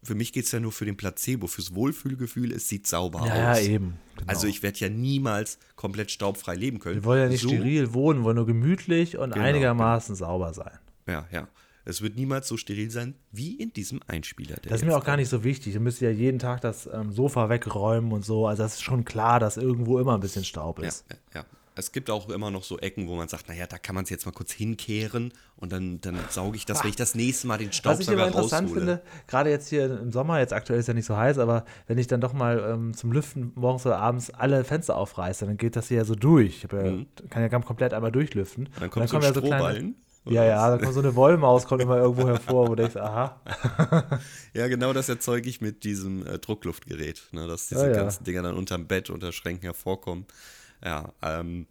für 0.03 0.15
mich 0.15 0.31
geht 0.33 0.45
es 0.45 0.51
ja 0.51 0.59
nur 0.59 0.71
für 0.71 0.85
den 0.85 0.95
Placebo, 0.97 1.47
fürs 1.47 1.73
Wohlfühlgefühl, 1.75 2.51
es 2.53 2.69
sieht 2.69 2.87
sauber 2.87 3.25
Ja, 3.25 3.51
aus. 3.51 3.59
ja, 3.59 3.67
eben. 3.67 3.95
Genau. 4.17 4.29
Also 4.31 4.47
ich 4.47 4.63
werde 4.63 4.79
ja 4.79 4.89
niemals 4.89 5.57
komplett 5.75 6.11
staubfrei 6.11 6.55
leben 6.55 6.79
können. 6.79 6.95
wir 6.95 7.03
wollen 7.05 7.21
ja 7.23 7.27
nicht 7.29 7.41
so, 7.41 7.49
steril 7.49 7.93
wohnen, 7.93 8.23
wollen 8.23 8.35
nur 8.37 8.45
gemütlich 8.45 9.17
und 9.17 9.33
Genau, 9.33 9.45
einigermaßen 9.45 10.15
sauber 10.15 10.53
sein. 10.53 10.77
Ja, 11.07 11.27
ja. 11.31 11.47
Es 11.85 12.01
wird 12.03 12.15
niemals 12.17 12.47
so 12.47 12.55
steril 12.55 12.91
sein 12.91 13.15
wie 13.31 13.55
in 13.55 13.73
diesem 13.73 13.99
Einspieler. 14.05 14.57
Der 14.57 14.71
Das 14.71 14.81
ist 14.81 14.85
mir 14.87 14.95
auch 14.95 15.03
gar 15.05 15.17
nicht 15.17 15.29
so 15.29 15.43
wichtig. 15.43 15.73
Du 15.73 15.79
müsst 15.79 16.01
ja 16.01 16.11
jeden 16.11 16.37
Tag 16.37 16.61
das 16.61 16.87
ähm, 16.93 17.11
Sofa 17.11 17.49
wegräumen 17.49 18.11
und 18.11 18.23
so. 18.23 18.45
Also 18.45 18.61
das 18.63 18.75
ist 18.75 18.83
schon 18.83 19.05
klar, 19.05 19.39
dass 19.39 19.57
irgendwo 19.57 19.97
immer 19.99 20.13
ein 20.13 20.19
bisschen 20.19 20.43
Staub 20.45 20.79
Ja, 20.81 20.87
ist. 20.87 21.05
ja, 21.09 21.17
ja. 21.41 21.45
Es 21.79 21.91
gibt 21.91 22.09
auch 22.09 22.29
immer 22.29 22.51
noch 22.51 22.63
so 22.63 22.77
Ecken, 22.77 23.07
wo 23.07 23.15
man 23.15 23.27
sagt, 23.29 23.47
naja, 23.47 23.65
da 23.65 23.77
kann 23.77 23.95
man 23.95 24.03
es 24.03 24.09
jetzt 24.09 24.25
mal 24.25 24.31
kurz 24.31 24.51
hinkehren 24.51 25.31
und 25.55 25.71
dann, 25.71 26.01
dann 26.01 26.19
sauge 26.29 26.57
ich 26.57 26.65
das, 26.65 26.83
wenn 26.83 26.89
ich 26.89 26.95
das 26.97 27.15
nächste 27.15 27.47
Mal 27.47 27.57
den 27.57 27.69
Was 27.69 27.99
ich 27.99 28.07
immer 28.09 28.23
Staubsauger 28.23 28.27
interessant 28.27 28.67
raushole. 28.69 28.79
finde, 28.85 29.01
gerade 29.27 29.49
jetzt 29.49 29.69
hier 29.69 29.85
im 29.99 30.11
Sommer, 30.11 30.39
jetzt 30.39 30.53
aktuell 30.53 30.79
ist 30.79 30.87
ja 30.87 30.93
nicht 30.93 31.05
so 31.05 31.15
heiß, 31.15 31.37
aber 31.39 31.65
wenn 31.87 31.97
ich 31.97 32.07
dann 32.07 32.21
doch 32.21 32.33
mal 32.33 32.59
ähm, 32.59 32.93
zum 32.93 33.11
Lüften 33.11 33.53
morgens 33.55 33.85
oder 33.85 33.97
abends 33.97 34.29
alle 34.29 34.63
Fenster 34.63 34.97
aufreiße, 34.97 35.45
dann 35.45 35.57
geht 35.57 35.75
das 35.75 35.87
hier 35.87 35.97
ja 35.97 36.05
so 36.05 36.15
durch. 36.15 36.63
Ich 36.65 36.71
ja, 36.71 37.05
kann 37.29 37.41
ja 37.41 37.47
ganz 37.47 37.65
komplett 37.65 37.93
einmal 37.93 38.11
durchlüften. 38.11 38.65
Mhm. 38.65 38.69
Dann 38.75 38.83
Und 38.83 38.89
kommt 38.91 39.09
so 39.09 39.15
ein 39.17 39.23
ja 39.23 39.29
Strohballen. 39.29 39.95
Ja, 40.25 40.43
ja, 40.43 40.69
da 40.69 40.77
kommt 40.77 40.93
so 40.93 40.99
eine 40.99 41.15
Wollmaus, 41.15 41.65
kommt 41.65 41.81
immer 41.81 41.97
irgendwo 41.97 42.27
hervor, 42.27 42.67
wo 42.67 42.75
du 42.75 42.83
denkst, 42.83 42.97
aha. 42.97 43.39
Ja, 44.53 44.67
genau 44.67 44.93
das 44.93 45.09
erzeuge 45.09 45.49
ich 45.49 45.61
mit 45.61 45.83
diesem 45.85 46.27
äh, 46.27 46.37
Druckluftgerät, 46.39 47.29
ne, 47.31 47.47
dass 47.47 47.67
diese 47.69 47.85
Ja, 47.85 47.87
ja. 47.91 47.93
ganzen 47.95 48.25
Dinger 48.25 48.43
dann 48.43 48.55
unterm 48.55 48.85
Bett, 48.85 49.09
unter 49.09 49.31
Schränken 49.31 49.63
hervorkommen. 49.63 50.25
Ja, 50.83 51.13
ähm, 51.21 51.67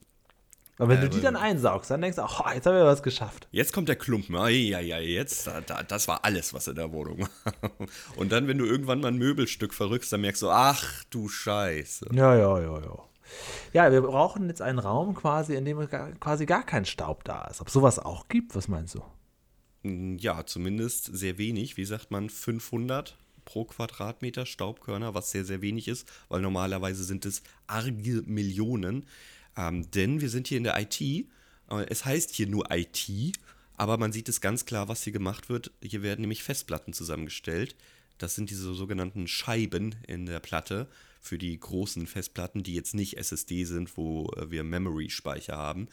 Aber 0.78 0.88
wenn 0.90 1.00
du 1.00 1.06
Äh, 1.06 1.10
die 1.10 1.20
dann 1.20 1.36
einsaugst, 1.36 1.90
dann 1.90 2.00
denkst 2.00 2.16
du, 2.16 2.22
oh, 2.22 2.44
jetzt 2.54 2.66
haben 2.66 2.74
wir 2.76 2.84
was 2.84 3.02
geschafft. 3.02 3.48
jetzt 3.50 3.72
kommt 3.72 3.88
der 3.88 3.96
Klumpen. 3.96 4.34
Ja, 4.36 4.80
ja, 4.80 4.98
jetzt, 4.98 5.46
da, 5.46 5.60
da, 5.60 5.82
das 5.82 6.06
war 6.08 6.24
alles, 6.24 6.52
was 6.54 6.68
in 6.68 6.74
der 6.76 6.92
Wohnung 6.92 7.20
war. 7.22 7.70
Und 8.16 8.30
dann, 8.32 8.46
wenn 8.48 8.58
du 8.58 8.64
irgendwann 8.66 9.00
mal 9.00 9.08
ein 9.08 9.18
Möbelstück 9.18 9.74
verrückst, 9.74 10.12
dann 10.12 10.20
merkst 10.20 10.42
du, 10.42 10.50
ach 10.50 11.04
du 11.10 11.28
Scheiße. 11.28 12.08
Ja, 12.12 12.34
ja, 12.36 12.60
ja, 12.60 12.80
ja. 12.80 12.98
Ja, 13.74 13.92
wir 13.92 14.00
brauchen 14.02 14.48
jetzt 14.48 14.62
einen 14.62 14.78
Raum 14.78 15.14
quasi, 15.14 15.54
in 15.54 15.64
dem 15.66 15.86
gar, 15.88 16.12
quasi 16.12 16.46
gar 16.46 16.64
kein 16.64 16.84
Staub 16.86 17.24
da 17.24 17.44
ist. 17.46 17.60
Ob 17.60 17.68
sowas 17.70 17.98
auch 17.98 18.28
gibt, 18.28 18.54
was 18.56 18.68
meinst 18.68 18.94
du? 18.94 19.02
Mm, 19.82 20.16
Ja, 20.18 20.46
zumindest 20.46 21.04
sehr 21.16 21.36
wenig. 21.38 21.76
Wie 21.76 21.84
sagt 21.84 22.10
man, 22.10 22.30
500 22.30 23.18
pro 23.48 23.64
Quadratmeter 23.64 24.44
Staubkörner, 24.44 25.14
was 25.14 25.30
sehr, 25.30 25.42
sehr 25.42 25.62
wenig 25.62 25.88
ist, 25.88 26.06
weil 26.28 26.42
normalerweise 26.42 27.02
sind 27.02 27.24
es 27.24 27.42
arge 27.66 27.92
Millionen. 27.92 29.06
Ähm, 29.56 29.90
denn 29.90 30.20
wir 30.20 30.28
sind 30.28 30.48
hier 30.48 30.58
in 30.58 30.64
der 30.64 30.78
IT. 30.78 31.00
Äh, 31.00 31.24
es 31.88 32.04
heißt 32.04 32.34
hier 32.34 32.46
nur 32.46 32.70
IT, 32.70 33.08
aber 33.78 33.96
man 33.96 34.12
sieht 34.12 34.28
es 34.28 34.42
ganz 34.42 34.66
klar, 34.66 34.88
was 34.88 35.02
hier 35.02 35.14
gemacht 35.14 35.48
wird. 35.48 35.72
Hier 35.82 36.02
werden 36.02 36.20
nämlich 36.20 36.42
Festplatten 36.42 36.92
zusammengestellt. 36.92 37.74
Das 38.18 38.34
sind 38.34 38.50
diese 38.50 38.74
sogenannten 38.74 39.26
Scheiben 39.26 39.94
in 40.06 40.26
der 40.26 40.40
Platte 40.40 40.86
für 41.22 41.38
die 41.38 41.58
großen 41.58 42.06
Festplatten, 42.06 42.62
die 42.62 42.74
jetzt 42.74 42.94
nicht 42.94 43.16
SSD 43.16 43.64
sind, 43.64 43.96
wo 43.96 44.30
äh, 44.36 44.50
wir 44.50 44.62
Memory-Speicher 44.62 45.56
haben. 45.56 45.88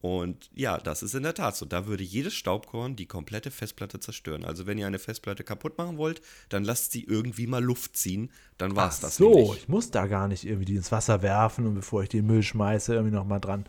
Und 0.00 0.50
ja, 0.54 0.78
das 0.78 1.02
ist 1.02 1.14
in 1.14 1.22
der 1.24 1.34
Tat 1.34 1.56
so. 1.56 1.66
Da 1.66 1.86
würde 1.86 2.02
jedes 2.02 2.32
Staubkorn 2.34 2.96
die 2.96 3.06
komplette 3.06 3.50
Festplatte 3.50 4.00
zerstören. 4.00 4.44
Also 4.44 4.66
wenn 4.66 4.78
ihr 4.78 4.86
eine 4.86 4.98
Festplatte 4.98 5.44
kaputt 5.44 5.76
machen 5.76 5.98
wollt, 5.98 6.22
dann 6.48 6.64
lasst 6.64 6.92
sie 6.92 7.04
irgendwie 7.04 7.46
mal 7.46 7.62
Luft 7.62 7.96
ziehen. 7.96 8.30
Dann 8.56 8.76
war 8.76 8.88
es 8.88 9.00
das 9.00 9.16
so, 9.16 9.28
nämlich. 9.34 9.56
ich 9.56 9.68
muss 9.68 9.90
da 9.90 10.06
gar 10.06 10.26
nicht 10.28 10.44
irgendwie 10.46 10.64
die 10.64 10.76
ins 10.76 10.90
Wasser 10.92 11.20
werfen 11.22 11.66
und 11.66 11.74
bevor 11.74 12.02
ich 12.02 12.08
den 12.08 12.26
Müll 12.26 12.42
schmeiße, 12.42 12.94
irgendwie 12.94 13.14
nochmal 13.14 13.40
dran 13.40 13.66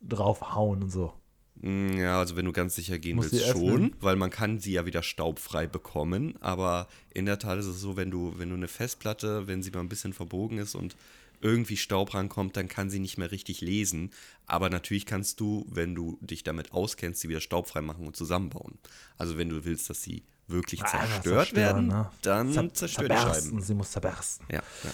draufhauen 0.00 0.82
und 0.84 0.90
so. 0.90 1.12
Mm, 1.56 1.98
Ja, 1.98 2.18
also 2.18 2.36
wenn 2.36 2.44
du 2.46 2.52
ganz 2.52 2.74
sicher 2.74 2.98
gehen 2.98 3.16
Musst 3.16 3.32
willst, 3.32 3.46
sie 3.46 3.52
schon, 3.52 3.94
weil 4.00 4.16
man 4.16 4.30
kann 4.30 4.58
sie 4.60 4.72
ja 4.72 4.86
wieder 4.86 5.02
staubfrei 5.02 5.66
bekommen. 5.66 6.36
Aber 6.40 6.88
in 7.10 7.26
der 7.26 7.38
Tat 7.38 7.58
ist 7.58 7.66
es 7.66 7.80
so, 7.80 7.96
wenn 7.96 8.10
du, 8.10 8.34
wenn 8.38 8.48
du 8.50 8.54
eine 8.56 8.68
Festplatte, 8.68 9.46
wenn 9.46 9.62
sie 9.62 9.70
mal 9.70 9.80
ein 9.80 9.88
bisschen 9.88 10.12
verbogen 10.12 10.58
ist 10.58 10.74
und 10.74 10.96
irgendwie 11.44 11.76
Staub 11.76 12.14
rankommt, 12.14 12.56
dann 12.56 12.66
kann 12.68 12.90
sie 12.90 12.98
nicht 12.98 13.18
mehr 13.18 13.30
richtig 13.30 13.60
lesen. 13.60 14.10
Aber 14.46 14.70
natürlich 14.70 15.06
kannst 15.06 15.38
du, 15.38 15.64
wenn 15.70 15.94
du 15.94 16.18
dich 16.20 16.42
damit 16.42 16.72
auskennst, 16.72 17.20
sie 17.20 17.28
wieder 17.28 17.40
staubfrei 17.40 17.82
machen 17.82 18.06
und 18.06 18.16
zusammenbauen. 18.16 18.78
Also 19.18 19.36
wenn 19.38 19.48
du 19.50 19.64
willst, 19.64 19.88
dass 19.90 20.02
sie 20.02 20.24
wirklich 20.48 20.82
Ah, 20.82 20.88
zerstört 20.88 21.54
werden, 21.54 21.88
ne? 21.88 22.10
dann 22.22 22.50
Zer- 22.52 22.74
zerstör 22.74 23.08
die 23.08 23.16
Scheiben. 23.16 23.60
Sie 23.62 23.74
muss 23.74 23.92
zerbersten. 23.92 24.46
Ja, 24.50 24.62
ja. 24.84 24.90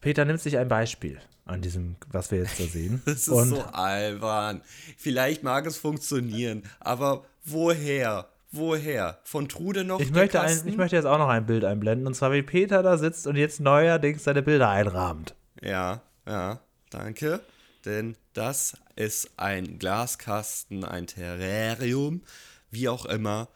Peter 0.00 0.24
nimmt 0.24 0.40
sich 0.40 0.58
ein 0.58 0.68
Beispiel 0.68 1.20
an 1.46 1.62
diesem, 1.62 1.96
was 2.10 2.30
wir 2.30 2.38
jetzt 2.38 2.58
da 2.58 2.64
sehen. 2.64 3.00
Das 3.06 3.14
ist 3.16 3.28
und 3.28 3.48
so 3.50 3.62
albern. 3.62 4.62
Vielleicht 4.98 5.42
mag 5.42 5.66
es 5.66 5.76
funktionieren, 5.76 6.62
aber 6.80 7.24
woher? 7.44 8.28
Woher? 8.52 9.18
Von 9.24 9.48
Trude 9.48 9.84
noch 9.84 9.98
ich 10.00 10.10
möchte, 10.12 10.40
ein, 10.40 10.62
ich 10.66 10.76
möchte 10.76 10.94
jetzt 10.96 11.06
auch 11.06 11.18
noch 11.18 11.28
ein 11.28 11.44
Bild 11.46 11.64
einblenden. 11.64 12.06
Und 12.06 12.14
zwar, 12.14 12.30
wie 12.32 12.42
Peter 12.42 12.82
da 12.82 12.96
sitzt 12.98 13.26
und 13.26 13.36
jetzt 13.36 13.60
neuerdings 13.60 14.22
seine 14.24 14.42
Bilder 14.42 14.68
einrahmt. 14.70 15.34
Ja, 15.62 16.02
ja, 16.26 16.60
danke. 16.90 17.40
Denn 17.84 18.16
das 18.32 18.76
ist 18.96 19.30
ein 19.36 19.78
Glaskasten, 19.78 20.84
ein 20.84 21.06
Terrarium, 21.06 22.22
wie 22.70 22.88
auch 22.88 23.04
immer, 23.04 23.48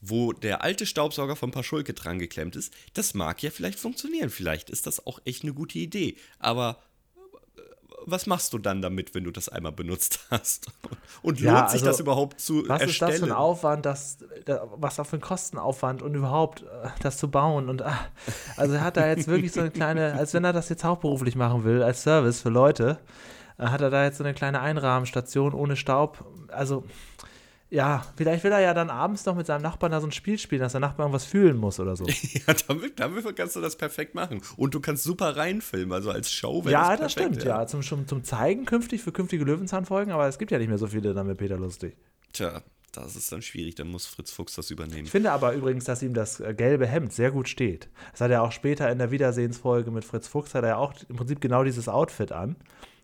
wo 0.00 0.32
der 0.32 0.62
alte 0.62 0.86
Staubsauger 0.86 1.36
von 1.36 1.50
Paschulke 1.50 1.94
dran 1.94 2.18
geklemmt 2.18 2.56
ist. 2.56 2.72
Das 2.94 3.14
mag 3.14 3.42
ja 3.42 3.50
vielleicht 3.50 3.78
funktionieren. 3.78 4.30
Vielleicht 4.30 4.70
ist 4.70 4.86
das 4.86 5.06
auch 5.06 5.20
echt 5.24 5.42
eine 5.42 5.54
gute 5.54 5.78
Idee. 5.78 6.16
Aber 6.38 6.82
was 8.06 8.26
machst 8.26 8.52
du 8.52 8.58
dann 8.58 8.82
damit, 8.82 9.14
wenn 9.14 9.24
du 9.24 9.30
das 9.30 9.48
einmal 9.48 9.72
benutzt 9.72 10.20
hast? 10.30 10.66
Und 11.22 11.40
lohnt 11.40 11.54
Ja, 11.54 11.62
sich 11.68 11.80
also, 11.80 11.86
das 11.86 12.00
überhaupt 12.00 12.40
zu 12.40 12.68
Was 12.68 12.82
ist 12.82 12.88
erstellen? 12.88 13.10
das 13.12 13.18
für 13.20 13.26
ein 13.26 13.32
Aufwand, 13.32 13.86
das, 13.86 14.18
da- 14.44 14.66
was 14.76 14.98
auch 15.00 15.06
für 15.06 15.16
ein 15.16 15.20
Kostenaufwand 15.22 16.02
und 16.02 16.14
überhaupt 16.14 16.62
äh, 16.62 16.88
das 17.02 17.16
zu 17.16 17.30
bauen 17.30 17.68
und 17.68 17.82
ah, 17.82 17.98
also 18.56 18.74
er 18.74 18.80
hat 18.82 18.96
da 18.96 19.06
jetzt 19.08 19.26
wirklich 19.28 19.52
so 19.52 19.60
eine 19.60 19.70
kleine, 19.70 20.12
als 20.18 20.34
wenn 20.34 20.44
er 20.44 20.52
das 20.52 20.68
jetzt 20.68 20.84
hauptberuflich 20.84 21.36
machen 21.36 21.64
will, 21.64 21.82
als 21.82 22.02
Service 22.02 22.40
für 22.42 22.50
Leute, 22.50 22.98
äh, 23.58 23.66
hat 23.66 23.80
er 23.80 23.90
da 23.90 24.04
jetzt 24.04 24.18
so 24.18 24.24
eine 24.24 24.34
kleine 24.34 24.60
Einrahmenstation 24.60 25.54
ohne 25.54 25.76
Staub. 25.76 26.24
Also 26.48 26.84
ja, 27.70 28.04
vielleicht 28.16 28.44
will 28.44 28.52
er 28.52 28.60
ja 28.60 28.74
dann 28.74 28.90
abends 28.90 29.24
noch 29.24 29.34
mit 29.34 29.46
seinem 29.46 29.62
Nachbarn 29.62 29.92
da 29.92 30.00
so 30.00 30.06
ein 30.06 30.12
Spiel 30.12 30.38
spielen, 30.38 30.60
dass 30.60 30.72
der 30.72 30.80
Nachbar 30.80 31.06
irgendwas 31.06 31.24
fühlen 31.24 31.56
muss 31.56 31.80
oder 31.80 31.96
so. 31.96 32.06
Ja, 32.46 32.54
damit, 32.68 33.00
damit 33.00 33.36
kannst 33.36 33.56
du 33.56 33.60
das 33.60 33.76
perfekt 33.76 34.14
machen. 34.14 34.42
Und 34.56 34.74
du 34.74 34.80
kannst 34.80 35.04
super 35.04 35.36
reinfilmen, 35.36 35.92
also 35.92 36.10
als 36.10 36.30
Show 36.30 36.64
wäre 36.64 36.72
ja, 36.72 36.90
das 36.90 37.00
das 37.00 37.14
perfekt. 37.14 37.34
stimmt, 37.36 37.46
ja. 37.46 37.66
Zum, 37.66 37.82
zum, 37.82 38.06
zum 38.06 38.22
Zeigen 38.24 38.64
künftig 38.64 39.02
für 39.02 39.12
künftige 39.12 39.44
Löwenzahnfolgen, 39.44 40.12
aber 40.12 40.28
es 40.28 40.38
gibt 40.38 40.50
ja 40.50 40.58
nicht 40.58 40.68
mehr 40.68 40.78
so 40.78 40.88
viele 40.88 41.14
dann 41.14 41.26
mit 41.26 41.38
Peter 41.38 41.56
Lustig. 41.56 41.96
Tja, 42.32 42.62
das 42.92 43.16
ist 43.16 43.32
dann 43.32 43.42
schwierig, 43.42 43.74
dann 43.74 43.88
muss 43.88 44.06
Fritz 44.06 44.30
Fuchs 44.30 44.54
das 44.54 44.70
übernehmen. 44.70 45.04
Ich 45.04 45.10
finde 45.10 45.32
aber 45.32 45.54
übrigens, 45.54 45.84
dass 45.84 46.02
ihm 46.02 46.14
das 46.14 46.40
äh, 46.40 46.54
gelbe 46.54 46.86
Hemd 46.86 47.12
sehr 47.12 47.30
gut 47.30 47.48
steht. 47.48 47.88
Das 48.12 48.20
hat 48.20 48.30
er 48.30 48.42
auch 48.42 48.52
später 48.52 48.90
in 48.90 48.98
der 48.98 49.10
Wiedersehensfolge 49.10 49.90
mit 49.90 50.04
Fritz 50.04 50.28
Fuchs, 50.28 50.54
hat 50.54 50.64
er 50.64 50.70
ja 50.70 50.76
auch 50.76 50.94
im 51.08 51.16
Prinzip 51.16 51.40
genau 51.40 51.64
dieses 51.64 51.88
Outfit 51.88 52.32
an. 52.32 52.56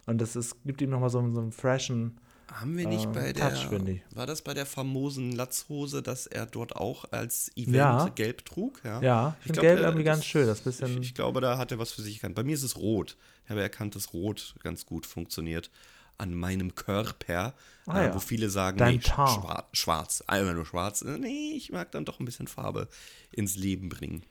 Und 0.07 0.21
das 0.21 0.37
ist, 0.37 0.63
gibt 0.65 0.81
ihm 0.83 0.91
nochmal 0.91 1.11
so, 1.11 1.19
so 1.33 1.41
einen 1.41 1.53
freshen. 1.53 2.21
Haben 2.53 2.77
wir 2.77 2.87
nicht 2.89 3.05
äh, 3.05 3.09
bei 3.09 3.33
der. 3.33 3.51
Touch, 3.55 3.69
finde 3.69 3.93
ich. 3.93 4.03
War 4.15 4.27
das 4.27 4.43
bei 4.43 4.55
der 4.55 4.67
famosen 4.67 5.33
Latzhose, 5.33 6.03
dass 6.03 6.27
er 6.27 6.47
dort 6.47 6.75
auch 6.77 7.05
als 7.13 7.51
Event 7.57 7.77
Ja. 7.77 8.09
gelb 8.09 8.45
trug? 8.45 8.81
Ja, 8.85 9.01
Ja, 9.01 9.37
ich 9.41 9.47
finde 9.47 9.61
gelb 9.61 9.79
äh, 9.79 9.83
irgendwie 9.83 10.05
das- 10.05 10.15
ganz 10.17 10.25
schön. 10.27 10.47
Das 10.47 10.61
bisschen. 10.61 10.95
Ich, 11.01 11.09
ich 11.11 11.15
glaube, 11.15 11.41
da 11.41 11.59
hat 11.59 11.71
er 11.73 11.79
was 11.79 11.93
für 11.93 12.03
sich 12.03 12.17
erkannt. 12.17 12.35
Bei 12.35 12.43
mir 12.43 12.55
ist 12.55 12.63
es 12.65 12.77
rot. 12.77 13.17
Ich 13.45 13.51
habe 13.51 13.63
erkannt, 13.63 13.95
dass 13.95 14.13
rot 14.13 14.55
ganz 14.63 14.85
gut 14.87 15.07
funktioniert 15.07 15.71
an 16.19 16.35
meinem 16.35 16.75
Körper, 16.75 17.55
Ah, 17.87 18.01
äh, 18.03 18.07
ja. 18.09 18.15
wo 18.15 18.19
viele 18.19 18.51
sagen, 18.51 18.77
Dein 18.79 18.97
nee, 18.97 19.01
Teint. 19.01 19.41
schwarz, 19.73 20.23
einfach 20.27 20.53
nur 20.55 20.67
schwarz. 20.67 21.01
Äh, 21.03 21.19
Nee, 21.19 21.53
ich 21.57 21.73
mag 21.73 21.91
dann 21.93 22.05
doch 22.05 22.21
ein 22.21 22.25
bisschen 22.27 22.47
Farbe 22.47 22.89
ins 23.33 23.57
Leben 23.57 23.89
bringen. 23.89 24.25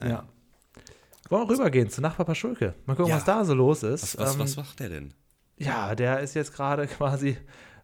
ja. 0.00 0.26
Wollen 1.28 1.48
wir 1.48 1.54
rübergehen 1.54 1.88
zu 1.88 2.00
Nachbar 2.02 2.26
Paschulke? 2.26 2.74
Mal 2.84 2.94
gucken, 2.94 3.10
Ja. 3.10 3.16
was 3.16 3.24
da 3.24 3.44
so 3.44 3.54
los 3.54 3.82
ist. 3.82 4.02
Was, 4.02 4.18
was, 4.18 4.34
Ähm, 4.34 4.40
was 4.40 4.56
macht 4.56 4.80
der 4.80 4.88
denn? 4.90 5.14
Ja, 5.62 5.94
der 5.94 6.20
ist 6.20 6.34
jetzt 6.34 6.54
gerade 6.54 6.86
quasi, 6.98 7.36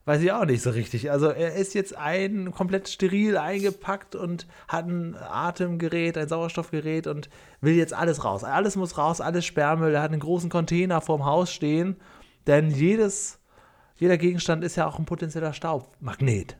weiß 0.05 0.23
ich 0.23 0.33
auch 0.33 0.45
nicht 0.45 0.62
so 0.62 0.71
richtig. 0.71 1.11
Also 1.11 1.29
er 1.29 1.55
ist 1.55 1.75
jetzt 1.75 1.97
ein 1.97 2.51
komplett 2.53 2.88
steril 2.88 3.37
eingepackt 3.37 4.14
und 4.14 4.47
hat 4.67 4.87
ein 4.87 5.17
Atemgerät, 5.17 6.19
ein 6.19 6.29
Sauerstoffgerät 6.29 7.07
und 7.07 7.29
will 7.61 7.75
jetzt 7.75 7.93
alles 7.95 8.25
raus. 8.25 8.45
Alles 8.45 8.77
muss 8.77 8.99
raus, 8.99 9.21
alles 9.21 9.45
Sperrmüll. 9.45 9.95
Er 9.95 10.03
hat 10.03 10.12
einen 10.12 10.21
großen 10.21 10.51
Container 10.51 11.01
vorm 11.01 11.25
Haus 11.25 11.53
stehen, 11.53 11.97
denn 12.47 12.71
jedes, 12.71 13.38
jeder 13.97 14.19
Gegenstand 14.19 14.64
ist 14.64 14.77
ja 14.77 14.87
auch 14.87 14.99
ein 14.99 15.05
potenzieller 15.05 15.53
Staubmagnet. 15.53 16.57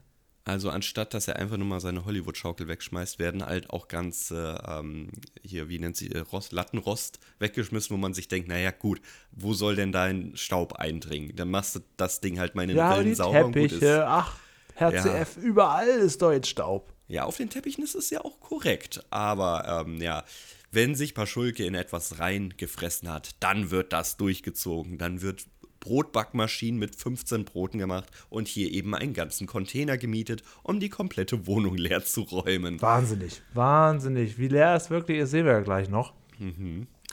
Also 0.49 0.71
anstatt, 0.71 1.13
dass 1.13 1.29
er 1.29 1.37
einfach 1.37 1.59
nur 1.59 1.67
mal 1.67 1.81
seine 1.81 2.07
Hollywood-Schaukel 2.07 2.69
wegschmeißt, 2.69 3.19
werden 3.19 3.45
halt 3.45 3.69
auch 3.69 3.87
ganze, 3.87 4.63
ähm, 4.67 5.11
hier, 5.43 5.69
wie 5.69 5.79
nennt 5.79 5.97
sie, 5.97 6.11
äh, 6.11 6.21
Rost, 6.21 6.53
Lattenrost 6.53 7.21
weggeschmissen, 7.39 7.95
wo 7.95 7.99
man 7.99 8.15
sich 8.15 8.29
denkt, 8.29 8.49
naja 8.49 8.71
gut, 8.71 9.01
wo 9.33 9.53
soll 9.53 9.77
denn 9.77 9.93
dein 9.93 10.33
Staub 10.37 10.73
eindringen? 10.75 11.37
Dann 11.37 11.51
machst 11.51 11.77
du 11.77 11.81
das 11.99 12.21
Ding 12.21 12.39
halt 12.39 12.55
mal 12.55 12.63
in 12.63 12.69
den 12.69 12.79
Ja, 12.79 12.95
Rillen 12.95 13.15
sauber 13.15 13.45
und 13.45 13.53
gut 13.53 13.73
ist. 13.73 13.81
Teppiche, 13.81 14.07
ach, 14.07 14.37
Herr 14.75 14.95
Ja. 14.95 15.03
CF, 15.03 15.37
überall 15.37 15.89
ist 15.89 16.23
doch 16.23 16.33
jetzt 16.33 16.49
Staub. 16.49 16.95
Ja, 17.09 17.25
auf 17.25 17.37
den 17.37 17.51
Teppichen 17.51 17.85
ist 17.85 17.95
es 17.95 18.09
ja 18.09 18.23
auch 18.23 18.41
korrekt. 18.41 19.05
Aber 19.11 19.85
ähm, 19.87 20.01
ja, 20.01 20.25
wenn 20.71 20.95
sich 20.95 21.15
Paschulke 21.15 21.65
in 21.65 21.75
etwas 21.75 22.19
reingefressen 22.21 23.11
hat, 23.11 23.31
dann 23.41 23.71
wird 23.71 23.93
das 23.93 24.17
durchgezogen. 24.17 24.99
Dann 24.99 25.21
wird 25.21 25.47
Brotbackmaschinen 25.81 26.79
mit 26.79 26.95
15 26.97 27.45
Broten 27.45 27.79
gemacht 27.79 28.07
und 28.31 28.49
hier 28.49 28.71
eben 28.73 28.95
einen 28.95 29.13
ganzen 29.15 29.47
Container 29.47 29.99
gemietet, 29.99 30.43
um 30.63 30.81
die 30.81 30.89
komplette 30.89 31.47
Wohnung 31.47 31.77
leer 31.77 32.05
zu 32.05 32.23
räumen. 32.23 32.81
Wahnsinnig, 32.83 33.43
wahnsinnig. 33.55 34.39
Wie 34.39 34.49
leer 34.49 34.75
es 34.75 34.91
wirklich 34.91 35.19
ist, 35.19 35.31
sehen 35.31 35.45
wir 35.47 35.53
ja 35.53 35.61
gleich 35.61 35.89
noch. 35.89 36.13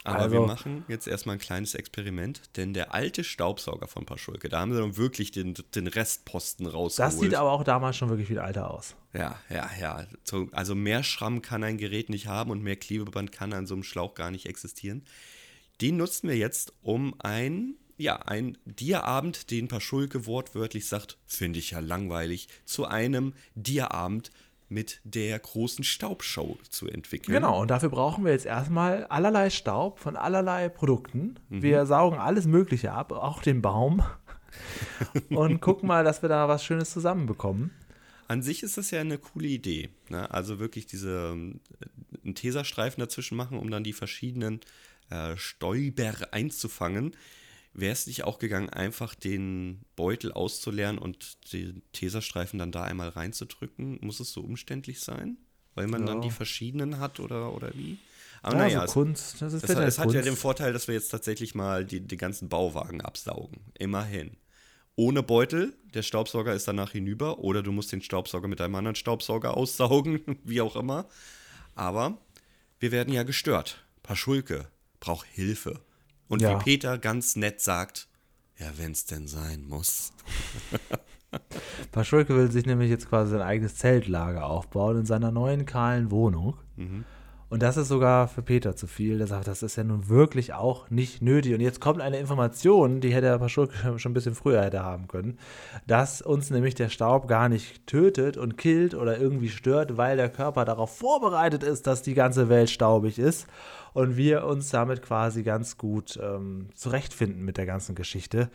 Aber 0.04 0.20
Also- 0.20 0.36
wir 0.36 0.42
machen 0.42 0.86
jetzt 0.88 1.08
erstmal 1.08 1.36
ein 1.38 1.40
kleines 1.40 1.74
Experiment, 1.74 2.42
denn 2.58 2.74
der 2.76 2.94
alte 2.94 3.24
Staubsauger 3.24 3.88
von 3.88 4.06
Paschulke, 4.06 4.50
da 4.50 4.60
haben 4.60 4.72
sie 4.72 4.80
dann 4.80 4.98
wirklich 4.98 5.32
den, 5.32 5.56
den 5.74 5.88
Restposten 5.88 6.68
rausgeholt. 6.68 7.12
Das 7.14 7.20
sieht 7.20 7.34
aber 7.34 7.52
auch 7.52 7.64
damals 7.64 7.98
schon 7.98 8.10
wirklich 8.10 8.30
ein 8.30 8.38
Alter 8.38 8.70
aus. 8.70 8.96
Ja, 9.14 9.40
ja, 9.50 9.68
ja. 9.82 10.06
So, 10.24 10.48
also 10.52 10.76
mehr 10.76 11.02
Schramm 11.04 11.42
kann 11.42 11.64
ein 11.64 11.78
Gerät 11.78 12.10
nicht 12.10 12.28
haben 12.28 12.52
und 12.52 12.62
mehr 12.62 12.76
Klebeband 12.76 13.32
kann 13.32 13.52
an 13.54 13.66
so 13.66 13.74
einem 13.74 13.84
Schlauch 13.84 14.14
gar 14.14 14.30
nicht 14.30 14.46
existieren. 14.46 15.04
Den 15.82 15.98
nutzen 15.98 16.30
wir 16.30 16.38
jetzt, 16.38 16.74
um 16.84 17.16
ein, 17.20 17.74
ja, 17.98 18.18
ein 18.18 18.58
Dia-Abend, 18.66 19.52
den 19.52 19.68
Paschulke 19.68 20.26
wortwörtlich 20.26 20.88
sagt, 20.88 21.18
finde 21.26 21.60
ich 21.60 21.72
ja 21.72 21.80
langweilig, 21.80 22.48
zu 22.66 22.86
einem 22.86 23.34
Dia-Abend 23.56 24.32
mit 24.68 25.00
der 25.04 25.38
großen 25.38 25.84
Staubshow 25.84 26.58
zu 26.70 26.88
entwickeln. 26.88 27.34
Genau, 27.34 27.62
und 27.62 27.70
dafür 27.70 27.90
brauchen 27.90 28.26
wir 28.26 28.32
jetzt 28.32 28.46
erstmal 28.46 29.06
allerlei 29.06 29.50
Staub 29.50 30.00
von 30.00 30.16
allerlei 30.16 30.70
Produkten. 30.70 31.40
Wir 31.50 31.86
saugen 31.86 32.18
alles 32.18 32.48
Mögliche 32.48 32.92
ab, 32.92 33.12
auch 33.12 33.42
den 33.42 33.62
Baum. 33.62 34.04
und 35.30 35.62
gucken 35.62 35.88
mal, 35.88 36.04
dass 36.04 36.22
wir 36.22 36.30
da 36.30 36.48
was 36.48 36.64
Schönes 36.64 36.92
zusammenbekommen. 36.92 37.72
An 38.28 38.42
sich 38.42 38.64
ist 38.64 38.78
das 38.78 38.92
ja 38.92 39.02
eine 39.02 39.20
coole 39.20 39.48
Idee. 39.48 39.90
Ne? 40.10 40.30
Also 40.32 40.60
wirklich 40.60 40.88
diese 40.88 41.32
ähm, 41.34 41.60
einen 42.24 42.36
Teserstreifen 42.36 43.00
dazwischen 43.00 43.38
machen, 43.38 43.60
um 43.60 43.70
dann 43.70 43.84
die 43.84 43.94
verschiedenen 43.94 44.62
äh, 45.10 45.38
Stäuber 45.38 46.14
einzufangen. 46.32 47.16
Wäre 47.78 47.92
es 47.92 48.08
nicht 48.08 48.24
auch 48.24 48.40
gegangen, 48.40 48.70
einfach 48.70 49.16
den 49.16 49.82
Beutel 49.98 50.32
auszuleeren 50.32 50.98
und 50.98 51.52
den 51.52 51.82
Teserstreifen 51.92 52.58
dann 52.58 52.72
da 52.72 52.84
einmal 52.84 53.10
reinzudrücken? 53.10 54.00
Muss 54.02 54.22
es 54.22 54.32
so 54.32 54.42
umständlich 54.42 55.02
sein? 55.02 55.38
Weil 55.74 55.88
man 55.88 56.06
dann 56.06 56.18
Ja. 56.18 56.24
die 56.24 56.32
verschiedenen 56.32 57.00
hat 57.00 57.20
oder, 57.20 57.54
oder 57.54 57.74
wie? 57.76 57.98
Aber 58.42 58.56
Ja, 58.56 58.64
naja, 58.64 58.80
so 58.80 58.86
es, 58.86 58.92
Kunst, 58.94 59.42
das 59.42 59.52
ist 59.54 59.64
es, 59.64 59.76
hat, 59.76 59.84
es 59.88 60.00
hat 60.00 60.06
ja 60.08 60.14
Kunst. 60.14 60.26
den 60.28 60.36
Vorteil, 60.38 60.72
dass 60.72 60.88
wir 60.88 60.96
jetzt 60.96 61.10
tatsächlich 61.10 61.54
mal 61.54 61.84
die, 61.84 62.00
die 62.00 62.16
ganzen 62.16 62.48
Bauwagen 62.48 63.02
absaugen. 63.02 63.60
Immerhin. 63.78 64.38
Ohne 64.96 65.22
Beutel, 65.24 65.74
der 65.94 66.04
Staubsauger 66.04 66.54
ist 66.54 66.70
danach 66.70 66.92
hinüber 66.92 67.40
oder 67.40 67.62
du 67.62 67.74
musst 67.74 67.92
den 67.92 68.02
Staubsauger 68.02 68.48
mit 68.48 68.62
einem 68.62 68.76
anderen 68.76 68.96
Staubsauger 68.96 69.58
aussaugen, 69.58 70.22
wie 70.46 70.62
auch 70.62 70.78
immer. 70.78 71.10
Aber 71.76 72.18
wir 72.80 72.94
werden 72.94 73.14
ja 73.14 73.24
gestört. 73.24 73.84
Paschulke 74.02 74.70
braucht 75.02 75.28
Hilfe. 75.28 75.82
Und 76.28 76.42
Ja. 76.42 76.60
wie 76.60 76.64
Peter 76.64 76.98
ganz 76.98 77.36
nett 77.36 77.62
sagt, 77.62 78.08
ja, 78.58 78.68
wenn 78.78 78.92
es 78.92 79.06
denn 79.06 79.28
sein 79.28 79.66
muss. 79.68 80.12
Paschulke 81.92 82.36
will 82.36 82.50
sich 82.52 82.66
nämlich 82.66 82.90
jetzt 82.90 83.10
quasi 83.10 83.32
sein 83.32 83.42
eigenes 83.42 83.76
Zeltlager 83.76 84.46
aufbauen 84.46 85.00
in 85.00 85.06
seiner 85.06 85.32
neuen 85.32 85.66
kahlen 85.66 86.10
Wohnung. 86.12 86.56
Und 87.48 87.62
das 87.62 87.78
ist 87.78 87.90
sogar 87.90 88.28
für 88.28 88.42
Peter 88.42 88.76
zu 88.76 88.88
viel. 88.88 89.20
Der 89.20 89.28
sagt, 89.28 89.48
das 89.48 89.62
ist 89.62 89.76
ja 89.76 89.84
nun 89.84 90.10
wirklich 90.10 90.54
auch 90.54 90.90
nicht 90.90 91.22
nötig. 91.22 91.54
Und 91.54 91.62
jetzt 91.62 91.80
kommt 91.80 92.02
eine 92.02 92.18
Information, 92.18 93.02
die 93.02 93.14
hätte 93.14 93.28
der 93.28 93.38
Paschulke 93.38 93.74
schon 94.00 94.12
ein 94.12 94.14
bisschen 94.14 94.36
früher 94.36 94.64
hätte 94.64 94.84
haben 94.84 95.08
können, 95.08 95.38
dass 95.86 96.22
uns 96.22 96.50
nämlich 96.50 96.76
der 96.76 96.90
Staub 96.90 97.28
gar 97.28 97.48
nicht 97.48 97.86
tötet 97.86 98.38
und 98.38 98.58
killt 98.58 98.96
oder 98.96 99.20
irgendwie 99.20 99.50
stört, 99.50 99.98
weil 99.98 100.18
der 100.18 100.30
Körper 100.30 100.66
darauf 100.66 100.98
vorbereitet 100.98 101.64
ist, 101.64 101.86
dass 101.88 102.02
die 102.02 102.16
ganze 102.16 102.50
Welt 102.50 102.70
staubig 102.70 103.20
ist 103.20 103.48
und 103.94 104.18
wir 104.18 104.46
uns 104.46 104.70
damit 104.72 105.02
quasi 105.02 105.44
ganz 105.44 105.78
gut 105.78 106.20
ähm, 106.22 106.70
zurechtfinden 106.74 107.46
mit 107.46 107.58
der 107.58 107.66
ganzen 107.66 107.96
Geschichte. 107.96 108.50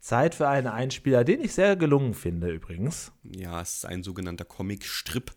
Zeit 0.00 0.36
für 0.36 0.48
einen 0.48 0.68
Einspieler, 0.68 1.24
den 1.24 1.40
ich 1.40 1.52
sehr 1.52 1.74
gelungen 1.74 2.14
finde 2.14 2.52
übrigens. 2.52 3.12
Ja, 3.24 3.60
es 3.60 3.78
ist 3.78 3.86
ein 3.86 4.04
sogenannter 4.04 4.44
Comic-Strip. 4.44 5.32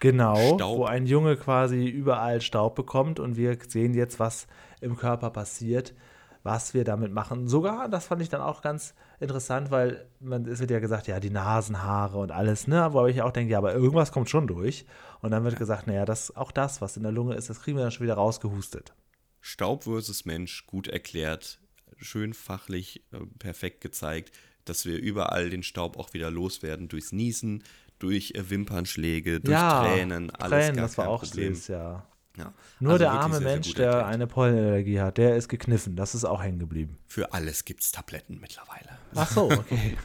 Genau, 0.00 0.56
Staub. 0.56 0.78
wo 0.78 0.84
ein 0.84 1.06
Junge 1.06 1.36
quasi 1.36 1.86
überall 1.86 2.40
Staub 2.40 2.74
bekommt 2.74 3.20
und 3.20 3.36
wir 3.36 3.56
sehen 3.66 3.94
jetzt, 3.94 4.18
was 4.20 4.46
im 4.80 4.96
Körper 4.96 5.30
passiert, 5.30 5.94
was 6.42 6.74
wir 6.74 6.84
damit 6.84 7.12
machen. 7.12 7.48
Sogar, 7.48 7.88
das 7.88 8.06
fand 8.06 8.20
ich 8.20 8.28
dann 8.28 8.42
auch 8.42 8.60
ganz 8.60 8.94
interessant, 9.18 9.70
weil 9.70 10.06
man, 10.20 10.46
es 10.46 10.60
wird 10.60 10.70
ja 10.70 10.78
gesagt, 10.78 11.06
ja, 11.06 11.18
die 11.20 11.30
Nasenhaare 11.30 12.18
und 12.18 12.32
alles, 12.32 12.66
ne? 12.66 12.88
Wo 12.92 13.06
ich 13.06 13.22
auch 13.22 13.32
denke, 13.32 13.52
ja, 13.52 13.58
aber 13.58 13.74
irgendwas 13.74 14.12
kommt 14.12 14.28
schon 14.28 14.46
durch. 14.46 14.84
Und 15.20 15.30
dann 15.30 15.44
wird 15.44 15.56
gesagt, 15.56 15.86
naja, 15.86 16.04
das, 16.04 16.36
auch 16.36 16.52
das, 16.52 16.82
was 16.82 16.96
in 16.96 17.02
der 17.02 17.12
Lunge 17.12 17.34
ist, 17.34 17.48
das 17.48 17.62
kriegen 17.62 17.78
wir 17.78 17.82
dann 17.82 17.92
schon 17.92 18.04
wieder 18.04 18.14
rausgehustet. 18.14 18.94
Staub 19.40 19.84
versus 19.84 20.24
Mensch, 20.26 20.66
gut 20.66 20.86
erklärt, 20.88 21.60
schön 21.96 22.34
fachlich 22.34 23.04
äh, 23.12 23.18
perfekt 23.38 23.80
gezeigt, 23.80 24.32
dass 24.64 24.86
wir 24.86 24.98
überall 24.98 25.50
den 25.50 25.62
Staub 25.62 25.98
auch 25.98 26.14
wieder 26.14 26.30
loswerden 26.30 26.88
durchs 26.88 27.12
Niesen, 27.12 27.62
durch 27.98 28.32
äh, 28.34 28.50
Wimpernschläge, 28.50 29.40
durch 29.40 29.58
Tränen, 29.58 30.30
alles 30.30 30.66
Tränen, 30.66 30.76
das 30.80 30.98
war 30.98 31.08
auch 31.08 31.22
Problem. 31.22 31.54
süß, 31.54 31.68
ja. 31.68 32.06
Ja. 32.36 32.52
Nur 32.80 32.92
Also 32.92 33.04
der 33.04 33.12
arme 33.12 33.34
sehr, 33.36 33.42
sehr 33.42 33.52
Mensch, 33.54 33.66
gut 33.68 33.78
der 33.78 34.06
eine 34.06 34.26
Pollenallergie 34.26 35.00
hat, 35.00 35.18
der 35.18 35.36
ist 35.36 35.48
gekniffen. 35.48 35.94
Das 35.94 36.16
ist 36.16 36.24
auch 36.24 36.42
hängen 36.42 36.58
geblieben. 36.58 36.98
Für 37.06 37.32
alles 37.32 37.64
gibt 37.64 37.82
es 37.82 37.92
Tabletten 37.92 38.40
mittlerweile. 38.40 38.98
Ach 39.14 39.30
so, 39.30 39.44
okay. 39.52 39.96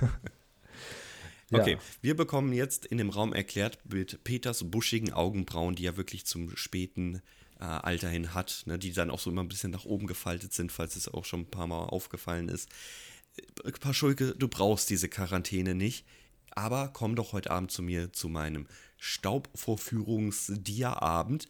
Ja. 1.50 1.60
Okay, 1.60 1.78
wir 2.02 2.16
bekommen 2.16 2.54
jetzt 2.54 2.86
in 2.86 3.00
dem 3.00 3.10
Raum 3.10 3.34
erklärt 3.34 3.80
mit 3.84 4.24
Peters 4.24 4.70
buschigen 4.70 5.12
Augenbrauen, 5.14 5.74
die 5.74 5.88
er 5.88 5.98
wirklich 5.98 6.28
zum 6.28 6.56
späten 6.56 7.24
äh, 7.60 7.64
Alter 7.64 8.10
hin 8.10 8.36
hat, 8.36 8.64
ne, 8.66 8.78
die 8.78 8.92
dann 8.94 9.10
auch 9.10 9.20
so 9.20 9.32
immer 9.32 9.42
ein 9.42 9.48
bisschen 9.48 9.72
nach 9.72 9.86
oben 9.86 10.06
gefaltet 10.06 10.54
sind, 10.54 10.72
falls 10.72 10.96
es 10.96 11.08
auch 11.08 11.26
schon 11.26 11.42
ein 11.42 11.52
paar 11.52 11.66
Mal 11.66 11.86
aufgefallen 11.86 12.50
ist. 12.50 12.70
Äh, 13.64 13.72
Paschulke, 13.72 14.36
du 14.38 14.48
brauchst 14.48 14.92
diese 14.92 15.10
Quarantäne 15.10 15.74
nicht, 15.74 16.06
aber 16.60 16.92
komm 16.94 17.16
doch 17.16 17.32
heute 17.32 17.50
Abend 17.52 17.72
zu 17.72 17.82
mir 17.82 18.12
zu 18.12 18.28
meinem 18.28 18.68
Staubvorführungs-Dia-Abend. 18.98 21.48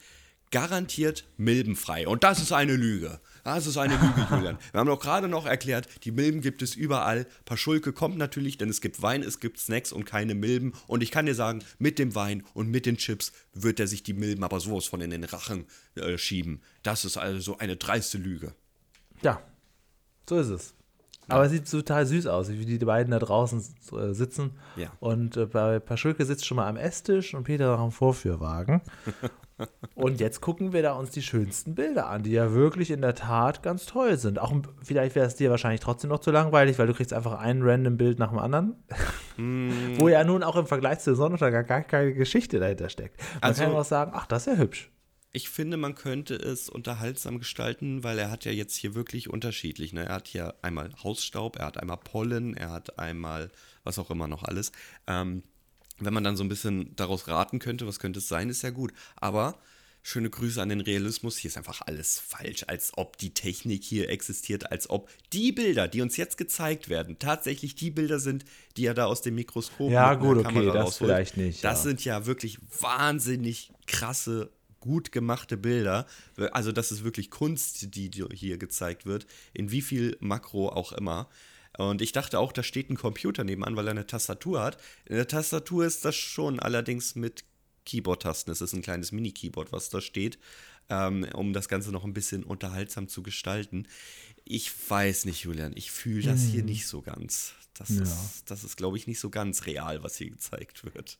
Garantiert 0.51 1.28
milbenfrei. 1.38 2.07
Und 2.07 2.24
das 2.24 2.39
ist 2.39 2.51
eine 2.51 2.76
Lüge. 2.76 3.22
Das 3.43 3.68
ist 3.68 3.78
eine 3.78 3.95
Lüge, 3.95 4.28
Julian. 4.32 4.57
Wir 4.72 4.80
haben 4.80 4.88
doch 4.88 4.99
gerade 4.99 5.28
noch 5.28 5.45
erklärt, 5.45 5.88
die 6.05 6.12
Milben 6.12 6.41
gibt 6.41 6.64
es 6.64 6.74
überall. 6.74 7.28
Paschulke 7.45 7.93
kommt 7.93 8.18
natürlich, 8.18 8.57
denn 8.57 8.68
es 8.68 8.82
gibt 8.82 8.99
Wein, 9.03 9.22
es 9.22 9.39
gibt 9.39 9.60
Snacks 9.60 9.91
und 9.91 10.05
keine 10.05 10.34
Milben. 10.34 10.74
Und 10.88 11.03
ich 11.03 11.12
kann 11.12 11.28
dir 11.28 11.36
sagen, 11.36 11.64
mit 11.78 11.99
dem 11.99 12.16
Wein 12.16 12.43
und 12.55 12.68
mit 12.70 12.88
den 12.88 12.97
Chips 12.97 13.32
wird 13.53 13.80
er 13.80 13.86
sich 13.86 14.01
die 14.01 14.14
Milben 14.14 14.43
aber 14.43 14.60
sowas 14.60 14.86
von 14.86 15.01
in 15.01 15.12
den 15.12 15.24
Rachen 15.24 15.68
äh, 15.93 16.18
schieben. 16.18 16.64
Das 16.82 17.05
ist 17.05 17.18
also 17.18 17.60
eine 17.60 17.76
dreiste 17.76 18.18
Lüge. 18.18 18.55
Ja, 19.22 19.43
so 20.28 20.39
ist 20.39 20.49
es. 20.49 20.74
Aber 21.30 21.46
es 21.46 21.52
sieht 21.52 21.70
total 21.70 22.06
süß 22.06 22.28
aus, 22.28 22.50
wie 22.50 22.66
die 22.66 22.78
beiden 22.80 23.12
da 23.12 23.20
draußen 23.20 23.64
äh, 23.94 24.14
sitzen. 24.14 24.52
Ja. 24.76 24.88
Und 25.00 25.38
äh, 25.38 25.46
bei 25.46 25.80
Paschulke 25.80 26.26
sitzt 26.26 26.46
schon 26.46 26.58
mal 26.58 26.68
am 26.68 26.78
Esstisch 26.78 27.34
und 27.34 27.44
Peter 27.44 27.78
am 27.78 27.92
Vorführwagen. 27.92 28.82
und 29.96 30.20
jetzt 30.20 30.42
gucken 30.42 30.74
wir 30.74 30.82
da 30.82 30.94
uns 30.94 31.12
die 31.12 31.22
schönsten 31.22 31.76
Bilder 31.76 32.08
an, 32.08 32.24
die 32.24 32.32
ja 32.32 32.54
wirklich 32.54 32.92
in 32.92 33.02
der 33.02 33.16
Tat 33.16 33.62
ganz 33.64 33.86
toll 33.86 34.18
sind. 34.18 34.40
Auch 34.40 34.54
vielleicht 34.84 35.16
wäre 35.16 35.28
es 35.28 35.36
dir 35.36 35.50
wahrscheinlich 35.50 35.82
trotzdem 35.82 36.10
noch 36.10 36.20
zu 36.20 36.32
langweilig, 36.32 36.80
weil 36.80 36.88
du 36.88 36.94
kriegst 36.94 37.14
einfach 37.14 37.40
ein 37.40 37.62
random 37.62 37.98
Bild 37.98 38.20
nach 38.20 38.30
dem 38.30 38.40
anderen. 38.40 38.76
Wo 39.98 40.08
ja 40.10 40.24
nun 40.24 40.44
auch 40.44 40.56
im 40.56 40.66
Vergleich 40.66 41.00
zu 41.00 41.16
Sonnenuntergang 41.16 41.66
gar 41.66 41.82
keine 41.82 42.14
Geschichte 42.14 42.60
dahinter 42.60 42.90
steckt. 42.90 43.20
Man 43.36 43.44
Also- 43.44 43.64
kann 43.64 43.74
auch 43.74 43.86
sagen, 43.86 44.12
ach, 44.14 44.26
das 44.26 44.48
ist 44.48 44.54
ja 44.54 44.60
hübsch. 44.60 44.92
Ich 45.32 45.50
finde, 45.50 45.78
man 45.78 45.94
könnte 45.94 46.34
es 46.36 46.70
unterhaltsam 46.70 47.38
gestalten, 47.38 48.04
weil 48.04 48.18
er 48.18 48.32
hat 48.32 48.46
ja 48.46 48.52
jetzt 48.52 48.76
hier 48.76 48.96
wirklich 48.96 49.30
unterschiedlich. 49.30 49.94
Ne? 49.94 50.06
Er 50.06 50.16
hat 50.16 50.28
hier 50.28 50.56
einmal 50.64 50.92
Hausstaub, 51.04 51.58
er 51.58 51.68
hat 51.68 51.78
einmal 51.78 51.98
Pollen, 51.98 52.58
er 52.58 52.72
hat 52.72 52.98
einmal 52.98 53.52
was 53.84 54.00
auch 54.00 54.10
immer 54.10 54.28
noch 54.28 54.44
alles. 54.44 54.72
Ähm, 55.06 55.44
wenn 56.00 56.14
man 56.14 56.24
dann 56.24 56.36
so 56.36 56.44
ein 56.44 56.50
bisschen 56.50 56.96
daraus 56.96 57.28
raten 57.28 57.60
könnte, 57.60 57.86
was 57.86 58.00
könnte 58.00 58.20
es 58.20 58.28
sein, 58.28 58.50
ist 58.50 58.64
ja 58.64 58.72
gut. 58.72 58.92
Aber 59.18 59.60
schöne 60.02 60.30
Grüße 60.32 60.60
an 60.62 60.70
den 60.70 60.82
Realismus. 60.82 61.38
Hier 61.38 61.50
ist 61.50 61.58
einfach 61.58 61.82
alles 61.86 62.20
falsch, 62.20 62.64
als 62.68 62.94
ob 62.98 63.18
die 63.18 63.34
Technik 63.34 63.84
hier 63.84 64.10
existiert, 64.10 64.72
als 64.72 64.90
ob 64.90 65.10
die 65.34 65.52
Bilder, 65.52 65.88
die 65.88 66.02
uns 66.02 66.18
jetzt 66.18 66.38
gezeigt 66.38 66.90
werden, 66.90 67.20
tatsächlich 67.20 67.76
die 67.76 67.92
Bilder 67.92 68.20
sind, 68.20 68.46
die 68.78 68.86
er 68.86 68.94
da 68.94 69.06
aus 69.06 69.22
dem 69.22 69.36
Mikroskop 69.36 69.92
Ja, 69.92 70.12
mit 70.12 70.22
gut, 70.22 70.38
okay, 70.38 70.48
Kamera 70.54 70.74
das 70.74 70.86
rausholt. 70.86 71.10
vielleicht 71.12 71.38
nicht, 71.38 71.64
Das 71.64 71.80
ja. 71.80 71.84
sind 71.90 72.04
ja 72.06 72.26
wirklich 72.26 72.58
wahnsinnig 72.80 73.72
krasse 73.86 74.50
gut 74.80 75.12
gemachte 75.12 75.58
Bilder. 75.58 76.06
Also 76.52 76.72
das 76.72 76.92
ist 76.92 77.04
wirklich 77.04 77.30
Kunst, 77.30 77.96
die 77.96 78.10
hier 78.34 78.58
gezeigt 78.58 79.06
wird, 79.06 79.26
in 79.54 79.72
wie 79.72 79.82
viel 79.82 80.18
Makro 80.20 80.70
auch 80.70 80.92
immer. 80.94 81.30
Und 81.78 82.02
ich 82.02 82.12
dachte 82.12 82.40
auch, 82.40 82.52
da 82.52 82.64
steht 82.64 82.90
ein 82.90 82.98
Computer 82.98 83.44
nebenan, 83.44 83.76
weil 83.76 83.88
er 83.88 83.92
eine 83.92 84.08
Tastatur 84.08 84.62
hat. 84.62 84.78
In 85.06 85.16
der 85.16 85.28
Tastatur 85.28 85.86
ist 85.86 86.04
das 86.04 86.16
schon, 86.16 86.60
allerdings 86.60 87.16
mit 87.16 87.46
Keyboard-Tasten. 87.86 88.52
Es 88.52 88.62
ist 88.62 88.74
ein 88.74 88.82
kleines 88.82 89.12
Mini-Keyboard, 89.12 89.72
was 89.72 89.90
da 89.90 90.02
steht, 90.02 90.40
ähm, 90.90 91.26
um 91.34 91.54
das 91.54 91.70
Ganze 91.70 91.92
noch 91.92 92.04
ein 92.04 92.14
bisschen 92.14 92.44
unterhaltsam 92.44 93.08
zu 93.08 93.24
gestalten. 93.24 93.88
Ich 94.44 94.72
weiß 94.90 95.26
nicht, 95.26 95.44
Julian, 95.44 95.74
ich 95.76 95.92
fühle 95.92 96.24
das 96.24 96.42
hier 96.42 96.64
nicht 96.64 96.88
so 96.88 97.02
ganz. 97.02 97.54
Das 97.76 97.90
Ja. 97.90 98.02
ist, 98.04 98.44
das 98.48 98.64
ist 98.64 98.76
glaube 98.76 98.98
ich, 98.98 99.08
nicht 99.08 99.20
so 99.20 99.30
ganz 99.30 99.66
real, 99.66 100.04
was 100.04 100.18
hier 100.18 100.30
gezeigt 100.30 100.84
wird. 100.84 101.18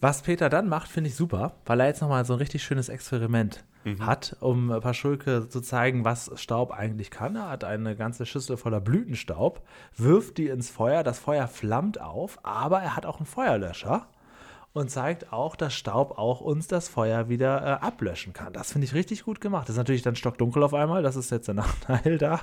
Was 0.00 0.22
Peter 0.22 0.48
dann 0.48 0.68
macht, 0.68 0.88
finde 0.88 1.08
ich 1.10 1.16
super, 1.16 1.56
weil 1.66 1.80
er 1.80 1.86
jetzt 1.86 2.00
nochmal 2.00 2.24
so 2.24 2.32
ein 2.34 2.38
richtig 2.38 2.62
schönes 2.62 2.88
Experiment 2.88 3.64
hat, 3.98 4.36
um 4.40 4.68
Paschulke 4.82 5.48
zu 5.48 5.60
zeigen, 5.62 6.04
was 6.04 6.30
Staub 6.36 6.70
eigentlich 6.70 7.10
kann. 7.10 7.36
Er 7.36 7.48
hat 7.48 7.64
eine 7.64 7.96
ganze 7.96 8.26
Schüssel 8.26 8.56
voller 8.58 8.80
Blütenstaub, 8.80 9.66
wirft 9.96 10.36
die 10.38 10.48
ins 10.48 10.68
Feuer, 10.68 11.02
das 11.02 11.18
Feuer 11.18 11.48
flammt 11.48 11.98
auf, 12.00 12.38
aber 12.42 12.80
er 12.80 12.94
hat 12.94 13.06
auch 13.06 13.16
einen 13.18 13.26
Feuerlöscher 13.26 14.06
und 14.74 14.90
zeigt 14.90 15.32
auch, 15.32 15.56
dass 15.56 15.74
Staub 15.74 16.18
auch 16.18 16.40
uns 16.42 16.68
das 16.68 16.88
Feuer 16.88 17.28
wieder 17.30 17.62
äh, 17.62 17.84
ablöschen 17.84 18.32
kann. 18.34 18.52
Das 18.52 18.72
finde 18.72 18.84
ich 18.86 18.94
richtig 18.94 19.24
gut 19.24 19.40
gemacht. 19.40 19.64
Das 19.68 19.74
ist 19.74 19.78
natürlich 19.78 20.02
dann 20.02 20.14
stockdunkel 20.14 20.62
auf 20.62 20.74
einmal, 20.74 21.02
das 21.02 21.16
ist 21.16 21.30
jetzt 21.30 21.48
der 21.48 21.54
Nachteil 21.56 22.18
da, 22.18 22.40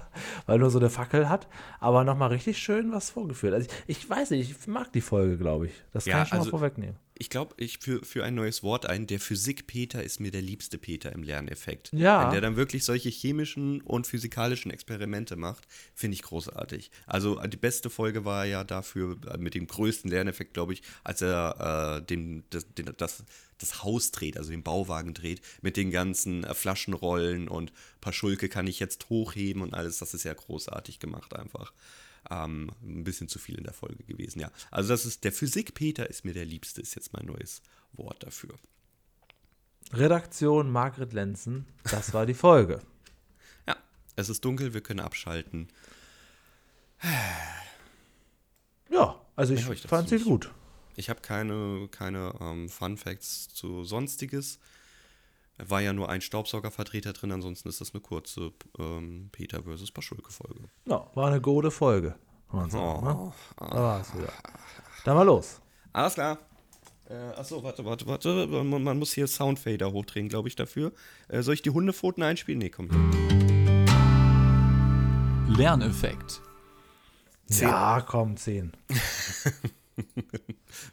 weil 0.47 0.58
nur 0.60 0.70
so 0.72 0.80
eine 0.80 0.89
Fackel 0.89 1.30
hat, 1.30 1.47
aber 1.80 2.03
nochmal 2.03 2.30
richtig 2.30 2.58
schön 2.58 2.91
was 2.91 3.12
vorgeführt. 3.12 3.53
Also 3.53 3.70
ich, 3.86 3.99
ich 4.03 4.10
weiß 4.10 4.32
nicht, 4.32 4.49
ich 4.51 4.68
mag 4.68 4.91
die 4.91 5.01
Folge, 5.01 5.38
glaube 5.38 5.68
ich. 5.68 5.84
Das 5.93 6.05
kann 6.05 6.14
Ja, 6.14 6.24
ich 6.24 6.30
schon 6.30 6.38
also- 6.39 6.51
mal 6.51 6.58
vorwegnehmen. 6.60 6.95
Ich 7.20 7.30
glaube, 7.30 7.55
ich 7.57 7.80
für, 7.80 8.03
für 8.05 8.24
ein 8.24 8.36
neues 8.36 8.63
Wort 8.63 8.86
ein, 8.86 9.07
der 9.07 9.20
Physik-Peter 9.20 10.03
ist 10.03 10.20
mir 10.20 10.32
der 10.32 10.41
liebste 10.41 10.78
Peter 10.78 11.11
im 11.11 11.24
Lerneffekt. 11.24 11.91
Ja. 11.93 12.24
Wenn 12.24 12.32
der 12.32 12.41
dann 12.41 12.55
wirklich 12.55 12.84
solche 12.84 13.09
chemischen 13.09 13.82
und 13.82 14.07
physikalischen 14.07 14.72
Experimente 14.72 15.36
macht, 15.36 15.68
finde 15.95 16.15
ich 16.15 16.22
großartig. 16.22 16.91
Also 17.05 17.39
die 17.41 17.57
beste 17.57 17.89
Folge 17.89 18.26
war 18.26 18.45
ja 18.45 18.63
dafür 18.63 19.18
äh, 19.32 19.38
mit 19.38 19.55
dem 19.55 19.68
größten 19.68 20.09
Lerneffekt, 20.09 20.53
glaube 20.53 20.74
ich, 20.74 20.84
als 21.03 21.22
er 21.22 21.99
äh, 21.99 22.05
den, 22.05 22.43
das, 22.49 22.74
den, 22.74 22.93
das, 22.97 23.24
das 23.57 23.84
Haus 23.84 24.11
dreht, 24.11 24.38
also 24.38 24.51
den 24.51 24.63
Bauwagen 24.63 25.13
dreht, 25.13 25.41
mit 25.61 25.78
den 25.78 25.91
ganzen 25.91 26.43
äh, 26.43 26.53
Flaschenrollen 26.53 27.47
und 27.47 27.72
Paschulke 28.01 28.49
kann 28.49 28.68
ich 28.68 28.80
jetzt 28.80 29.09
hochheben 29.09 29.61
und 29.61 29.74
alles. 29.74 29.97
Das 29.99 30.13
ist 30.13 30.24
ja 30.24 30.34
großartig 30.34 30.99
gemacht 30.99 31.36
einfach. 31.36 31.74
Ähm, 32.30 32.71
ein 32.82 33.03
bisschen 33.03 33.28
zu 33.28 33.39
viel 33.39 33.57
in 33.57 33.63
der 33.63 33.73
Folge 33.73 34.03
gewesen, 34.03 34.39
ja. 34.39 34.51
Also 34.71 34.89
das 34.89 35.05
ist, 35.05 35.23
der 35.23 35.32
Physik-Peter 35.32 36.09
ist 36.09 36.25
mir 36.25 36.34
der 36.34 36.45
liebste, 36.45 36.82
ist 36.82 36.95
jetzt 36.95 37.13
mein 37.13 37.25
neues 37.25 37.61
Wort 37.93 38.23
dafür. 38.23 38.55
Redaktion 39.93 40.69
Margret 40.69 41.13
Lenzen, 41.13 41.65
das 41.89 42.13
war 42.13 42.25
die 42.25 42.34
Folge. 42.34 42.82
Ja, 43.67 43.75
es 44.15 44.30
ist 44.30 44.45
dunkel, 44.45 44.73
wir 44.73 44.82
können 44.82 44.99
abschalten. 44.99 45.67
Ja, 48.89 49.21
also 49.36 49.53
ich 49.53 49.69
ich 49.69 49.82
fand 49.82 50.07
sie 50.07 50.19
gut. 50.19 50.49
Ich 50.95 51.09
habe 51.09 51.19
keine, 51.19 51.89
keine 51.91 52.34
ähm, 52.39 52.69
Fun 52.69 52.97
Facts 52.97 53.49
zu 53.49 53.84
Sonstiges. 53.84 54.59
War 55.60 55.82
ja 55.82 55.91
nur 55.91 56.10
ein 56.10 56.22
Staubsaugervertreter 56.22 57.14
drin, 57.14 57.32
ansonsten 57.32 57.68
ist 57.70 57.82
das 57.82 57.93
eine 57.93 58.01
kurze 58.01 58.51
ähm, 58.78 59.30
Peter 59.32 59.64
vs. 59.64 59.91
Paschulke-Folge. 59.91 60.70
Ja, 60.86 61.08
war 61.16 61.28
eine 61.28 61.41
gute 61.41 61.72
Folge, 61.72 62.16
kann 62.51 62.60
man 62.60 62.70
sagen. 62.70 63.03
Ne? 63.03 63.16
Oh, 63.16 63.34
Da 63.60 63.76
war 63.76 64.01
es 64.01 64.16
wieder. 64.16 64.32
Dann 65.03 65.16
mal 65.18 65.24
los. 65.24 65.60
Alles 65.93 66.14
klar. 66.14 66.38
Äh, 67.10 67.16
achso, 67.39 67.64
warte, 67.64 67.86
warte, 67.86 68.05
warte. 68.05 68.47
Man, 68.47 68.84
man 68.84 68.99
muss 68.99 69.14
hier 69.14 69.28
Soundfader 69.28 69.91
hochdrehen, 69.93 70.30
glaube 70.30 70.47
ich, 70.49 70.55
dafür. 70.55 70.91
Äh, 71.28 71.41
soll 71.41 71.53
ich 71.55 71.62
die 71.62 71.70
Hundepfoten 71.72 72.22
einspielen? 72.22 72.60
Nee, 72.60 72.70
komm. 72.70 72.89
Lerneffekt. 75.47 76.41
Ja, 77.49 78.01
komm, 78.01 78.36
10. 78.36 78.74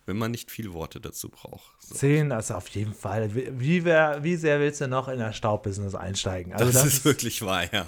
Wenn 0.06 0.16
man 0.16 0.30
nicht 0.30 0.50
viel 0.50 0.72
Worte 0.72 1.00
dazu 1.00 1.28
braucht. 1.28 1.82
So. 1.82 1.94
10, 1.94 2.32
also 2.32 2.54
auf 2.54 2.68
jeden 2.68 2.94
Fall. 2.94 3.34
Wie, 3.34 3.48
wie, 3.58 3.84
wie 3.84 4.36
sehr 4.36 4.60
willst 4.60 4.80
du 4.80 4.88
noch 4.88 5.08
in 5.08 5.18
das 5.18 5.36
Staubbusiness 5.36 5.94
einsteigen? 5.94 6.52
Also 6.52 6.66
das, 6.66 6.74
das, 6.74 6.86
ist 6.86 6.94
ist, 6.98 7.04
wirklich 7.04 7.42
wahr, 7.42 7.72
ja. 7.72 7.86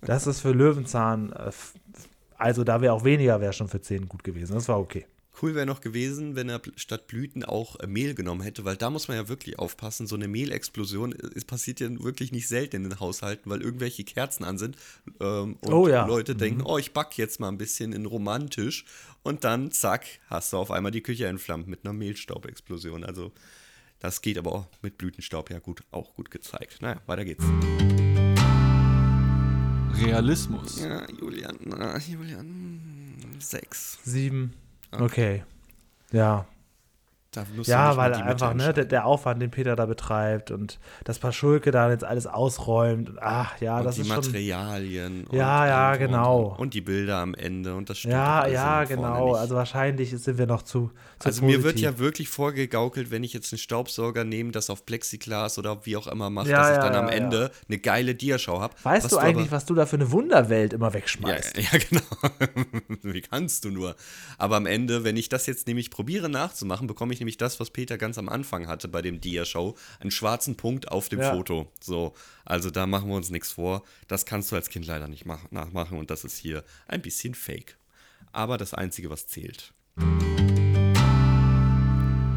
das 0.00 0.26
ist 0.26 0.40
für 0.40 0.52
Löwenzahn, 0.52 1.32
äh, 1.32 1.50
also 2.36 2.64
da 2.64 2.80
wäre 2.80 2.92
auch 2.92 3.04
weniger, 3.04 3.40
wäre 3.40 3.52
schon 3.52 3.68
für 3.68 3.80
10 3.80 4.08
gut 4.08 4.24
gewesen. 4.24 4.54
Das 4.54 4.68
war 4.68 4.78
okay. 4.78 5.06
Cool 5.40 5.54
wäre 5.54 5.66
noch 5.66 5.80
gewesen, 5.80 6.34
wenn 6.34 6.48
er 6.48 6.60
statt 6.76 7.06
Blüten 7.06 7.44
auch 7.44 7.78
äh, 7.80 7.86
Mehl 7.86 8.14
genommen 8.14 8.40
hätte, 8.42 8.64
weil 8.64 8.76
da 8.76 8.90
muss 8.90 9.08
man 9.08 9.16
ja 9.16 9.28
wirklich 9.28 9.58
aufpassen. 9.58 10.06
So 10.06 10.16
eine 10.16 10.26
Mehlexplosion, 10.26 11.12
äh, 11.12 11.30
es 11.34 11.44
passiert 11.44 11.80
ja 11.80 11.88
wirklich 12.02 12.32
nicht 12.32 12.48
selten 12.48 12.76
in 12.76 12.82
den 12.84 13.00
Haushalten, 13.00 13.50
weil 13.50 13.62
irgendwelche 13.62 14.04
Kerzen 14.04 14.44
an 14.44 14.58
sind 14.58 14.76
ähm, 15.20 15.56
und 15.60 15.72
Oh 15.72 15.88
ja. 15.88 16.06
Leute 16.06 16.34
denken, 16.34 16.62
oh, 16.62 16.78
ich 16.78 16.92
back 16.92 17.16
jetzt 17.18 17.40
mal 17.40 17.48
ein 17.48 17.58
bisschen 17.58 17.92
in 17.92 18.06
romantisch 18.06 18.84
und 19.22 19.44
dann, 19.44 19.70
zack, 19.70 20.06
hast 20.26 20.52
du 20.52 20.56
auf 20.56 20.70
einmal 20.70 20.92
die 20.92 21.02
Küche 21.02 21.26
entflammt 21.26 21.68
mit 21.68 21.84
einer 21.84 21.92
Mehlstaubexplosion. 21.92 23.04
Also 23.04 23.32
das 24.00 24.22
geht 24.22 24.38
aber 24.38 24.52
auch 24.52 24.66
mit 24.82 24.98
Blütenstaub 24.98 25.50
ja 25.50 25.58
gut, 25.58 25.82
auch 25.90 26.14
gut 26.14 26.30
gezeigt. 26.30 26.80
Naja, 26.80 27.00
weiter 27.06 27.24
geht's. 27.24 27.44
Realismus. 30.00 30.80
Ja, 30.80 31.06
Julian, 31.20 31.58
na, 31.64 31.98
Julian, 31.98 32.80
sechs. 33.40 33.98
7, 34.04 34.52
okay. 34.92 35.44
Ja, 36.10 36.46
Ja, 37.64 37.96
weil 37.98 38.14
einfach 38.14 38.54
ne, 38.54 38.72
der, 38.72 38.86
der 38.86 39.04
Aufwand, 39.04 39.42
den 39.42 39.50
Peter 39.50 39.76
da 39.76 39.84
betreibt 39.84 40.50
und 40.50 40.78
das 41.04 41.18
Paschulke 41.18 41.70
da 41.70 41.90
jetzt 41.90 42.02
alles 42.04 42.26
ausräumt. 42.26 43.10
Und, 43.10 43.18
ach 43.22 43.60
ja, 43.60 43.78
und 43.78 43.84
das 43.84 43.96
die 43.96 44.00
ist 44.00 44.06
schon. 44.08 44.16
Materialien. 44.16 45.24
Und, 45.24 45.36
Ja, 45.36 45.66
ja, 45.66 45.92
und, 45.92 45.98
genau. 45.98 46.56
Und, 46.58 46.72
die 46.72 46.80
Bilder 46.80 47.18
am 47.18 47.34
Ende 47.34 47.74
und 47.74 47.90
das 47.90 47.98
stimmt 47.98 48.14
Ja, 48.14 48.46
ja, 48.46 48.84
genau. 48.84 49.34
Also 49.34 49.56
wahrscheinlich 49.56 50.10
sind 50.10 50.38
wir 50.38 50.46
noch 50.46 50.62
zu. 50.62 50.90
zu 51.18 51.28
Also 51.28 51.44
mir 51.44 51.62
wird 51.62 51.74
positiv. 51.74 51.82
ja 51.82 51.98
wirklich 51.98 52.28
vorgegaukelt, 52.30 53.10
wenn 53.10 53.22
ich 53.22 53.34
jetzt 53.34 53.52
einen 53.52 53.58
Staubsauger 53.58 54.24
nehme, 54.24 54.50
das 54.50 54.70
auf 54.70 54.86
Plexiglas 54.86 55.58
oder 55.58 55.84
wie 55.84 55.98
auch 55.98 56.06
immer 56.06 56.30
mache, 56.30 56.48
Ja, 56.48 56.58
dass 56.60 56.70
ich 56.70 56.76
ja, 56.76 56.90
dann 56.90 56.94
am 56.94 57.08
ja, 57.08 57.14
Ende 57.14 57.50
eine 57.68 57.78
geile 57.78 58.14
Diashow 58.14 58.60
habe. 58.60 58.74
Weißt 58.82 59.12
du 59.12 59.18
eigentlich, 59.18 59.48
aber, 59.48 59.56
was 59.56 59.66
du 59.66 59.74
da 59.74 59.84
für 59.84 59.96
eine 59.96 60.10
Wunderwelt 60.10 60.72
immer 60.72 60.94
wegschmeißt? 60.94 61.58
ja, 61.58 61.78
genau. 61.90 62.02
wie 63.02 63.20
kannst 63.20 63.66
du 63.66 63.70
nur? 63.70 63.96
Aber 64.38 64.56
am 64.56 64.64
Ende, 64.64 65.04
wenn 65.04 65.18
ich 65.18 65.28
das 65.28 65.44
jetzt 65.46 65.66
nämlich 65.66 65.90
probiere 65.90 66.30
nachzumachen, 66.30 66.86
bekomme 66.86 67.12
ich 67.12 67.17
nämlich 67.20 67.36
das, 67.36 67.60
was 67.60 67.70
Peter 67.70 67.98
ganz 67.98 68.18
am 68.18 68.28
Anfang 68.28 68.66
hatte 68.66 68.88
bei 68.88 69.02
dem 69.02 69.20
Dia-Show, 69.20 69.76
einen 70.00 70.10
schwarzen 70.10 70.56
Punkt 70.56 70.88
auf 70.90 71.08
dem 71.08 71.20
Ja. 71.20 71.34
Foto. 71.34 71.70
So, 71.80 72.14
also 72.44 72.70
da 72.70 72.86
machen 72.86 73.08
wir 73.08 73.16
uns 73.16 73.30
nichts 73.30 73.52
vor. 73.52 73.82
Das 74.06 74.26
kannst 74.26 74.50
du 74.52 74.56
als 74.56 74.68
Kind 74.68 74.86
leider 74.86 75.08
nicht 75.08 75.26
mach 75.26 75.50
nachmachen 75.50 75.98
und 75.98 76.10
das 76.10 76.24
ist 76.24 76.36
hier 76.38 76.64
ein 76.86 77.02
bisschen 77.02 77.34
fake. 77.34 77.76
Aber 78.32 78.58
das 78.58 78.74
Einzige, 78.74 79.10
was 79.10 79.26
zählt. 79.26 79.72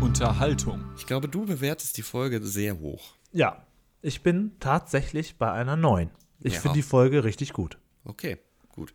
Unterhaltung. 0.01 0.83
Ich 0.97 1.05
glaube, 1.05 1.27
du 1.27 1.45
bewertest 1.45 1.97
die 1.97 2.01
Folge 2.01 2.41
sehr 2.45 2.79
hoch. 2.79 3.15
Ja. 3.31 3.65
Ich 4.01 4.23
bin 4.23 4.53
tatsächlich 4.59 5.37
bei 5.37 5.51
einer 5.51 5.75
9. 5.75 6.09
Ich 6.39 6.55
Ja. 6.55 6.59
finde 6.61 6.75
die 6.77 6.81
Folge 6.81 7.23
richtig 7.23 7.53
gut. 7.53 7.77
Okay, 8.03 8.39
gut. 8.69 8.93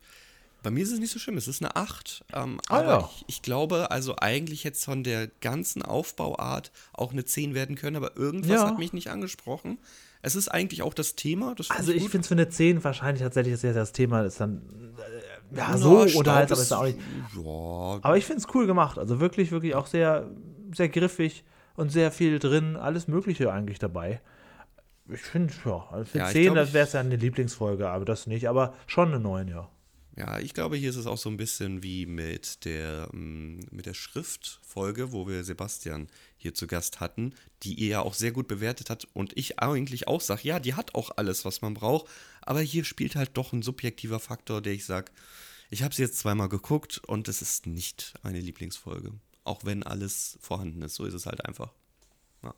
Bei 0.67 0.73
mir 0.73 0.83
ist 0.83 0.91
es 0.91 0.99
nicht 0.99 1.12
so 1.12 1.21
schlimm, 1.21 1.37
es 1.37 1.47
ist 1.47 1.62
eine 1.62 1.77
8. 1.77 2.25
Ähm, 2.33 2.59
Ah, 2.69 2.79
aber 2.81 2.89
ja. 2.89 3.11
ich, 3.19 3.25
ich 3.29 3.43
glaube, 3.43 3.93
also 3.93 4.17
eigentlich 4.19 4.64
jetzt 4.64 4.85
von 4.85 5.05
der 5.05 5.29
ganzen 5.41 5.81
Aufbauart 5.83 6.73
auch 6.93 7.12
eine 7.12 7.25
10 7.25 7.55
werden 7.55 7.77
können, 7.77 7.95
aber 7.95 8.17
irgendwas 8.17 8.51
Ja. 8.62 8.67
hat 8.67 8.77
mich 8.81 8.93
nicht 8.93 9.09
angesprochen. 9.09 9.79
Es 10.23 10.35
ist 10.35 10.49
eigentlich 10.49 10.83
auch 10.83 10.93
das 10.93 11.14
Thema. 11.14 11.55
Das 11.55 11.71
Also 11.71 11.93
ich 11.93 12.03
finde 12.09 12.23
es 12.23 12.27
für 12.27 12.35
eine 12.35 12.49
10 12.49 12.83
wahrscheinlich 12.83 13.23
tatsächlich 13.23 13.55
ist 13.55 13.62
ja 13.62 13.73
das 13.75 13.93
Thema 13.93 14.23
ist 14.23 14.41
dann 14.41 14.61
äh, 15.53 15.57
ja, 15.57 15.69
Na, 15.71 15.79
so 15.79 16.09
Staub 16.09 16.19
unterhaltsam 16.19 16.59
ist 16.59 16.64
es 16.64 16.73
auch 16.73 16.83
nicht. 16.83 16.99
Ja, 17.37 17.99
Aber 18.03 18.17
ich 18.17 18.25
finde 18.25 18.41
es 18.43 18.53
cool 18.53 18.67
gemacht. 18.67 18.99
Also 18.99 19.21
wirklich, 19.21 19.53
wirklich 19.53 19.77
auch 19.77 19.87
sehr, 19.87 20.29
sehr 20.75 20.89
griffig 20.89 21.45
und 21.77 21.93
sehr 21.93 22.11
viel 22.11 22.41
drin. 22.41 22.75
Alles 22.75 23.07
Mögliche 23.07 23.53
eigentlich 23.53 23.79
dabei. 23.79 24.21
Ich 25.09 25.21
finde, 25.21 25.55
ja, 25.64 25.87
also 25.93 26.05
für 26.11 26.19
Ja, 26.19 26.27
ich 26.27 26.33
10 26.33 26.43
glaub, 26.43 26.57
das 26.57 26.73
wäre 26.73 26.87
es 26.89 26.93
ja 26.93 26.99
eine 26.99 27.14
Lieblingsfolge, 27.14 27.89
aber 27.89 28.05
das 28.05 28.27
nicht. 28.27 28.49
Aber 28.49 28.75
schon 28.89 29.11
eine 29.11 29.21
9, 29.21 29.47
ja. 29.47 29.69
Ja, 30.17 30.39
ich 30.39 30.55
glaube, 30.55 30.79
hier 30.79 30.89
ist 30.89 30.97
es 30.97 31.07
auch 31.07 31.19
so 31.19 31.29
ein 31.29 31.37
bisschen 31.37 31.83
wie 31.83 32.07
mit 32.07 32.64
der, 32.64 33.11
ähm, 33.12 33.61
mit 33.71 33.85
der 33.85 33.93
Schriftfolge, 33.93 35.12
wo 35.12 35.29
wir 35.29 35.45
Sebastian 35.45 36.09
hier 36.39 36.55
zu 36.55 36.67
Gast 36.67 37.01
hatten, 37.01 37.35
die 37.62 37.75
ihr 37.75 37.89
ja 37.89 38.01
auch 38.01 38.14
sehr 38.14 38.33
gut 38.33 38.49
bewertet 38.49 38.89
hat 38.89 39.07
und 39.12 39.37
ich 39.37 39.59
eigentlich 39.59 40.09
auch 40.09 40.23
sage, 40.23 40.49
ja, 40.49 40.59
die 40.59 40.73
hat 40.73 40.95
auch 40.95 41.11
alles, 41.17 41.45
was 41.45 41.61
man 41.61 41.75
braucht, 41.75 42.11
aber 42.41 42.62
hier 42.62 42.85
spielt 42.85 43.14
halt 43.14 43.37
doch 43.37 43.53
ein 43.53 43.61
subjektiver 43.61 44.19
Faktor, 44.19 44.62
der 44.62 44.73
ich 44.73 44.87
sage, 44.87 45.12
ich 45.69 45.83
habe 45.83 45.95
sie 45.95 46.03
jetzt 46.03 46.19
zweimal 46.19 46.49
geguckt 46.49 46.99
und 47.07 47.29
es 47.29 47.43
ist 47.43 47.67
nicht 47.67 48.14
eine 48.23 48.41
Lieblingsfolge, 48.41 49.12
auch 49.45 49.67
wenn 49.67 49.83
alles 49.83 50.39
vorhanden 50.41 50.81
ist, 50.81 50.95
so 50.95 51.05
ist 51.05 51.14
es 51.14 51.27
halt 51.27 51.45
einfach. 51.45 51.75
Ja. 52.43 52.55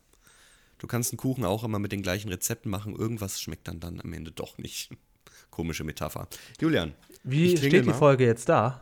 Du 0.77 0.87
kannst 0.87 1.11
einen 1.11 1.17
Kuchen 1.17 1.43
auch 1.43 1.65
immer 1.65 1.79
mit 1.79 1.91
den 1.91 2.03
gleichen 2.03 2.29
Rezepten 2.29 2.71
machen, 2.71 2.95
irgendwas 2.95 3.41
schmeckt 3.41 3.67
dann 3.67 3.81
dann 3.81 3.99
am 3.99 4.13
Ende 4.13 4.31
doch 4.31 4.57
nicht. 4.57 4.91
Komische 5.49 5.83
Metapher. 5.83 6.29
Julian, 6.61 6.93
Wie 7.23 7.55
steht 7.57 7.73
die 7.73 7.81
mal. 7.83 7.93
Folge 7.93 8.25
jetzt 8.25 8.49
da? 8.49 8.81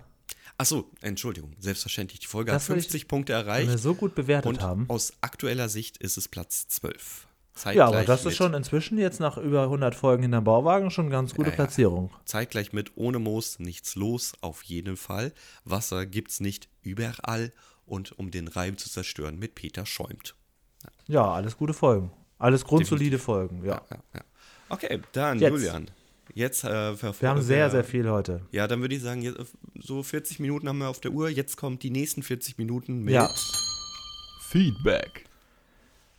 Achso, 0.57 0.89
Entschuldigung, 1.01 1.53
selbstverständlich. 1.59 2.19
Die 2.19 2.27
Folge 2.27 2.51
Das 2.51 2.63
hat 2.63 2.69
will 2.69 2.77
ich- 2.77 2.85
50 2.85 3.07
Punkte 3.07 3.33
Wenn 3.33 3.45
wir 3.45 3.51
erreicht. 3.51 3.79
so 3.79 3.93
gut 3.93 4.15
bewertet 4.15 4.49
Und 4.49 4.61
haben. 4.61 4.85
aus 4.89 5.13
aktueller 5.21 5.69
Sicht 5.69 5.97
ist 5.97 6.17
es 6.17 6.27
Platz 6.27 6.67
12. 6.67 7.27
Ja, 7.73 7.85
aber 7.87 7.97
Zeitgleich 7.97 8.05
das 8.05 8.25
ist 8.25 8.35
schon 8.37 8.53
inzwischen 8.53 8.99
jetzt 8.99 9.19
nach 9.19 9.37
über 9.37 9.63
100 9.63 9.95
Folgen 9.95 10.21
hinterm 10.21 10.43
Bauwagen 10.43 10.91
schon 10.91 11.05
eine 11.05 11.11
ganz 11.11 11.31
gute 11.33 11.49
Ja, 11.49 11.53
ja. 11.53 11.55
Platzierung. 11.55 12.11
Zeitgleich 12.25 12.71
mit 12.71 12.91
ohne 12.97 13.17
Moos 13.17 13.57
nichts 13.57 13.95
los, 13.95 14.33
auf 14.41 14.61
jeden 14.63 14.95
Fall. 14.95 15.33
Wasser 15.63 16.05
gibt's 16.05 16.39
nicht 16.39 16.69
überall. 16.83 17.51
Und 17.87 18.17
um 18.19 18.29
den 18.31 18.47
Reim 18.47 18.77
zu 18.77 18.89
zerstören, 18.89 19.39
mit 19.39 19.55
Peter 19.55 19.85
schäumt. 19.85 20.35
Ja, 21.07 21.31
alles 21.31 21.55
gute 21.57 21.73
Folgen. 21.73 22.11
Alles 22.37 22.63
grundsolide 22.65 23.17
Folgen, 23.17 23.63
ja. 23.65 23.81
Ja, 23.89 23.97
ja. 24.13 24.21
Okay, 24.69 24.99
dann 25.13 25.39
Jetzt. 25.39 25.51
Julian. 25.51 25.89
Jetzt 26.37 26.63
äh, 26.63 26.93
verfolgen 26.93 27.21
Wir 27.21 27.29
haben 27.29 27.41
sehr, 27.41 27.71
sehr 27.71 27.83
viel 27.83 28.07
heute. 28.11 28.41
Ja, 28.51 28.67
dann 28.67 28.79
würde 28.81 28.93
ich 28.93 29.01
sagen, 29.01 29.23
jetzt, 29.23 29.39
äh, 29.39 29.45
so 29.79 30.03
40 30.03 30.39
Minuten 30.39 30.69
haben 30.69 30.77
wir 30.77 30.87
auf 30.87 30.99
der 30.99 31.09
Uhr. 31.11 31.29
Jetzt 31.29 31.57
kommt 31.57 31.81
die 31.81 31.89
nächsten 31.89 32.21
40 32.21 32.59
Minuten 32.59 33.01
mit 33.01 33.15
Ja. 33.15 33.27
Feedback. 34.41 35.25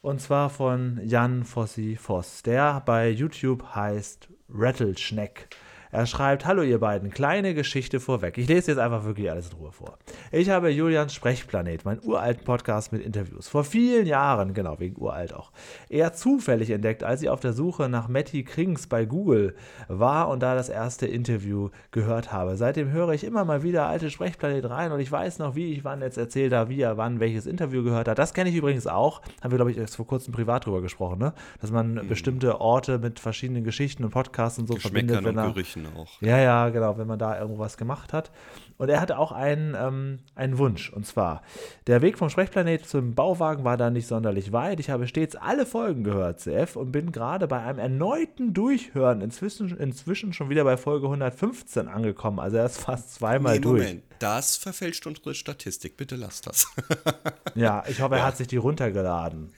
Und 0.02 0.20
zwar 0.20 0.50
von 0.50 1.00
Jan 1.04 1.44
Fossi 1.44 1.96
Voss, 1.96 2.42
der 2.42 2.80
bei 2.84 3.10
YouTube 3.10 3.62
heißt 3.76 4.28
Rattleschneck. 4.52 5.50
Er 5.90 6.04
schreibt, 6.04 6.44
hallo 6.44 6.62
ihr 6.62 6.80
beiden, 6.80 7.10
kleine 7.10 7.54
Geschichte 7.54 7.98
vorweg. 7.98 8.36
Ich 8.36 8.46
lese 8.46 8.72
jetzt 8.72 8.78
einfach 8.78 9.04
wirklich 9.04 9.30
alles 9.30 9.50
in 9.50 9.56
Ruhe 9.56 9.72
vor. 9.72 9.96
Ich 10.30 10.50
habe 10.50 10.68
Julians 10.68 11.14
Sprechplanet, 11.14 11.86
meinen 11.86 12.00
uralten 12.04 12.44
Podcast 12.44 12.92
mit 12.92 13.02
Interviews, 13.02 13.48
vor 13.48 13.64
vielen 13.64 14.04
Jahren, 14.04 14.52
genau, 14.52 14.78
wegen 14.80 15.00
uralt 15.00 15.32
auch, 15.32 15.50
eher 15.88 16.12
zufällig 16.12 16.68
entdeckt, 16.70 17.04
als 17.04 17.22
ich 17.22 17.30
auf 17.30 17.40
der 17.40 17.54
Suche 17.54 17.88
nach 17.88 18.06
Matty 18.06 18.44
Krings 18.44 18.86
bei 18.86 19.06
Google 19.06 19.54
war 19.88 20.28
und 20.28 20.42
da 20.42 20.54
das 20.54 20.68
erste 20.68 21.06
Interview 21.06 21.70
gehört 21.90 22.32
habe. 22.32 22.58
Seitdem 22.58 22.90
höre 22.90 23.10
ich 23.14 23.24
immer 23.24 23.46
mal 23.46 23.62
wieder 23.62 23.86
alte 23.86 24.10
Sprechplanet 24.10 24.68
rein 24.68 24.92
und 24.92 25.00
ich 25.00 25.10
weiß 25.10 25.38
noch, 25.38 25.54
wie 25.54 25.72
ich 25.72 25.84
wann 25.84 26.02
jetzt 26.02 26.18
erzählt 26.18 26.52
habe, 26.52 26.68
wie 26.68 26.82
er 26.82 26.98
wann 26.98 27.18
welches 27.18 27.46
Interview 27.46 27.82
gehört 27.82 28.08
hat. 28.08 28.18
Das 28.18 28.34
kenne 28.34 28.50
ich 28.50 28.56
übrigens 28.56 28.86
auch. 28.86 29.22
Haben 29.42 29.52
wir, 29.52 29.56
glaube 29.56 29.70
ich, 29.70 29.78
erst 29.78 29.96
vor 29.96 30.06
kurzem 30.06 30.34
privat 30.34 30.66
drüber 30.66 30.82
gesprochen, 30.82 31.18
ne? 31.18 31.32
Dass 31.62 31.70
man 31.70 31.94
mhm. 31.94 32.08
bestimmte 32.08 32.60
Orte 32.60 32.98
mit 32.98 33.20
verschiedenen 33.20 33.64
Geschichten 33.64 34.04
und 34.04 34.10
Podcasts 34.10 34.58
und 34.58 34.66
so 34.66 34.76
verbindet. 34.76 35.24
Wenn 35.24 35.38
er, 35.38 35.48
Gerüchen 35.48 35.77
auch. 35.86 36.20
Ja, 36.20 36.38
ja, 36.38 36.68
genau, 36.70 36.98
wenn 36.98 37.06
man 37.06 37.18
da 37.18 37.38
irgendwas 37.38 37.76
gemacht 37.76 38.12
hat. 38.12 38.30
Und 38.78 38.88
er 38.88 39.00
hatte 39.00 39.18
auch 39.18 39.32
einen, 39.32 39.74
ähm, 39.78 40.20
einen 40.36 40.56
Wunsch. 40.58 40.90
Und 40.90 41.04
zwar, 41.04 41.42
der 41.88 42.00
Weg 42.00 42.16
vom 42.16 42.30
Sprechplanet 42.30 42.86
zum 42.86 43.14
Bauwagen 43.14 43.64
war 43.64 43.76
da 43.76 43.90
nicht 43.90 44.06
sonderlich 44.06 44.52
weit. 44.52 44.78
Ich 44.78 44.88
habe 44.88 45.08
stets 45.08 45.34
alle 45.34 45.66
Folgen 45.66 46.04
gehört, 46.04 46.40
CF, 46.40 46.76
und 46.76 46.92
bin 46.92 47.10
gerade 47.10 47.48
bei 47.48 47.58
einem 47.60 47.80
erneuten 47.80 48.54
Durchhören 48.54 49.20
inzwischen, 49.20 49.76
inzwischen 49.76 50.32
schon 50.32 50.48
wieder 50.48 50.62
bei 50.62 50.76
Folge 50.76 51.06
115 51.06 51.88
angekommen. 51.88 52.38
Also 52.38 52.56
er 52.58 52.66
ist 52.66 52.78
fast 52.78 53.14
zweimal 53.14 53.56
nee, 53.56 53.60
durch. 53.60 53.82
Moment, 53.82 54.02
das 54.20 54.56
verfälscht 54.56 55.06
unsere 55.06 55.34
Statistik. 55.34 55.96
Bitte 55.96 56.14
lasst 56.14 56.46
das. 56.46 56.68
ja, 57.56 57.82
ich 57.88 58.00
hoffe, 58.00 58.14
er 58.14 58.20
ja. 58.20 58.26
hat 58.26 58.36
sich 58.36 58.46
die 58.46 58.58
runtergeladen. 58.58 59.50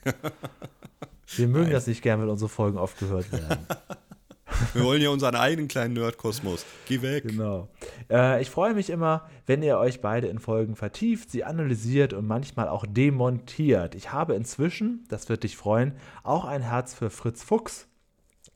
Wir 1.35 1.47
mögen 1.47 1.65
Nein. 1.65 1.73
das 1.73 1.87
nicht 1.87 2.01
gern, 2.01 2.21
wenn 2.21 2.29
unsere 2.29 2.49
Folgen 2.49 2.77
oft 2.77 2.97
gehört 2.99 3.31
werden. 3.31 3.67
Wir 4.73 4.83
wollen 4.83 5.01
ja 5.01 5.09
unseren 5.09 5.35
eigenen 5.35 5.67
kleinen 5.67 5.93
Nerdkosmos. 5.93 6.65
Geh 6.87 7.01
weg. 7.01 7.27
Genau. 7.27 7.69
Äh, 8.09 8.41
ich 8.41 8.49
freue 8.49 8.73
mich 8.73 8.89
immer, 8.89 9.29
wenn 9.45 9.63
ihr 9.63 9.77
euch 9.77 10.01
beide 10.01 10.27
in 10.27 10.39
Folgen 10.39 10.75
vertieft, 10.75 11.31
sie 11.31 11.43
analysiert 11.43 12.13
und 12.13 12.27
manchmal 12.27 12.67
auch 12.67 12.85
demontiert. 12.87 13.95
Ich 13.95 14.11
habe 14.11 14.35
inzwischen, 14.35 15.05
das 15.09 15.29
wird 15.29 15.43
dich 15.43 15.57
freuen, 15.57 15.93
auch 16.23 16.45
ein 16.45 16.61
Herz 16.61 16.93
für 16.93 17.09
Fritz 17.09 17.43
Fuchs 17.43 17.87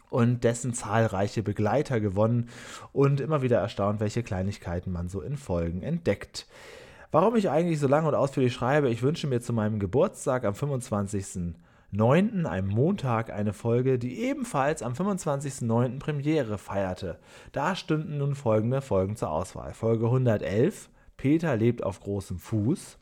und 0.09 0.43
dessen 0.43 0.73
zahlreiche 0.73 1.43
Begleiter 1.43 1.99
gewonnen 1.99 2.49
und 2.93 3.19
immer 3.19 3.41
wieder 3.41 3.59
erstaunt, 3.59 3.99
welche 3.99 4.23
Kleinigkeiten 4.23 4.91
man 4.91 5.09
so 5.09 5.21
in 5.21 5.37
Folgen 5.37 5.81
entdeckt. 5.81 6.47
Warum 7.11 7.35
ich 7.35 7.49
eigentlich 7.49 7.79
so 7.79 7.87
lange 7.87 8.07
und 8.07 8.15
ausführlich 8.15 8.53
schreibe, 8.53 8.89
ich 8.89 9.01
wünsche 9.01 9.27
mir 9.27 9.41
zu 9.41 9.53
meinem 9.53 9.79
Geburtstag 9.79 10.43
am 10.43 10.55
25. 10.55 11.55
9., 11.91 12.45
einem 12.45 12.67
Montag, 12.67 13.31
eine 13.31 13.53
Folge, 13.53 13.97
die 13.97 14.19
ebenfalls 14.19 14.83
am 14.83 14.93
25.09. 14.93 15.99
Premiere 15.99 16.57
feierte. 16.57 17.19
Da 17.51 17.75
stünden 17.75 18.17
nun 18.17 18.35
folgende 18.35 18.81
Folgen 18.81 19.15
zur 19.15 19.31
Auswahl. 19.31 19.73
Folge 19.73 20.05
111, 20.05 20.89
Peter 21.17 21.55
lebt 21.55 21.83
auf 21.83 22.01
großem 22.01 22.39
Fuß, 22.39 22.97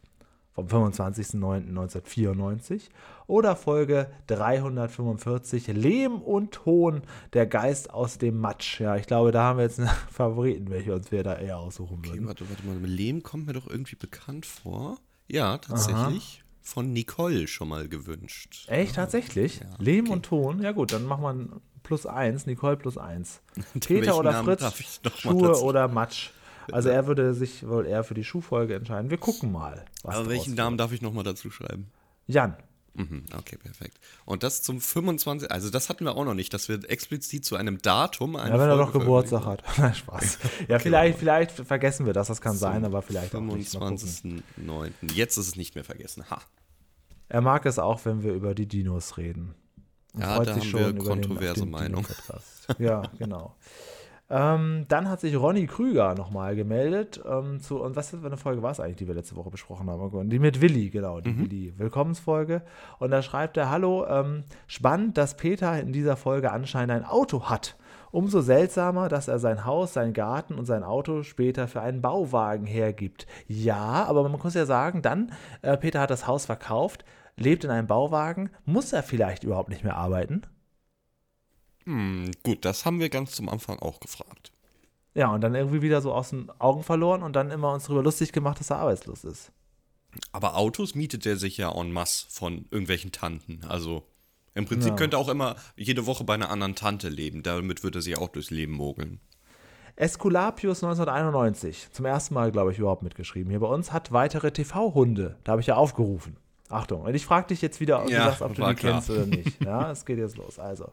vom 0.54 0.68
25.09.1994 0.68 2.90
oder 3.26 3.56
Folge 3.56 4.12
345 4.28 5.68
Lehm 5.68 6.22
und 6.22 6.52
Ton, 6.52 7.02
der 7.34 7.48
Geist 7.48 7.92
aus 7.92 8.20
dem 8.20 8.40
Matsch. 8.40 8.80
Ja, 8.80 8.96
ich 8.96 9.08
glaube, 9.08 9.32
da 9.32 9.42
haben 9.44 9.58
wir 9.58 9.64
jetzt 9.64 9.80
einen 9.80 9.90
Favoriten, 10.12 10.70
welche 10.70 10.94
uns 10.94 11.12
wir 11.12 11.24
da 11.24 11.36
eher 11.36 11.58
aussuchen 11.58 11.98
okay, 12.00 12.12
würden. 12.12 12.28
Warte, 12.28 12.48
warte 12.50 12.68
mal, 12.68 12.78
Lehm 12.88 13.24
kommt 13.24 13.48
mir 13.48 13.54
doch 13.54 13.68
irgendwie 13.68 13.96
bekannt 13.96 14.46
vor. 14.46 15.00
Ja, 15.28 15.58
tatsächlich. 15.58 16.40
Aha 16.40 16.43
von 16.64 16.94
Nicole 16.94 17.48
schon 17.48 17.68
mal 17.68 17.88
gewünscht. 17.88 18.66
Echt, 18.68 18.96
tatsächlich? 18.96 19.60
Ja, 19.60 19.68
Lehm 19.78 20.06
okay. 20.06 20.14
und 20.14 20.26
Ton? 20.26 20.62
Ja 20.62 20.72
gut, 20.72 20.94
dann 20.94 21.06
machen 21.06 21.24
wir 21.24 21.62
plus 21.84 22.06
eins, 22.06 22.46
Nicole 22.46 22.78
plus 22.78 22.98
eins. 22.98 23.42
Peter 23.80 24.18
oder 24.18 24.32
Namen 24.32 24.58
Fritz, 24.58 25.02
Schuhe 25.18 25.62
oder 25.62 25.88
Matsch. 25.88 26.32
Also 26.72 26.90
er 26.90 27.08
würde 27.08 27.34
sich 27.34 27.68
wohl 27.68 27.86
eher 27.86 28.06
für 28.06 28.14
die 28.14 28.24
Schuhfolge 28.24 28.76
entscheiden. 28.76 29.10
Wir 29.10 29.18
gucken 29.18 29.52
mal. 29.52 29.84
Aber 30.04 30.30
welchen 30.30 30.56
Namen 30.56 30.78
darf 30.78 30.94
ich 30.94 31.02
nochmal 31.02 31.26
dazu 31.26 31.52
schreiben? 31.52 31.92
Jan. 32.26 32.56
Mhm, 32.96 33.26
okay, 33.36 33.58
perfekt. 33.58 34.00
Und 34.26 34.44
das 34.44 34.62
zum 34.62 34.80
25. 34.80 35.50
Also, 35.50 35.70
das 35.70 35.90
hatten 35.90 36.06
wir 36.06 36.16
auch 36.16 36.26
noch 36.26 36.36
nicht, 36.36 36.54
dass 36.54 36.70
wir 36.70 36.80
explizit 36.90 37.44
zu 37.44 37.56
einem 37.56 37.82
Datum. 37.82 38.36
Eine 38.36 38.56
ja, 38.56 38.62
wenn 38.62 38.70
er 38.70 38.78
doch 38.78 38.94
Geburtstag 38.94 39.46
hat. 39.46 39.64
Spaß. 39.96 40.40
Ja, 40.68 40.80
vielleicht, 40.80 41.18
vielleicht 41.18 41.52
vergessen 41.52 42.06
wir 42.06 42.14
das, 42.14 42.28
das 42.28 42.40
kann 42.40 42.56
sein, 42.56 42.86
aber 42.86 43.02
vielleicht 43.02 43.32
25. 43.32 44.44
9. 44.58 44.94
Jetzt 45.14 45.38
ist 45.38 45.48
es 45.48 45.56
nicht 45.56 45.76
mehr 45.76 45.84
vergessen. 45.84 46.30
Ha. 46.30 46.40
Er 47.30 47.42
mag 47.42 47.66
es 47.66 47.80
auch, 47.80 48.06
wenn 48.06 48.24
wir 48.24 48.34
über 48.34 48.54
die 48.54 48.68
Dinos 48.68 49.18
reden. 49.18 49.56
Und 50.14 50.22
ja, 50.22 50.40
da 50.44 50.56
haben 50.56 50.74
wir 50.74 50.94
kontroverse 50.94 51.66
Meinung. 51.66 52.06
Ja, 52.78 53.02
genau. 53.18 53.56
Ähm, 54.34 54.86
dann 54.88 55.10
hat 55.10 55.20
sich 55.20 55.40
Ronny 55.40 55.68
Krüger 55.68 56.16
nochmal 56.16 56.56
gemeldet. 56.56 57.22
Ähm, 57.24 57.60
zu, 57.60 57.80
und 57.80 57.96
was 57.96 58.10
für 58.10 58.26
eine 58.26 58.36
Folge 58.36 58.64
war 58.64 58.72
es 58.72 58.80
eigentlich, 58.80 58.96
die 58.96 59.08
wir 59.08 59.14
letzte 59.14 59.36
Woche 59.36 59.52
besprochen 59.52 59.88
haben? 59.88 60.28
Die 60.28 60.40
mit 60.40 60.60
Willi, 60.60 60.90
genau, 60.90 61.22
die 61.22 61.30
mhm. 61.30 61.40
Willi 61.42 61.74
Willkommensfolge. 61.78 62.64
Und 62.98 63.12
da 63.12 63.22
schreibt 63.22 63.58
er: 63.58 63.70
Hallo, 63.70 64.08
ähm, 64.08 64.44
spannend, 64.66 65.20
dass 65.20 65.38
Peter 65.38 65.80
in 65.80 65.94
dieser 65.94 66.18
Folge 66.18 66.52
anscheinend 66.52 66.92
ein 66.92 67.06
Auto 67.06 67.44
hat. 67.44 67.78
Umso 68.10 68.42
seltsamer, 68.42 69.08
dass 69.08 69.28
er 69.28 69.38
sein 69.38 69.66
Haus, 69.66 69.94
seinen 69.94 70.14
Garten 70.14 70.56
und 70.56 70.66
sein 70.66 70.84
Auto 70.84 71.22
später 71.22 71.68
für 71.68 71.82
einen 71.82 72.02
Bauwagen 72.02 72.66
hergibt. 72.66 73.28
Ja, 73.48 74.06
aber 74.06 74.24
man 74.24 74.32
muss 74.32 74.56
ja 74.56 74.66
sagen, 74.66 75.04
dann, 75.04 75.32
äh, 75.62 75.78
Peter 75.78 76.00
hat 76.00 76.10
das 76.10 76.26
Haus 76.26 76.48
verkauft, 76.48 77.06
lebt 77.38 77.64
in 77.64 77.70
einem 77.70 77.88
Bauwagen, 77.88 78.50
muss 78.66 78.94
er 78.94 79.04
vielleicht 79.04 79.44
überhaupt 79.44 79.70
nicht 79.70 79.84
mehr 79.84 79.98
arbeiten? 79.98 80.42
Hm, 81.86 82.32
gut, 82.44 82.66
das 82.66 82.86
haben 82.86 83.00
wir 83.00 83.10
ganz 83.10 83.32
zum 83.32 83.50
Anfang 83.50 83.80
auch 83.80 84.00
gefragt. 84.00 84.52
Ja, 85.16 85.32
und 85.32 85.42
dann 85.42 85.54
irgendwie 85.54 85.82
wieder 85.82 86.02
so 86.02 86.14
aus 86.14 86.30
den 86.30 86.50
Augen 86.60 86.84
verloren 86.84 87.24
und 87.24 87.36
dann 87.36 87.52
immer 87.52 87.74
uns 87.74 87.84
darüber 87.84 88.04
lustig 88.04 88.32
gemacht, 88.32 88.60
dass 88.60 88.72
er 88.72 88.78
arbeitslos 88.78 89.24
ist. 89.24 89.52
Aber 90.32 90.58
Autos 90.58 90.96
mietet 90.96 91.26
er 91.26 91.38
sich 91.38 91.58
ja 91.58 91.72
en 91.72 91.92
masse 91.92 92.28
von 92.30 92.66
irgendwelchen 92.72 93.12
Tanten. 93.12 93.62
Also 93.68 94.04
im 94.56 94.66
Prinzip 94.66 94.92
ja. 94.92 94.96
könnte 94.96 95.18
er 95.18 95.20
auch 95.20 95.30
immer 95.30 95.56
jede 95.76 96.06
Woche 96.06 96.24
bei 96.24 96.36
einer 96.36 96.50
anderen 96.50 96.76
Tante 96.76 97.10
leben. 97.10 97.44
Damit 97.44 97.84
würde 97.84 98.00
er 98.00 98.02
sich 98.02 98.18
auch 98.18 98.30
durchs 98.30 98.52
Leben 98.52 98.74
mogeln. 98.74 99.20
Esculapius 99.96 100.84
1991, 100.84 101.90
zum 101.92 102.06
ersten 102.06 102.34
Mal, 102.34 102.52
glaube 102.52 102.72
ich, 102.72 102.80
überhaupt 102.80 103.04
mitgeschrieben. 103.04 103.52
Hier 103.52 103.60
bei 103.60 103.68
uns 103.68 103.92
hat 103.92 104.12
weitere 104.12 104.52
TV-Hunde. 104.52 105.38
Da 105.44 105.52
habe 105.52 105.62
ich 105.62 105.68
ja 105.68 105.76
aufgerufen. 105.76 106.38
Achtung, 106.70 107.02
und 107.02 107.14
ich 107.14 107.26
frage 107.26 107.48
dich 107.48 107.62
jetzt 107.62 107.80
wieder, 107.80 108.02
ob, 108.02 108.10
ja, 108.10 108.24
du, 108.24 108.30
sagst, 108.30 108.42
ob 108.42 108.56
du 108.56 108.66
die 108.66 108.74
klar. 108.74 108.94
kennst 108.94 109.10
oder 109.12 109.26
nicht. 109.28 109.62
Ja, 109.64 109.92
es 109.92 110.06
geht 110.06 110.18
jetzt 110.18 110.38
los. 110.38 110.58
Also, 110.58 110.92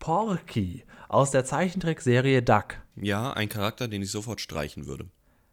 Porky 0.00 0.84
aus 1.08 1.30
der 1.30 1.44
Zeichentrickserie 1.44 2.42
Duck. 2.42 2.76
Ja, 2.96 3.32
ein 3.32 3.48
Charakter, 3.48 3.86
den 3.86 4.02
ich 4.02 4.10
sofort 4.10 4.40
streichen 4.40 4.86
würde. 4.86 5.06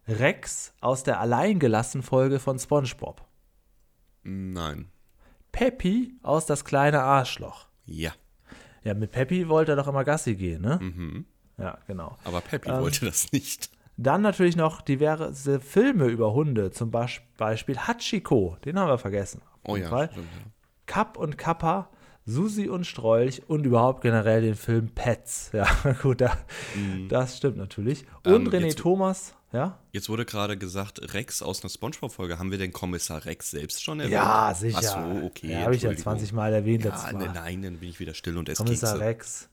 Rex 0.08 0.72
aus 0.80 1.04
der 1.04 1.20
alleingelassen 1.20 2.02
Folge 2.02 2.40
von 2.40 2.58
SpongeBob. 2.58 3.24
Nein. 4.24 4.88
Peppy 5.52 6.14
aus 6.22 6.46
Das 6.46 6.64
kleine 6.64 7.02
Arschloch. 7.02 7.68
Ja. 7.84 8.12
Ja, 8.84 8.94
mit 8.94 9.12
Peppy 9.12 9.48
wollte 9.48 9.72
er 9.72 9.76
doch 9.76 9.86
immer 9.86 10.04
Gassi 10.04 10.34
gehen, 10.34 10.62
ne? 10.62 10.78
Mhm. 10.80 11.26
Ja, 11.58 11.78
genau. 11.86 12.16
Aber 12.24 12.40
Peppy 12.40 12.70
ähm, 12.70 12.80
wollte 12.80 13.04
das 13.04 13.32
nicht. 13.32 13.70
Dann 13.96 14.22
natürlich 14.22 14.56
noch 14.56 14.80
diverse 14.80 15.60
Filme 15.60 16.06
über 16.06 16.32
Hunde, 16.32 16.70
zum 16.70 16.90
Beispiel 16.90 17.78
Hachiko, 17.78 18.56
den 18.64 18.78
haben 18.78 18.88
wir 18.88 18.98
vergessen. 18.98 19.42
Oh 19.64 19.76
ja, 19.76 19.88
stimmt, 19.88 20.16
ja. 20.16 20.50
Kapp 20.86 21.18
und 21.18 21.36
Kappa 21.36 21.90
Susi 22.28 22.68
und 22.68 22.86
Strolch 22.86 23.42
und 23.48 23.64
überhaupt 23.64 24.02
generell 24.02 24.42
den 24.42 24.54
Film 24.54 24.88
Pets. 24.88 25.50
Ja, 25.58 25.66
gut, 26.02 26.20
da, 26.20 26.36
mm. 26.76 27.08
das 27.08 27.38
stimmt 27.38 27.56
natürlich. 27.56 28.04
Und 28.24 28.46
ähm, 28.46 28.48
René 28.48 28.66
jetzt, 28.66 28.78
Thomas, 28.78 29.34
ja? 29.52 29.78
Jetzt 29.92 30.08
wurde 30.08 30.24
gerade 30.24 30.58
gesagt, 30.58 31.14
Rex 31.14 31.42
aus 31.42 31.62
einer 31.62 31.70
Spongebob-Folge. 31.70 32.38
Haben 32.38 32.50
wir 32.50 32.58
den 32.58 32.72
Kommissar 32.72 33.24
Rex 33.24 33.50
selbst 33.50 33.82
schon 33.82 33.98
erwähnt? 33.98 34.12
Ja, 34.12 34.54
sicher. 34.54 34.78
Ach 34.78 35.20
so, 35.20 35.26
okay. 35.26 35.52
Ja, 35.52 35.60
habe 35.62 35.74
ich 35.74 35.82
ja 35.82 35.96
20 35.96 36.32
Mal 36.32 36.52
erwähnt 36.52 36.84
ja, 36.84 36.90
letztes 36.90 37.12
Mal. 37.12 37.32
Nein, 37.32 37.62
dann 37.62 37.78
bin 37.78 37.88
ich 37.88 37.98
wieder 37.98 38.14
still 38.14 38.36
und 38.36 38.48
esse 38.48 38.62
Kommissar 38.62 38.92
Kekse. 38.92 39.04
Rex. 39.06 39.48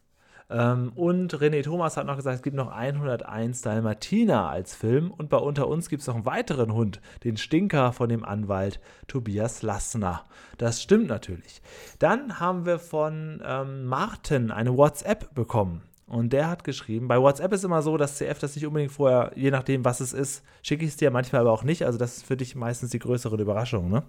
Ähm, 0.50 0.92
und 0.96 1.34
René 1.34 1.64
Thomas 1.64 1.98
hat 1.98 2.06
noch 2.06 2.16
gesagt, 2.16 2.38
es 2.38 2.44
gibt 2.44 2.56
noch 2.56 2.72
101 2.72 3.62
Dalmatiner 3.62 4.50
als 4.50 4.76
Film. 4.76 5.12
Und 5.12 5.30
bei 5.30 5.38
Unter 5.38 5.68
uns 5.68 5.90
gibt 5.90 6.02
es 6.02 6.08
noch 6.08 6.16
einen 6.16 6.26
weiteren 6.26 6.74
Hund, 6.74 7.02
den 7.24 7.38
Stinker 7.38 7.94
von 7.94 8.10
dem 8.10 8.24
Anwalt 8.24 8.80
Tobias 9.08 9.62
Lassner. 9.62 10.24
Das 10.58 10.82
stimmt 10.82 11.08
natürlich. 11.08 11.62
Dann 12.00 12.40
haben 12.40 12.66
wir 12.66 12.80
von 12.80 13.42
ähm, 13.46 13.86
Martin 13.86 14.52
eine 14.52 14.78
WhatsApp 14.78 15.34
bekommen. 15.34 15.82
Und 16.08 16.34
der 16.34 16.48
hat 16.50 16.64
geschrieben, 16.64 17.08
bei 17.08 17.20
WhatsApp 17.20 17.52
ist 17.54 17.64
immer 17.64 17.82
so, 17.82 17.98
dass 17.98 18.18
CF 18.18 18.38
das 18.38 18.56
nicht 18.56 18.68
unbedingt 18.68 18.92
vorher, 18.92 19.32
je 19.36 19.50
nachdem, 19.50 19.84
was 19.84 20.02
es 20.02 20.14
ist, 20.14 20.44
schicke 20.62 20.86
ich 20.86 20.92
es 20.92 20.98
dir 20.98 21.10
manchmal 21.10 21.42
aber 21.42 21.52
auch 21.52 21.64
nicht. 21.64 21.84
Also 21.84 21.98
das 21.98 22.18
ist 22.18 22.26
für 22.28 22.38
dich 22.38 22.56
meistens 22.56 22.92
die 22.92 23.00
größere 23.00 23.42
Überraschung, 23.42 23.90
ne? 23.90 24.04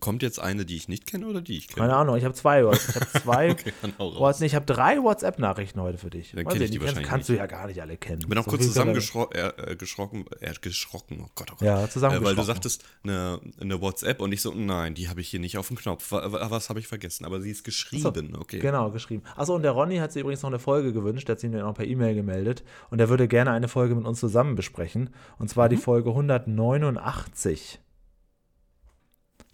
Kommt 0.00 0.22
jetzt 0.22 0.38
eine, 0.38 0.64
die 0.66 0.76
ich 0.76 0.86
nicht 0.88 1.06
kenne 1.06 1.26
oder 1.26 1.40
die 1.40 1.56
ich 1.56 1.66
kenne? 1.68 1.80
Keine 1.88 1.96
Ahnung, 1.96 2.16
ich 2.16 2.24
habe 2.24 2.34
zwei. 2.34 2.60
Ich 2.60 2.66
habe 2.94 3.06
zwei. 3.22 3.50
Okay, 3.50 3.72
dann 3.82 3.94
hau 3.98 4.08
raus. 4.08 4.20
What's- 4.20 4.40
nee, 4.40 4.46
ich 4.46 4.54
habe 4.54 4.66
drei 4.66 5.02
WhatsApp-Nachrichten 5.02 5.80
heute 5.80 5.98
für 5.98 6.10
dich. 6.10 6.32
Dann 6.32 6.46
kenn 6.46 6.62
ich 6.62 6.70
die 6.70 6.78
kennst, 6.78 6.86
wahrscheinlich 6.94 7.08
kannst 7.10 7.28
du 7.30 7.36
ja 7.36 7.46
gar 7.46 7.66
nicht 7.66 7.80
alle 7.80 7.96
kennen. 7.96 8.20
Ich 8.20 8.28
bin 8.28 8.38
auch 8.38 8.44
So 8.44 8.50
kurz 8.50 8.62
er- 8.62 8.68
zusammengeschrocken, 8.68 9.40
äh, 9.40 9.76
geschrocken, 9.76 10.24
äh, 10.40 10.52
geschrocken, 10.60 11.20
oh 11.24 11.28
Gott, 11.34 11.48
oh 11.52 11.54
Gott. 11.58 11.62
Ja, 11.62 11.84
Äh, 11.84 12.22
weil 12.24 12.36
du 12.36 12.42
sagtest, 12.42 12.84
eine, 13.02 13.40
eine 13.60 13.80
WhatsApp 13.80 14.20
und 14.20 14.30
ich 14.32 14.42
so, 14.42 14.52
nein, 14.54 14.94
die 14.94 15.08
habe 15.08 15.20
ich 15.20 15.28
hier 15.30 15.40
nicht 15.40 15.58
auf 15.58 15.68
dem 15.68 15.76
Knopf. 15.78 16.12
Wa- 16.12 16.30
wa- 16.32 16.50
Was 16.50 16.68
habe 16.68 16.78
ich 16.80 16.86
vergessen? 16.86 17.24
Aber 17.24 17.40
sie 17.40 17.50
ist 17.50 17.64
geschrieben, 17.64 18.36
okay. 18.38 18.58
Genau, 18.60 18.90
geschrieben. 18.90 19.22
Achso, 19.36 19.54
und 19.56 19.62
der 19.62 19.72
Ronny 19.72 19.96
hat 19.96 20.12
sich 20.12 20.20
übrigens 20.20 20.42
noch 20.42 20.50
eine 20.50 20.58
Folge 20.58 20.92
gewünscht, 20.92 21.26
der 21.28 21.32
hat 21.34 21.40
sich 21.40 21.50
mir 21.50 21.62
noch 21.62 21.74
per 21.74 21.86
E-Mail 21.86 22.14
gemeldet. 22.14 22.62
Und 22.90 23.00
er 23.00 23.08
würde 23.08 23.26
gerne 23.26 23.50
eine 23.50 23.68
Folge 23.68 23.94
mit 23.94 24.06
uns 24.06 24.20
zusammen 24.20 24.54
besprechen. 24.54 25.10
Und 25.38 25.48
zwar 25.48 25.68
die 25.68 25.76
Mhm. 25.76 25.80
Folge 25.80 26.10
189. 26.10 27.78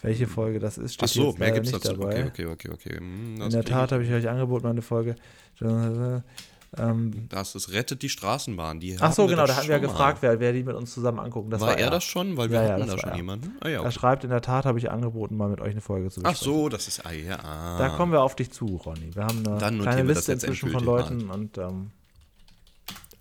Welche 0.05 0.27
Folge 0.27 0.59
das 0.59 0.79
ist, 0.79 0.95
steht 0.95 1.09
Ach 1.09 1.13
so, 1.13 1.35
mehr 1.39 1.51
gibt's 1.53 1.73
nicht 1.73 1.85
dazu. 1.85 1.97
dabei. 1.97 2.27
Okay, 2.27 2.47
okay, 2.47 2.69
okay, 2.69 2.71
okay. 2.73 2.97
Hm, 2.99 3.41
In 3.41 3.51
der 3.51 3.65
Tat 3.65 3.91
habe 3.93 4.05
ich 4.05 4.13
euch 4.13 4.29
angeboten, 4.29 4.67
meine 4.67 4.83
Folge. 4.83 5.17
Ähm, 6.77 7.29
Das 7.29 7.55
ist 7.55 7.73
Rettet 7.73 8.03
die 8.03 8.09
Straßenbahn. 8.09 8.81
Die 8.81 8.97
ach 9.01 9.13
so, 9.13 9.23
haben 9.23 9.31
genau, 9.31 9.47
da 9.47 9.55
hatten 9.57 9.69
wir 9.69 9.77
ja 9.77 9.81
schon 9.81 9.87
mal. 9.87 9.93
gefragt, 9.93 10.19
wer, 10.23 10.41
wer 10.41 10.53
die 10.53 10.65
mit 10.65 10.75
uns 10.75 10.93
zusammen 10.93 11.21
angucken. 11.21 11.51
Das 11.51 11.61
war, 11.61 11.69
war, 11.69 11.79
er 11.79 11.89
das 11.89 12.03
schon? 12.03 12.37
Weil 12.37 12.51
wir 12.51 12.57
Ja, 12.59 12.65
ja, 12.65 12.73
hatten 12.73 12.81
das 12.87 12.91
da 12.97 12.99
schon 12.99 13.11
er. 13.11 13.17
jemanden. 13.17 13.57
Ah, 13.61 13.69
ja, 13.69 13.75
Er 13.77 13.81
okay. 13.83 13.93
schreibt, 13.93 14.25
in 14.25 14.31
der 14.31 14.41
Tat 14.43 14.65
habe 14.67 14.79
ich 14.79 14.91
angeboten, 14.91 15.37
mal 15.37 15.49
mit 15.49 15.61
euch 15.61 15.71
eine 15.71 15.81
Folge 15.81 16.11
zu 16.11 16.21
Ach 16.25 16.31
besprechen. 16.31 16.53
so, 16.55 16.69
das 16.69 16.89
ist. 16.89 17.07
Ah, 17.07 17.13
ja. 17.13 17.39
Ah. 17.45 17.79
Da 17.79 17.91
kommen 17.91 18.11
wir 18.11 18.23
auf 18.23 18.35
dich 18.35 18.51
zu, 18.51 18.67
Ronny. 18.85 19.15
Wir 19.15 19.23
haben 19.25 19.47
eine 19.47 19.59
Dann 19.59 19.81
kleine 19.81 20.03
Liste 20.03 20.33
inzwischen 20.33 20.71
von 20.71 20.83
Leuten 20.85 21.31
und 21.31 21.59
ähm, 21.59 21.91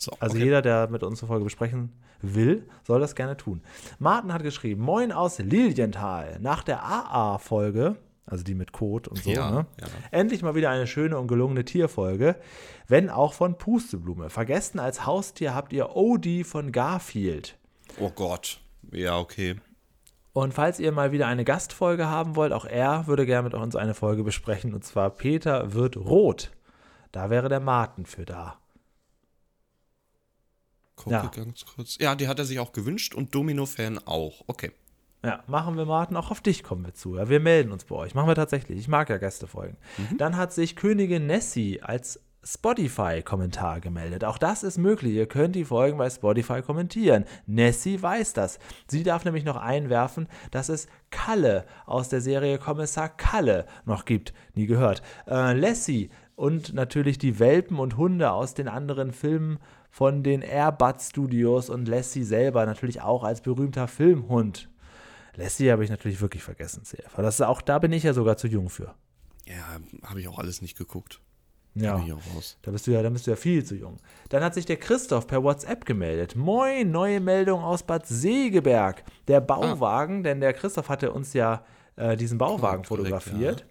so, 0.03 0.11
Also 0.19 0.35
okay. 0.35 0.45
jeder, 0.45 0.61
der 0.61 0.87
mit 0.89 1.03
uns 1.03 1.21
eine 1.21 1.27
Folge 1.27 1.43
besprechen 1.43 1.91
will, 2.21 2.67
soll 2.83 2.99
das 2.99 3.15
gerne 3.15 3.37
tun. 3.37 3.61
Martin 3.99 4.33
hat 4.33 4.43
geschrieben, 4.43 4.81
Moin 4.83 5.11
aus 5.11 5.39
Lilienthal. 5.39 6.37
Nach 6.39 6.63
der 6.63 6.83
AA-Folge, 6.83 7.95
also 8.25 8.43
die 8.43 8.55
mit 8.55 8.71
Kot 8.71 9.07
und 9.07 9.21
so, 9.21 9.31
Ja, 9.31 9.51
ne? 9.51 9.65
ja. 9.79 9.87
endlich 10.11 10.41
mal 10.41 10.55
wieder 10.55 10.69
eine 10.69 10.87
schöne 10.87 11.17
und 11.17 11.27
gelungene 11.27 11.65
Tierfolge, 11.65 12.35
wenn 12.87 13.09
auch 13.09 13.33
von 13.33 13.57
Pusteblume. 13.57 14.29
Vergessen 14.29 14.79
als 14.79 15.05
Haustier 15.05 15.53
habt 15.55 15.73
ihr 15.73 15.95
Odie 15.95 16.43
von 16.43 16.71
Garfield. 16.71 17.57
Oh 17.99 18.09
Gott. 18.09 18.61
Ja, 18.91 19.17
okay. 19.17 19.55
Und 20.33 20.53
falls 20.53 20.79
ihr 20.79 20.91
mal 20.91 21.11
wieder 21.11 21.27
eine 21.27 21.45
Gastfolge 21.45 22.07
haben 22.07 22.35
wollt, 22.35 22.53
auch 22.53 22.65
er 22.65 23.05
würde 23.05 23.25
gerne 23.25 23.43
mit 23.43 23.53
uns 23.53 23.75
eine 23.75 23.93
Folge 23.93 24.23
besprechen, 24.23 24.73
und 24.73 24.83
zwar 24.83 25.11
Peter 25.11 25.73
wird 25.73 25.95
rot. 25.95 26.51
Da 27.11 27.29
wäre 27.29 27.49
der 27.49 27.59
Martin 27.59 28.07
für 28.07 28.25
da. 28.25 28.57
Gucke 30.95 31.15
Ja. 31.15 31.27
ganz 31.27 31.65
kurz. 31.65 31.97
Ja, 31.99 32.15
die 32.15 32.27
hat 32.27 32.39
er 32.39 32.45
sich 32.45 32.59
auch 32.59 32.71
gewünscht 32.71 33.15
und 33.15 33.33
Domino-Fan 33.33 33.99
auch. 34.05 34.43
Okay. 34.47 34.71
Ja, 35.25 35.41
machen 35.47 35.77
wir, 35.77 35.85
Martin. 35.85 36.17
Auch 36.17 36.31
auf 36.31 36.41
dich 36.41 36.63
kommen 36.63 36.85
wir 36.85 36.93
zu. 36.93 37.15
Ja, 37.15 37.29
wir 37.29 37.39
melden 37.39 37.71
uns 37.71 37.85
bei 37.85 37.95
euch. 37.95 38.13
Machen 38.13 38.27
wir 38.27 38.35
tatsächlich. 38.35 38.77
Ich 38.77 38.87
mag 38.89 39.09
ja 39.09 39.17
Gästefolgen. 39.17 39.77
Dann 40.17 40.35
hat 40.35 40.51
sich 40.51 40.75
Königin 40.75 41.27
Nessie 41.27 41.81
als 41.81 42.19
Spotify-Kommentar 42.43 43.79
gemeldet. 43.79 44.25
Auch 44.25 44.37
das 44.37 44.63
ist 44.63 44.77
möglich. 44.77 45.13
Ihr 45.13 45.27
könnt 45.27 45.55
die 45.55 45.63
Folgen 45.63 45.97
bei 45.97 46.09
Spotify 46.09 46.61
kommentieren. 46.61 47.23
Nessie 47.45 48.01
weiß 48.01 48.33
das. 48.33 48.59
Sie 48.87 49.03
darf 49.03 49.23
nämlich 49.23 49.45
noch 49.45 49.55
einwerfen, 49.55 50.27
dass 50.51 50.67
es 50.67 50.87
Kalle 51.09 51.65
aus 51.85 52.09
der 52.09 52.19
Serie 52.19 52.57
Kommissar 52.57 53.07
Kalle 53.09 53.65
noch 53.85 54.03
gibt. 54.03 54.33
Nie 54.55 54.65
gehört. 54.65 55.01
Äh, 55.25 55.53
Lassie 55.53 56.09
und 56.35 56.73
natürlich 56.73 57.17
die 57.17 57.39
Welpen 57.39 57.79
und 57.79 57.95
Hunde 57.95 58.31
aus 58.31 58.53
den 58.55 58.67
anderen 58.67 59.13
Filmen 59.13 59.59
von 59.93 60.23
den 60.23 60.41
Airbud 60.41 60.99
Studios 60.99 61.69
und 61.69 61.87
Lassie 61.87 62.23
selber 62.23 62.65
natürlich 62.65 63.01
auch 63.01 63.23
als 63.23 63.41
berühmter 63.41 63.87
Filmhund. 63.87 64.67
Lassie 65.35 65.71
habe 65.71 65.83
ich 65.83 65.91
natürlich 65.91 66.19
wirklich 66.19 66.41
vergessen, 66.41 66.83
CF. 66.83 67.13
Das 67.15 67.35
ist 67.35 67.41
auch, 67.41 67.61
da 67.61 67.77
bin 67.77 67.93
ich 67.93 68.01
ja 68.01 68.13
sogar 68.13 68.35
zu 68.35 68.47
jung 68.47 68.71
für. 68.71 68.95
Ja, 69.45 69.79
habe 70.03 70.19
ich 70.19 70.27
auch 70.27 70.39
alles 70.39 70.63
nicht 70.63 70.79
geguckt. 70.79 71.21
Ja. 71.75 72.03
Da 72.63 72.71
bist 72.71 72.87
du 72.87 72.91
ja, 72.91 73.03
da 73.03 73.09
bist 73.11 73.27
du 73.27 73.31
ja 73.31 73.37
viel 73.37 73.63
zu 73.63 73.75
jung. 73.75 73.99
Dann 74.29 74.43
hat 74.43 74.55
sich 74.55 74.65
der 74.65 74.77
Christoph 74.77 75.27
per 75.27 75.43
WhatsApp 75.43 75.85
gemeldet. 75.85 76.35
Moin, 76.35 76.89
neue 76.89 77.19
Meldung 77.19 77.63
aus 77.63 77.83
Bad 77.83 78.07
Segeberg. 78.07 79.03
Der 79.27 79.41
Bauwagen, 79.41 80.23
denn 80.23 80.39
der 80.39 80.53
Christoph 80.53 80.89
hatte 80.89 81.11
uns 81.11 81.33
ja 81.33 81.63
äh, 81.97 82.17
diesen 82.17 82.39
Bauwagen 82.39 82.83
Korrekt, 82.83 82.87
fotografiert. 82.87 83.67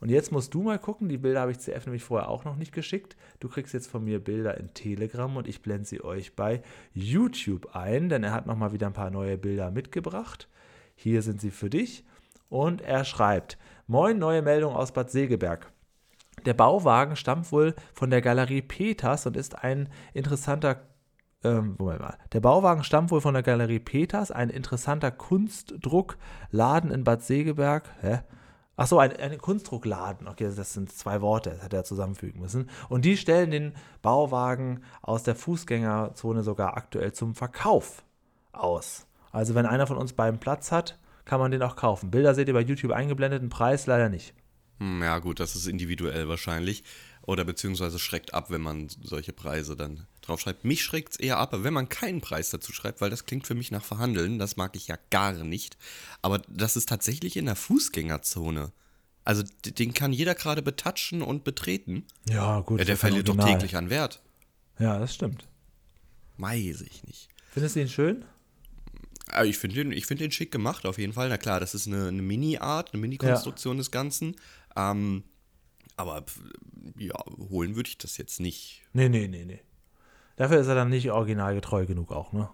Und 0.00 0.10
jetzt 0.10 0.32
musst 0.32 0.52
du 0.54 0.62
mal 0.62 0.78
gucken, 0.78 1.08
die 1.08 1.18
Bilder 1.18 1.40
habe 1.40 1.52
ich 1.52 1.58
CF 1.58 1.86
nämlich 1.86 2.04
vorher 2.04 2.28
auch 2.28 2.44
noch 2.44 2.56
nicht 2.56 2.72
geschickt. 2.72 3.16
Du 3.40 3.48
kriegst 3.48 3.72
jetzt 3.74 3.88
von 3.88 4.04
mir 4.04 4.22
Bilder 4.22 4.58
in 4.58 4.74
Telegram 4.74 5.34
und 5.36 5.48
ich 5.48 5.62
blende 5.62 5.86
sie 5.86 6.02
euch 6.04 6.36
bei 6.36 6.62
YouTube 6.92 7.74
ein, 7.74 8.08
denn 8.08 8.22
er 8.22 8.32
hat 8.32 8.46
nochmal 8.46 8.72
wieder 8.72 8.86
ein 8.86 8.92
paar 8.92 9.10
neue 9.10 9.38
Bilder 9.38 9.70
mitgebracht. 9.70 10.48
Hier 10.94 11.22
sind 11.22 11.40
sie 11.40 11.50
für 11.50 11.70
dich. 11.70 12.04
Und 12.48 12.80
er 12.82 13.04
schreibt: 13.04 13.58
Moin, 13.86 14.18
neue 14.18 14.42
Meldung 14.42 14.74
aus 14.74 14.92
Bad 14.92 15.10
Segeberg. 15.10 15.70
Der 16.44 16.54
Bauwagen 16.54 17.16
stammt 17.16 17.50
wohl 17.50 17.74
von 17.94 18.10
der 18.10 18.20
Galerie 18.20 18.62
Peters 18.62 19.26
und 19.26 19.36
ist 19.36 19.62
ein 19.62 19.88
interessanter. 20.14 20.82
Ähm, 21.42 21.76
Moment 21.78 22.00
mal. 22.00 22.18
Der 22.32 22.40
Bauwagen 22.40 22.84
stammt 22.84 23.10
wohl 23.10 23.20
von 23.20 23.34
der 23.34 23.42
Galerie 23.42 23.78
Peters, 23.78 24.30
ein 24.30 24.50
interessanter 24.50 25.10
Kunstdruckladen 25.10 26.90
in 26.90 27.04
Bad 27.04 27.22
Segeberg. 27.22 27.90
Hä? 28.00 28.20
Achso, 28.76 28.98
ein, 28.98 29.16
ein 29.16 29.38
Kunstdruckladen. 29.38 30.28
Okay, 30.28 30.50
das 30.54 30.74
sind 30.74 30.92
zwei 30.92 31.22
Worte, 31.22 31.50
das 31.50 31.62
hätte 31.62 31.76
er 31.76 31.84
zusammenfügen 31.84 32.40
müssen. 32.40 32.68
Und 32.88 33.04
die 33.04 33.16
stellen 33.16 33.50
den 33.50 33.74
Bauwagen 34.02 34.82
aus 35.00 35.22
der 35.22 35.34
Fußgängerzone 35.34 36.42
sogar 36.42 36.76
aktuell 36.76 37.12
zum 37.12 37.34
Verkauf 37.34 38.04
aus. 38.52 39.06
Also, 39.32 39.54
wenn 39.54 39.66
einer 39.66 39.86
von 39.86 39.96
uns 39.96 40.12
beiden 40.12 40.40
Platz 40.40 40.72
hat, 40.72 40.98
kann 41.24 41.40
man 41.40 41.50
den 41.50 41.62
auch 41.62 41.76
kaufen. 41.76 42.10
Bilder 42.10 42.34
seht 42.34 42.48
ihr 42.48 42.54
bei 42.54 42.60
YouTube 42.60 42.92
eingeblendet, 42.92 43.42
den 43.42 43.48
Preis 43.48 43.86
leider 43.86 44.08
nicht. 44.08 44.34
Hm, 44.78 45.02
ja, 45.02 45.18
gut, 45.18 45.40
das 45.40 45.56
ist 45.56 45.66
individuell 45.66 46.28
wahrscheinlich. 46.28 46.84
Oder 47.22 47.44
beziehungsweise 47.44 47.98
schreckt 47.98 48.34
ab, 48.34 48.50
wenn 48.50 48.60
man 48.60 48.88
solche 48.88 49.32
Preise 49.32 49.74
dann 49.74 50.06
draufschreibt. 50.26 50.64
Mich 50.64 50.82
schreckt 50.82 51.14
es 51.14 51.18
eher 51.18 51.38
ab, 51.38 51.54
wenn 51.54 51.74
man 51.74 51.88
keinen 51.88 52.20
Preis 52.20 52.50
dazu 52.50 52.72
schreibt, 52.72 53.00
weil 53.00 53.10
das 53.10 53.24
klingt 53.24 53.46
für 53.46 53.54
mich 53.54 53.70
nach 53.70 53.84
Verhandeln. 53.84 54.38
Das 54.38 54.56
mag 54.56 54.76
ich 54.76 54.88
ja 54.88 54.98
gar 55.10 55.32
nicht. 55.32 55.76
Aber 56.22 56.38
das 56.48 56.76
ist 56.76 56.88
tatsächlich 56.88 57.36
in 57.36 57.46
der 57.46 57.56
Fußgängerzone. 57.56 58.72
Also 59.24 59.42
den 59.64 59.92
kann 59.92 60.12
jeder 60.12 60.34
gerade 60.34 60.62
betatschen 60.62 61.22
und 61.22 61.42
betreten. 61.42 62.06
Ja, 62.28 62.60
gut. 62.60 62.78
Ja, 62.78 62.84
der 62.84 62.96
verliert 62.96 63.28
doch 63.28 63.36
täglich 63.36 63.76
an 63.76 63.90
Wert. 63.90 64.22
Ja, 64.78 64.98
das 64.98 65.14
stimmt. 65.14 65.48
Weiß 66.38 66.82
ich 66.82 67.02
nicht. 67.04 67.28
Findest 67.50 67.76
du 67.76 67.80
ihn 67.80 67.88
schön? 67.88 68.24
Aber 69.32 69.46
ich 69.46 69.58
finde 69.58 69.76
den, 69.76 69.92
ich 69.92 70.06
find 70.06 70.20
den 70.20 70.30
schick 70.30 70.52
gemacht, 70.52 70.86
auf 70.86 70.98
jeden 70.98 71.12
Fall. 71.12 71.28
Na 71.28 71.38
klar, 71.38 71.58
das 71.58 71.74
ist 71.74 71.86
eine, 71.86 72.08
eine 72.08 72.22
Mini-Art, 72.22 72.92
eine 72.92 73.00
Mini-Konstruktion 73.00 73.78
des 73.78 73.90
Ganzen. 73.90 74.36
Ähm, 74.76 75.24
aber 75.96 76.24
ja, 76.98 77.14
holen 77.50 77.74
würde 77.74 77.88
ich 77.88 77.98
das 77.98 78.18
jetzt 78.18 78.38
nicht. 78.38 78.82
Nee, 78.92 79.08
nee, 79.08 79.26
nee, 79.26 79.44
nee. 79.44 79.60
Dafür 80.36 80.58
ist 80.60 80.66
er 80.66 80.74
dann 80.74 80.90
nicht 80.90 81.10
originalgetreu 81.10 81.86
genug 81.86 82.12
auch, 82.12 82.32
ne? 82.32 82.48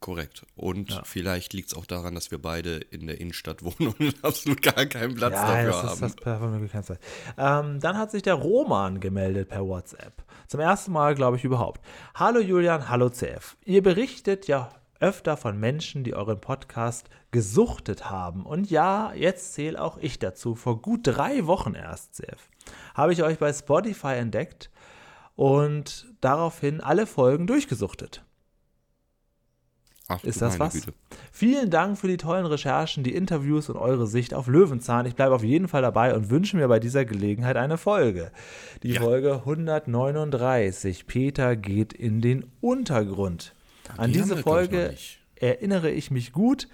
Korrekt. 0.00 0.44
Und 0.54 0.90
Ja. 0.90 1.02
vielleicht 1.04 1.54
liegt 1.54 1.70
es 1.70 1.74
auch 1.76 1.86
daran, 1.86 2.14
dass 2.14 2.30
wir 2.30 2.40
beide 2.40 2.76
in 2.76 3.06
der 3.06 3.18
Innenstadt 3.18 3.62
wohnen 3.64 3.94
und 3.98 4.14
absolut 4.24 4.60
gar 4.62 4.84
keinen 4.84 5.14
Platz 5.14 5.32
ja, 5.32 5.46
dafür 5.46 5.70
das 5.70 5.84
ist 5.84 5.90
haben. 5.90 6.00
das 6.02 6.16
perfekt 6.16 6.60
gekennzeichnet. 6.60 7.08
Ähm, 7.38 7.80
dann 7.80 7.96
hat 7.96 8.10
sich 8.10 8.22
der 8.22 8.34
Roman 8.34 9.00
gemeldet 9.00 9.48
per 9.48 9.66
WhatsApp. 9.66 10.22
Zum 10.48 10.60
ersten 10.60 10.92
Mal, 10.92 11.14
glaube 11.14 11.38
ich, 11.38 11.44
überhaupt. 11.44 11.80
Hallo 12.14 12.40
Julian, 12.40 12.90
hallo 12.90 13.08
CF. 13.08 13.56
Ihr 13.64 13.82
berichtet 13.82 14.46
ja 14.46 14.68
öfter 15.00 15.36
von 15.36 15.58
Menschen, 15.58 16.04
die 16.04 16.14
euren 16.14 16.40
Podcast 16.40 17.08
gesuchtet 17.30 18.10
haben. 18.10 18.44
Und 18.44 18.70
ja, 18.70 19.12
jetzt 19.14 19.54
zähle 19.54 19.80
auch 19.80 19.98
ich 19.98 20.18
dazu. 20.18 20.54
Vor 20.54 20.80
gut 20.82 21.00
drei 21.04 21.46
Wochen 21.46 21.74
erst, 21.74 22.14
CF, 22.16 22.48
habe 22.94 23.12
ich 23.12 23.22
euch 23.22 23.38
bei 23.38 23.52
Spotify 23.52 24.14
entdeckt 24.14 24.70
und 25.36 26.06
daraufhin 26.20 26.80
alle 26.80 27.06
Folgen 27.06 27.46
durchgesuchtet. 27.46 28.24
Ach, 30.08 30.22
Ist 30.22 30.40
das 30.40 30.60
was? 30.60 30.74
Güte. 30.74 30.92
Vielen 31.32 31.68
Dank 31.68 31.98
für 31.98 32.06
die 32.06 32.16
tollen 32.16 32.46
Recherchen, 32.46 33.02
die 33.02 33.14
Interviews 33.14 33.68
und 33.68 33.76
eure 33.76 34.06
Sicht 34.06 34.34
auf 34.34 34.46
Löwenzahn. 34.46 35.04
Ich 35.04 35.16
bleibe 35.16 35.34
auf 35.34 35.42
jeden 35.42 35.66
Fall 35.66 35.82
dabei 35.82 36.14
und 36.14 36.30
wünsche 36.30 36.56
mir 36.56 36.68
bei 36.68 36.78
dieser 36.78 37.04
Gelegenheit 37.04 37.56
eine 37.56 37.76
Folge. 37.76 38.30
Die 38.84 38.92
Ja. 38.92 39.00
Folge 39.00 39.34
139. 39.44 41.08
Peter 41.08 41.56
geht 41.56 41.92
in 41.92 42.20
den 42.20 42.46
Untergrund. 42.60 43.54
An 43.96 44.12
die 44.12 44.20
haben 44.20 44.28
diese 44.28 44.36
Folge 44.42 44.94
erinnere 45.34 45.90
ich 45.90 46.12
mich 46.12 46.32
gut, 46.32 46.68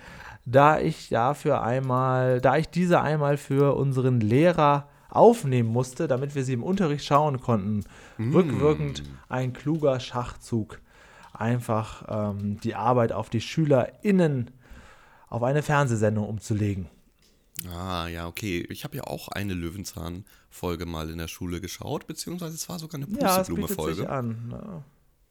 da 0.45 0.79
ich 0.79 1.09
dafür 1.09 1.63
einmal, 1.63 2.41
da 2.43 2.59
ich 2.59 2.69
diese 2.69 3.01
einmal 3.01 3.39
für 3.39 3.77
unseren 3.77 4.21
Lehrer 4.21 4.89
aufnehmen 5.13 5.69
musste, 5.69 6.09
damit 6.09 6.35
wir 6.35 6.45
sie 6.45 6.55
im 6.55 6.63
Unterricht 6.63 7.05
schauen 7.05 7.41
konnten. 7.41 7.85
Mm. 8.19 8.35
Rückwirkend 8.35 9.03
ein 9.29 9.53
kluger 9.53 10.01
Schachzug, 10.01 10.81
einfach 11.33 12.05
ähm, 12.09 12.59
die 12.61 12.75
Arbeit 12.75 13.13
auf 13.13 13.31
die 13.31 13.41
SchülerInnen 13.41 14.51
auf 15.29 15.43
eine 15.43 15.63
Fernsehsendung 15.63 16.29
umzulegen. 16.29 16.89
Ah, 17.71 18.07
ja, 18.09 18.27
okay. 18.27 18.67
Ich 18.71 18.85
habe 18.85 18.97
ja 18.97 19.05
auch 19.05 19.29
eine 19.29 19.55
Löwenzahn-Folge 19.55 20.87
mal 20.87 21.11
in 21.11 21.19
der 21.19 21.29
Schule 21.29 21.61
geschaut, 21.61 22.07
beziehungsweise 22.07 22.55
es 22.55 22.69
war 22.69 22.79
sogar 22.79 23.01
eine 23.01 23.07
Ja, 23.21 23.41
es 23.41 23.49
bietet 23.49 23.69
sich 23.69 23.77
Pusteblume-Folge. 23.77 24.11
an. 24.11 24.49
ne? 24.49 24.85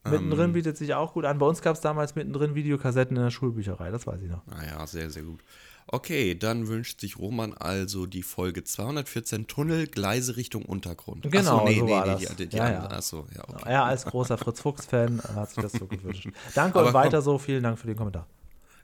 Mittendrin 0.04 0.46
Ähm, 0.46 0.54
bietet 0.54 0.78
sich 0.78 0.94
auch 0.96 1.14
gut 1.14 1.26
an. 1.26 1.38
Bei 1.38 1.46
uns 1.46 1.62
gab 1.62 1.76
es 1.76 1.82
damals 1.82 2.16
mittendrin 2.16 2.56
Videokassetten 2.56 3.16
in 3.18 3.24
der 3.24 3.30
Schulbücherei, 3.30 3.92
das 3.92 4.08
weiß 4.08 4.22
ich 4.22 4.30
noch. 4.30 4.46
Naja, 4.48 4.86
sehr, 4.88 5.10
sehr 5.12 5.24
gut. 5.24 5.42
Okay, 5.88 6.36
dann 6.36 6.68
wünscht 6.68 7.02
sich 7.02 7.18
Roman 7.18 7.54
also 7.54 8.06
die 8.06 8.24
Folge 8.24 8.64
214 8.64 9.48
Tunnel, 9.48 9.88
Gleise 9.88 10.38
Richtung 10.38 10.64
Untergrund. 10.64 11.24
Genau, 11.24 11.58
Achso, 11.58 11.64
nee, 11.66 11.80
so 11.80 11.86
nee, 11.86 11.92
war 11.92 12.06
nee, 12.06 12.26
das. 12.26 12.36
die, 12.36 12.48
die 12.48 12.58
Ja, 12.58 12.72
ja. 12.72 12.90
Achso, 12.90 13.28
ja, 13.36 13.44
okay. 13.48 13.64
Er 13.66 13.84
als 13.86 14.06
großer 14.06 14.38
Fritz 14.38 14.62
Fuchs-Fan 14.62 15.22
hat 15.36 15.50
sich 15.50 15.62
das 15.62 15.74
so 15.74 15.86
gewünscht. 15.86 16.30
Danke 16.56 16.80
Aber 16.80 16.90
und 16.90 16.94
weiter 16.94 17.22
so. 17.22 17.38
Vielen 17.38 17.64
Dank 17.64 17.78
für 17.80 17.88
den 17.88 17.98
Kommentar. 17.98 18.28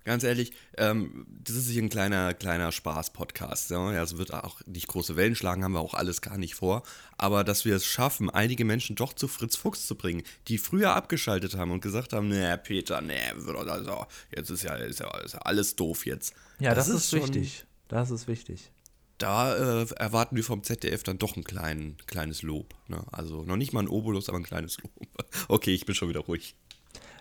Ganz 0.07 0.23
ehrlich, 0.23 0.53
ähm, 0.77 1.27
das 1.43 1.57
ist 1.57 1.67
hier 1.69 1.83
ein 1.83 1.89
kleiner, 1.89 2.33
kleiner 2.33 2.71
Spaß-Podcast. 2.71 3.71
Ja? 3.71 3.91
Es 4.01 4.17
wird 4.17 4.33
auch 4.33 4.61
nicht 4.65 4.87
große 4.87 5.17
Wellen 5.17 5.35
schlagen, 5.35 5.65
haben 5.65 5.73
wir 5.73 5.81
auch 5.81 5.95
alles 5.95 6.21
gar 6.21 6.37
nicht 6.37 6.55
vor. 6.55 6.83
Aber 7.17 7.43
dass 7.43 7.65
wir 7.65 7.75
es 7.75 7.85
schaffen, 7.85 8.29
einige 8.29 8.63
Menschen 8.63 8.95
doch 8.95 9.11
zu 9.11 9.27
Fritz 9.27 9.57
Fuchs 9.57 9.85
zu 9.85 9.95
bringen, 9.95 10.23
die 10.47 10.59
früher 10.59 10.95
abgeschaltet 10.95 11.57
haben 11.57 11.71
und 11.71 11.81
gesagt 11.81 12.13
haben, 12.13 12.29
nee, 12.29 12.55
Peter, 12.55 13.01
nee, 13.01 13.19
also, 13.35 14.05
jetzt 14.33 14.49
ist 14.49 14.63
ja, 14.63 14.75
ist 14.75 15.01
ja, 15.01 15.13
ist 15.17 15.33
ja 15.33 15.39
alles 15.39 15.75
doof 15.75 16.05
jetzt. 16.05 16.33
Ja, 16.59 16.73
das, 16.73 16.87
ist, 16.87 17.09
schon- 17.09 17.23
wichtig. 17.23 17.65
Das 17.89 18.09
ist 18.09 18.29
wichtig. 18.29 18.71
Da 19.17 19.81
äh, 19.81 19.87
erwarten 19.97 20.37
wir 20.37 20.43
vom 20.45 20.63
ZDF 20.63 21.03
dann 21.03 21.17
doch 21.17 21.35
ein 21.35 21.43
klein, 21.43 21.97
kleines 22.05 22.43
Lob. 22.43 22.75
Ne? 22.87 23.03
Also 23.11 23.43
noch 23.43 23.57
nicht 23.57 23.73
mal 23.73 23.81
ein 23.81 23.89
Obolus, 23.89 24.29
aber 24.29 24.37
ein 24.37 24.43
kleines 24.43 24.77
Lob. 24.77 24.93
Okay, 25.49 25.73
ich 25.73 25.85
bin 25.85 25.95
schon 25.95 26.07
wieder 26.07 26.21
ruhig. 26.21 26.55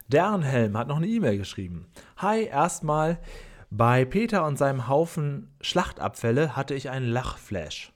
Dernhelm 0.09 0.77
hat 0.77 0.89
noch 0.89 0.97
eine 0.97 1.07
E-Mail 1.07 1.39
geschrieben. 1.39 1.87
Hi, 2.19 2.45
erstmal. 2.45 3.19
Bei 3.71 4.05
Peter 4.05 4.47
und 4.47 4.57
seinem 4.57 4.89
Haufen 4.89 5.53
Schlachtabfälle 5.61 6.55
hatte 6.57 6.75
ich 6.75 6.91
einen 6.91 7.07
Lachflash. 7.07 7.93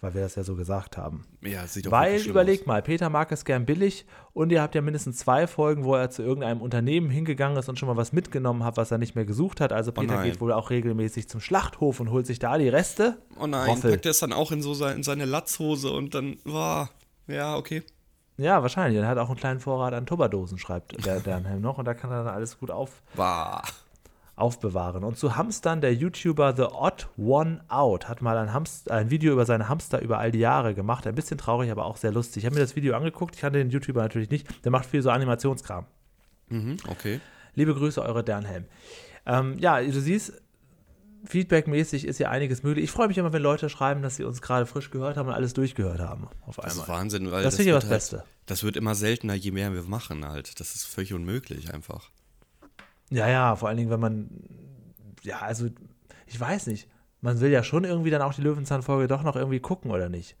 Weil 0.00 0.14
wir 0.14 0.20
das 0.22 0.34
ja 0.34 0.42
so 0.42 0.56
gesagt 0.56 0.96
haben. 0.96 1.24
Ja, 1.42 1.64
sieht 1.64 1.86
doch 1.86 1.92
Weil, 1.92 2.10
wirklich 2.10 2.22
schlimm 2.22 2.32
überleg 2.32 2.60
aus. 2.62 2.66
mal, 2.66 2.82
Peter 2.82 3.08
mag 3.08 3.30
es 3.30 3.44
gern 3.44 3.66
billig 3.66 4.04
und 4.32 4.50
ihr 4.50 4.60
habt 4.60 4.74
ja 4.74 4.80
mindestens 4.80 5.18
zwei 5.18 5.46
Folgen, 5.46 5.84
wo 5.84 5.94
er 5.94 6.10
zu 6.10 6.22
irgendeinem 6.22 6.60
Unternehmen 6.60 7.08
hingegangen 7.08 7.56
ist 7.56 7.68
und 7.68 7.78
schon 7.78 7.88
mal 7.88 7.96
was 7.96 8.12
mitgenommen 8.12 8.64
hat, 8.64 8.76
was 8.76 8.90
er 8.90 8.98
nicht 8.98 9.14
mehr 9.14 9.24
gesucht 9.24 9.60
hat. 9.60 9.72
Also 9.72 9.92
Peter 9.92 10.14
nein. 10.16 10.24
geht 10.24 10.40
wohl 10.40 10.52
auch 10.52 10.70
regelmäßig 10.70 11.28
zum 11.28 11.40
Schlachthof 11.40 12.00
und 12.00 12.10
holt 12.10 12.26
sich 12.26 12.40
da 12.40 12.58
die 12.58 12.68
Reste. 12.68 13.18
Oh 13.38 13.46
nein, 13.46 13.68
Roffel. 13.68 13.92
packt 13.92 14.06
er 14.06 14.10
es 14.10 14.18
dann 14.18 14.32
auch 14.32 14.50
in 14.50 14.60
so 14.60 14.74
sein, 14.74 14.96
in 14.96 15.02
seine 15.04 15.24
Latzhose 15.24 15.92
und 15.92 16.14
dann, 16.14 16.36
wow, 16.44 16.88
ja, 17.28 17.56
okay. 17.56 17.84
Ja, 18.38 18.62
wahrscheinlich. 18.62 19.00
Er 19.00 19.08
hat 19.08 19.18
auch 19.18 19.28
einen 19.28 19.38
kleinen 19.38 19.60
Vorrat 19.60 19.92
an 19.94 20.06
Tupperdosen, 20.06 20.58
schreibt 20.58 21.04
der 21.04 21.20
Dernhelm 21.20 21.60
noch. 21.60 21.78
Und 21.78 21.84
da 21.84 21.94
kann 21.94 22.10
er 22.10 22.24
dann 22.24 22.34
alles 22.34 22.58
gut 22.58 22.70
auf, 22.70 23.02
Wow. 23.14 23.60
aufbewahren. 24.36 25.04
Und 25.04 25.18
zu 25.18 25.36
Hamstern, 25.36 25.80
der 25.80 25.94
YouTuber 25.94 26.56
The 26.56 26.62
Odd 26.62 27.06
One 27.18 27.62
Out 27.68 28.08
hat 28.08 28.22
mal 28.22 28.36
ein, 28.38 28.52
Hamst 28.52 28.90
ein 28.90 29.10
Video 29.10 29.32
über 29.32 29.44
seine 29.44 29.68
Hamster 29.68 30.00
über 30.00 30.18
all 30.18 30.32
die 30.32 30.38
Jahre 30.40 30.74
gemacht. 30.74 31.06
Ein 31.06 31.14
bisschen 31.14 31.38
traurig, 31.38 31.70
aber 31.70 31.84
auch 31.84 31.96
sehr 31.98 32.10
lustig. 32.12 32.42
Ich 32.42 32.46
habe 32.46 32.54
mir 32.54 32.62
das 32.62 32.74
Video 32.74 32.96
angeguckt. 32.96 33.34
Ich 33.36 33.42
kannte 33.42 33.58
den 33.58 33.70
YouTuber 33.70 34.00
natürlich 34.02 34.30
nicht. 34.30 34.64
Der 34.64 34.72
macht 34.72 34.86
viel 34.86 35.02
so 35.02 35.10
Animationskram. 35.10 35.84
Mhm, 36.48 36.78
okay. 36.88 37.20
Liebe 37.54 37.74
Grüße, 37.74 38.00
eure 38.02 38.24
Dernhelm. 38.24 38.64
Ähm, 39.26 39.56
ja, 39.58 39.80
du 39.80 39.92
siehst, 40.00 40.41
feedbackmäßig 41.24 42.06
ist 42.06 42.18
ja 42.18 42.30
einiges 42.30 42.62
möglich. 42.62 42.84
Ich 42.84 42.90
freue 42.90 43.08
mich 43.08 43.18
immer, 43.18 43.32
wenn 43.32 43.42
Leute 43.42 43.68
schreiben, 43.68 44.02
dass 44.02 44.16
sie 44.16 44.24
uns 44.24 44.42
gerade 44.42 44.66
frisch 44.66 44.90
gehört 44.90 45.16
haben 45.16 45.28
und 45.28 45.34
alles 45.34 45.52
durchgehört 45.54 46.00
haben. 46.00 46.28
Auf 46.46 46.56
Das 46.56 46.74
ist 46.74 46.80
einmal. 46.80 47.00
Wahnsinn, 47.00 47.30
weil 47.30 47.42
Das 47.42 47.56
finde 47.56 47.70
ich 47.70 47.74
wird 47.74 47.84
das 47.84 47.90
halt, 47.90 47.96
Beste. 47.96 48.24
Das 48.46 48.64
wird 48.64 48.76
immer 48.76 48.94
seltener, 48.94 49.34
je 49.34 49.50
mehr 49.52 49.72
wir 49.72 49.82
machen 49.82 50.26
halt. 50.26 50.58
Das 50.60 50.74
ist 50.74 50.84
völlig 50.84 51.14
unmöglich 51.14 51.72
einfach. 51.72 52.10
Ja, 53.10 53.28
ja, 53.28 53.56
vor 53.56 53.68
allen 53.68 53.76
Dingen, 53.76 53.90
wenn 53.90 54.00
man, 54.00 54.30
ja, 55.22 55.40
also, 55.40 55.68
ich 56.26 56.38
weiß 56.40 56.66
nicht. 56.66 56.88
Man 57.20 57.40
will 57.40 57.50
ja 57.52 57.62
schon 57.62 57.84
irgendwie 57.84 58.10
dann 58.10 58.22
auch 58.22 58.34
die 58.34 58.42
Löwenzahn-Folge 58.42 59.06
doch 59.06 59.22
noch 59.22 59.36
irgendwie 59.36 59.60
gucken, 59.60 59.90
oder 59.92 60.08
nicht? 60.08 60.36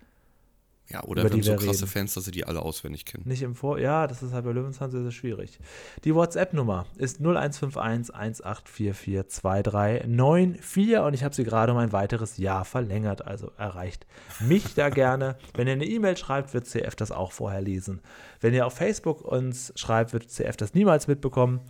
Ja, 0.92 1.02
oder 1.04 1.22
wir 1.22 1.30
haben 1.30 1.42
so 1.42 1.54
krasse 1.56 1.82
reden. 1.82 1.86
Fans, 1.86 2.14
dass 2.14 2.24
sie 2.24 2.30
die 2.32 2.44
alle 2.44 2.60
auswendig 2.60 3.06
kennen. 3.06 3.24
Nicht 3.26 3.42
im 3.42 3.54
Vor. 3.54 3.78
Ja, 3.78 4.06
das 4.06 4.22
ist 4.22 4.32
halt 4.32 4.44
bei 4.44 4.52
Löwenzahn 4.52 4.90
sehr, 4.90 5.02
sehr 5.02 5.10
schwierig. 5.10 5.58
Die 6.04 6.14
WhatsApp-Nummer 6.14 6.86
ist 6.96 7.18
0151 7.18 8.14
1844 8.14 9.28
2394 9.28 10.98
und 10.98 11.14
ich 11.14 11.24
habe 11.24 11.34
sie 11.34 11.44
gerade 11.44 11.72
um 11.72 11.78
ein 11.78 11.92
weiteres 11.92 12.36
Jahr 12.36 12.64
verlängert, 12.64 13.26
also 13.26 13.50
erreicht 13.56 14.06
mich 14.40 14.74
da 14.74 14.88
gerne. 14.90 15.36
Wenn 15.54 15.66
ihr 15.66 15.72
eine 15.72 15.86
E-Mail 15.86 16.16
schreibt, 16.16 16.52
wird 16.52 16.66
CF 16.66 16.94
das 16.94 17.10
auch 17.10 17.32
vorher 17.32 17.62
lesen. 17.62 18.00
Wenn 18.40 18.52
ihr 18.52 18.66
auf 18.66 18.74
Facebook 18.74 19.22
uns 19.22 19.72
schreibt, 19.76 20.12
wird 20.12 20.30
CF 20.30 20.56
das 20.56 20.74
niemals 20.74 21.08
mitbekommen. 21.08 21.60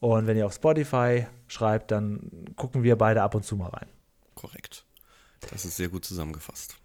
Und 0.00 0.26
wenn 0.26 0.36
ihr 0.36 0.46
auf 0.46 0.54
Spotify 0.54 1.26
schreibt, 1.46 1.92
dann 1.92 2.52
gucken 2.56 2.82
wir 2.82 2.98
beide 2.98 3.22
ab 3.22 3.36
und 3.36 3.44
zu 3.44 3.54
mal 3.54 3.68
rein. 3.68 3.86
Korrekt. 4.34 4.84
Das 5.52 5.64
ist 5.64 5.76
sehr 5.76 5.88
gut 5.88 6.04
zusammengefasst. 6.04 6.76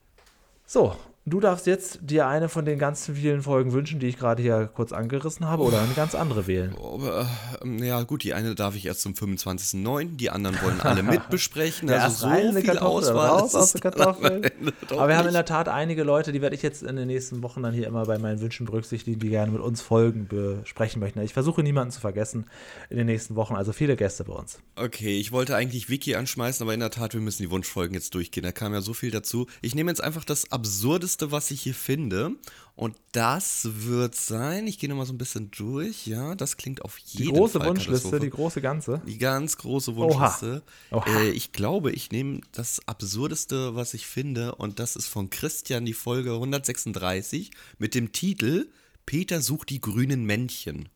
So, 0.66 0.96
du 1.28 1.42
darfst 1.42 1.68
jetzt 1.68 2.00
dir 2.02 2.26
eine 2.28 2.50
von 2.50 2.66
den 2.66 2.80
ganz 2.80 3.12
vielen 3.14 3.42
Folgen 3.42 3.74
wünschen, 3.74 4.00
die 4.00 4.08
ich 4.08 4.18
gerade 4.18 4.42
hier 4.42 4.70
kurz 4.74 4.94
angerissen 4.94 5.46
habe, 5.46 5.64
oder 5.64 5.82
eine 5.82 5.94
ganz 5.94 6.16
andere 6.16 6.48
wählen. 6.48 6.74
Aber, 6.76 7.30
ähm, 7.62 7.84
ja, 7.84 8.02
gut, 8.04 8.24
die 8.24 8.34
eine 8.34 8.56
darf 8.56 8.76
ich 8.76 8.86
erst 8.86 9.02
zum 9.02 9.14
25.09., 9.14 10.16
die 10.16 10.30
anderen 10.30 10.60
wollen 10.62 10.82
alle 10.82 11.04
mitbesprechen. 11.04 11.90
Ja, 11.98 12.04
also 12.04 12.28
so 12.28 12.36
viel 12.36 12.64
Kartoffel, 12.64 12.88
Auswahl 12.88 13.30
raus 13.30 13.56
aus 13.56 13.76
Ende 13.76 13.92
doch 14.88 14.98
Aber 14.98 15.08
wir 15.08 15.18
haben 15.18 15.28
in 15.28 15.34
der 15.34 15.46
Tat 15.46 15.68
einige 15.68 16.04
Leute, 16.04 16.32
die 16.32 16.42
werde 16.42 16.56
ich 16.56 16.62
jetzt 16.62 16.84
in 16.84 16.96
den 16.96 17.08
nächsten 17.08 17.42
Wochen 17.44 17.64
dann 17.64 17.74
hier 17.74 17.88
immer 17.88 18.06
bei 18.06 18.18
meinen 18.18 18.40
Wünschen 18.42 18.66
berücksichtigen, 18.66 19.20
die 19.20 19.30
gerne 19.30 19.52
mit 19.52 19.62
uns 19.62 19.82
Folgen 19.82 20.28
besprechen 20.28 21.00
möchten. 21.00 21.22
Ich 21.22 21.34
versuche 21.34 21.64
niemanden 21.64 21.92
zu 21.92 22.00
vergessen 22.00 22.46
in 22.90 22.98
den 22.98 23.06
nächsten 23.06 23.36
Wochen, 23.36 23.56
also 23.56 23.74
viele 23.74 23.96
Gäste 23.96 24.26
bei 24.26 24.34
uns. 24.34 24.60
Okay, 24.76 25.20
ich 25.20 25.32
wollte 25.32 25.56
eigentlich 25.56 25.90
Wiki 25.90 26.16
anschmeißen, 26.16 26.64
aber 26.64 26.74
in 26.74 26.80
der 26.80 26.92
Tat, 26.92 27.14
wir 27.14 27.22
müssen 27.22 27.44
die 27.44 27.52
Wunschfolgen 27.52 27.96
jetzt 27.96 28.14
durchgehen. 28.14 28.44
Da 28.44 28.52
kam 28.52 28.74
ja 28.74 28.82
so 28.82 28.94
viel 28.94 29.12
dazu. 29.12 29.48
Ich 29.62 29.74
nehme 29.74 29.90
jetzt 29.90 30.04
einfach 30.04 30.24
das 30.24 30.52
Absurdeste, 30.52 31.17
was 31.22 31.52
ich 31.52 31.62
hier 31.62 31.74
finde. 31.74 32.32
Und 32.76 32.96
das 33.12 33.68
wird 33.72 34.14
sein, 34.14 34.68
ich 34.68 34.78
gehe 34.78 34.88
nochmal 34.88 35.08
so 35.08 35.14
ein 35.14 35.18
bisschen 35.18 35.50
durch, 35.50 36.06
ja, 36.06 36.36
das 36.36 36.58
klingt 36.58 36.84
auf 36.84 36.98
Die 37.00 37.24
jeden 37.24 37.36
große 37.36 37.58
Fall 37.60 37.70
Wunschliste, 37.70 38.20
die 38.20 38.30
große 38.30 38.62
ganze. 38.62 39.02
Die 39.08 39.18
ganz 39.18 39.58
große 39.58 39.96
Wunschliste. 39.96 40.62
Oha. 40.92 41.04
Äh, 41.08 41.30
ich 41.32 41.52
glaube, 41.54 41.92
ich 41.92 42.12
nehme 42.12 42.42
das 42.52 42.80
Absurdeste, 42.86 43.76
was 43.76 43.96
ich 43.96 44.06
finde, 44.06 44.54
und 44.56 44.78
das 44.80 44.96
ist 44.96 45.08
von 45.08 45.32
Christian 45.32 45.86
die 45.86 45.94
Folge 45.94 46.34
136 46.34 47.50
mit 47.80 47.96
dem 47.96 48.12
Titel 48.12 48.68
Peter 49.08 49.42
sucht 49.42 49.70
die 49.72 49.82
grünen 49.82 50.26
Männchen. 50.26 50.90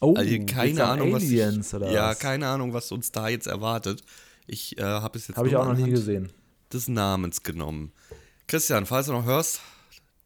Oh, 0.00 0.14
Also 0.14 0.38
keine 0.46 0.84
Ahnung, 0.84 1.14
Aliens 1.14 1.72
was 1.72 1.74
oder 1.74 1.90
ja, 1.90 2.10
was? 2.10 2.18
keine 2.20 2.46
Ahnung, 2.46 2.74
was 2.74 2.92
uns 2.92 3.10
da 3.10 3.28
jetzt 3.28 3.46
erwartet. 3.48 4.04
Ich 4.46 4.78
äh, 4.78 4.82
habe 4.82 5.18
es 5.18 5.28
jetzt 5.28 5.36
Habe 5.36 5.48
ich 5.48 5.56
auch 5.56 5.66
noch 5.66 5.76
nie 5.76 5.90
gesehen. 5.90 6.30
des 6.72 6.88
Namens 6.88 7.42
genommen. 7.42 7.92
Christian, 8.46 8.86
falls 8.86 9.06
du 9.06 9.12
noch 9.12 9.24
hörst, 9.24 9.60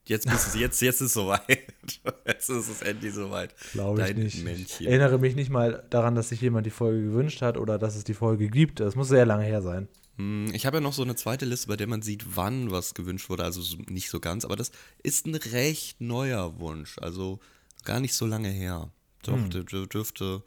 jetzt 0.06 0.28
bist 0.28 0.54
du, 0.54 0.58
jetzt, 0.58 0.80
jetzt 0.80 1.00
ist 1.00 1.06
es 1.08 1.12
soweit. 1.14 1.42
Jetzt 2.26 2.50
ist 2.50 2.68
es 2.68 2.82
endlich 2.82 3.14
soweit. 3.14 3.54
Glaube 3.72 4.06
ich 4.08 4.14
nicht. 4.16 4.34
Ich 4.36 4.44
Männchen. 4.44 4.86
erinnere 4.86 5.18
mich 5.18 5.34
nicht 5.34 5.48
mal 5.50 5.84
daran, 5.90 6.14
dass 6.14 6.28
sich 6.28 6.40
jemand 6.42 6.66
die 6.66 6.70
Folge 6.70 7.02
gewünscht 7.02 7.40
hat 7.40 7.56
oder 7.56 7.78
dass 7.78 7.96
es 7.96 8.04
die 8.04 8.12
Folge 8.14 8.48
gibt. 8.50 8.80
Das 8.80 8.94
muss 8.94 9.08
sehr 9.08 9.24
lange 9.24 9.44
her 9.44 9.62
sein. 9.62 9.88
Hm, 10.16 10.50
Ich 10.52 10.66
habe 10.66 10.76
ja 10.76 10.80
noch 10.82 10.92
so 10.92 11.02
eine 11.02 11.16
zweite 11.16 11.46
Liste, 11.46 11.68
bei 11.68 11.76
der 11.76 11.86
man 11.86 12.02
sieht, 12.02 12.36
wann 12.36 12.70
was 12.70 12.92
gewünscht 12.94 13.30
wurde. 13.30 13.44
Also 13.44 13.62
so- 13.62 13.78
nicht 13.88 14.10
so 14.10 14.20
ganz, 14.20 14.44
aber 14.44 14.56
das 14.56 14.70
ist 15.02 15.26
ein 15.26 15.34
recht 15.34 16.00
neuer 16.02 16.58
Wunsch. 16.60 16.98
Also 16.98 17.40
gar 17.84 18.00
nicht 18.00 18.14
so 18.14 18.26
lange 18.26 18.50
her. 18.50 18.90
Doch, 19.22 19.32
Hm. 19.34 19.48
dürfte, 19.88 20.42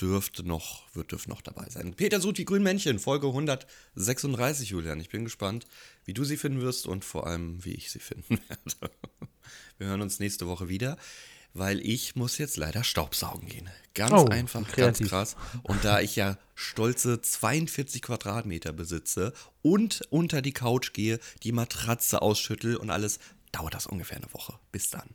dürfte 0.00 0.44
noch, 0.44 0.82
wird 0.94 1.10
dürfte 1.12 1.28
noch 1.30 1.42
dabei 1.42 1.68
sein. 1.68 1.94
Peter 1.94 2.20
sucht 2.20 2.38
die 2.38 2.44
grünen 2.44 2.64
Männchen, 2.64 2.98
Folge 2.98 3.26
136, 3.26 4.70
Julian. 4.70 5.00
Ich 5.00 5.08
bin 5.10 5.24
gespannt, 5.24 5.66
wie 6.04 6.14
du 6.14 6.24
sie 6.24 6.36
finden 6.36 6.60
wirst 6.60 6.86
und 6.86 7.04
vor 7.04 7.26
allem, 7.26 7.64
wie 7.64 7.74
ich 7.74 7.90
sie 7.90 7.98
finden 8.00 8.38
werde. 8.48 8.92
Wir 9.78 9.86
hören 9.88 10.00
uns 10.02 10.20
nächste 10.20 10.46
Woche 10.46 10.68
wieder. 10.68 10.96
Weil 11.54 11.80
ich 11.80 12.16
muss 12.16 12.38
jetzt 12.38 12.56
leider 12.56 12.82
Staubsaugen 12.82 13.46
gehen. 13.46 13.68
Ganz 13.92 14.12
Oh, 14.12 14.26
einfach, 14.28 14.62
ganz 14.62 14.72
kreativ. 14.72 15.08
krass. 15.10 15.36
Und 15.62 15.84
da 15.84 16.00
ich 16.00 16.16
ja 16.16 16.38
stolze 16.54 17.20
42 17.20 18.00
Quadratmeter 18.00 18.72
besitze 18.72 19.34
und 19.60 20.00
unter 20.08 20.40
die 20.40 20.54
Couch 20.54 20.94
gehe, 20.94 21.20
die 21.42 21.52
Matratze 21.52 22.22
ausschüttel 22.22 22.76
und 22.76 22.88
alles, 22.88 23.18
dauert 23.52 23.74
das 23.74 23.84
ungefähr 23.86 24.16
eine 24.16 24.32
Woche. 24.32 24.58
Bis 24.70 24.88
dann. 24.88 25.10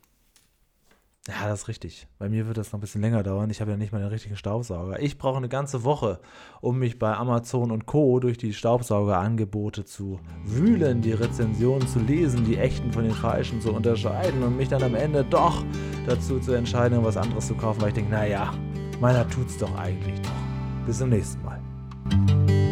Ja, 1.28 1.48
das 1.48 1.60
ist 1.60 1.68
richtig. 1.68 2.08
Bei 2.18 2.30
mir 2.30 2.46
wird 2.46 2.56
das 2.56 2.72
noch 2.72 2.78
ein 2.78 2.80
bisschen 2.80 3.02
länger 3.02 3.22
dauern. 3.22 3.50
Ich 3.50 3.60
habe 3.60 3.70
ja 3.70 3.76
nicht 3.76 3.92
mal 3.92 3.98
den 3.98 4.08
richtigen 4.08 4.34
Staubsauger. 4.34 4.98
Ich 5.02 5.18
brauche 5.18 5.36
eine 5.36 5.50
ganze 5.50 5.84
Woche, 5.84 6.20
um 6.62 6.78
mich 6.78 6.98
bei 6.98 7.14
Amazon 7.14 7.70
und 7.70 7.84
Co. 7.84 8.18
durch 8.18 8.38
die 8.38 8.54
Staubsaugerangebote 8.54 9.84
zu 9.84 10.20
wühlen, 10.46 11.02
die 11.02 11.12
Rezensionen 11.12 11.86
zu 11.86 11.98
lesen, 11.98 12.46
die 12.46 12.56
echten 12.56 12.92
von 12.92 13.04
den 13.04 13.12
falschen 13.12 13.60
zu 13.60 13.74
unterscheiden 13.74 14.42
und 14.42 14.56
mich 14.56 14.68
dann 14.68 14.82
am 14.82 14.94
Ende 14.94 15.22
doch 15.22 15.62
dazu 16.06 16.40
zu 16.40 16.52
entscheiden, 16.52 17.04
was 17.04 17.18
anderes 17.18 17.46
zu 17.46 17.54
kaufen, 17.54 17.82
weil 17.82 17.88
ich 17.88 17.94
denke, 17.94 18.10
naja, 18.10 18.54
meiner 18.98 19.28
tut's 19.28 19.58
doch 19.58 19.76
eigentlich 19.76 20.18
doch. 20.22 20.86
Bis 20.86 20.96
zum 20.96 21.10
nächsten 21.10 21.42
Mal. 21.44 22.67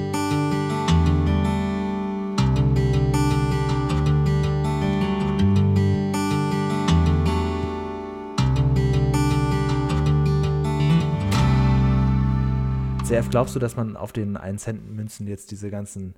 CF, 13.06 13.30
glaubst 13.30 13.54
du, 13.54 13.60
dass 13.60 13.76
man 13.76 13.96
auf 13.96 14.12
den 14.12 14.36
1-Cent-Münzen 14.36 15.28
jetzt 15.28 15.52
diese 15.52 15.70
ganzen 15.70 16.16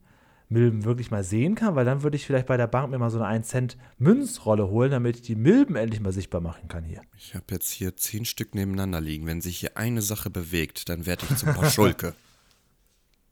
Milben 0.48 0.84
wirklich 0.84 1.10
mal 1.10 1.22
sehen 1.22 1.54
kann, 1.54 1.74
weil 1.74 1.84
dann 1.84 2.02
würde 2.02 2.16
ich 2.16 2.24
vielleicht 2.24 2.46
bei 2.46 2.56
der 2.56 2.66
Bank 2.66 2.90
mir 2.90 2.98
mal 2.98 3.10
so 3.10 3.18
eine 3.18 3.26
1 3.26 3.46
Cent 3.46 3.76
Münzrolle 3.98 4.68
holen, 4.68 4.90
damit 4.90 5.16
ich 5.16 5.22
die 5.22 5.34
Milben 5.34 5.76
endlich 5.76 6.00
mal 6.00 6.14
sichtbar 6.14 6.40
machen 6.40 6.66
kann 6.68 6.84
hier. 6.84 7.02
Ich 7.18 7.34
habe 7.34 7.44
jetzt 7.50 7.70
hier 7.70 7.94
zehn 7.98 8.24
Stück 8.24 8.54
nebeneinander 8.54 9.02
liegen. 9.02 9.26
Wenn 9.26 9.42
sich 9.42 9.58
hier 9.58 9.76
eine 9.76 10.00
Sache 10.00 10.30
bewegt, 10.30 10.88
dann 10.88 11.04
werde 11.04 11.26
ich 11.28 11.36
zum 11.36 11.52
Paschulke. 11.52 12.14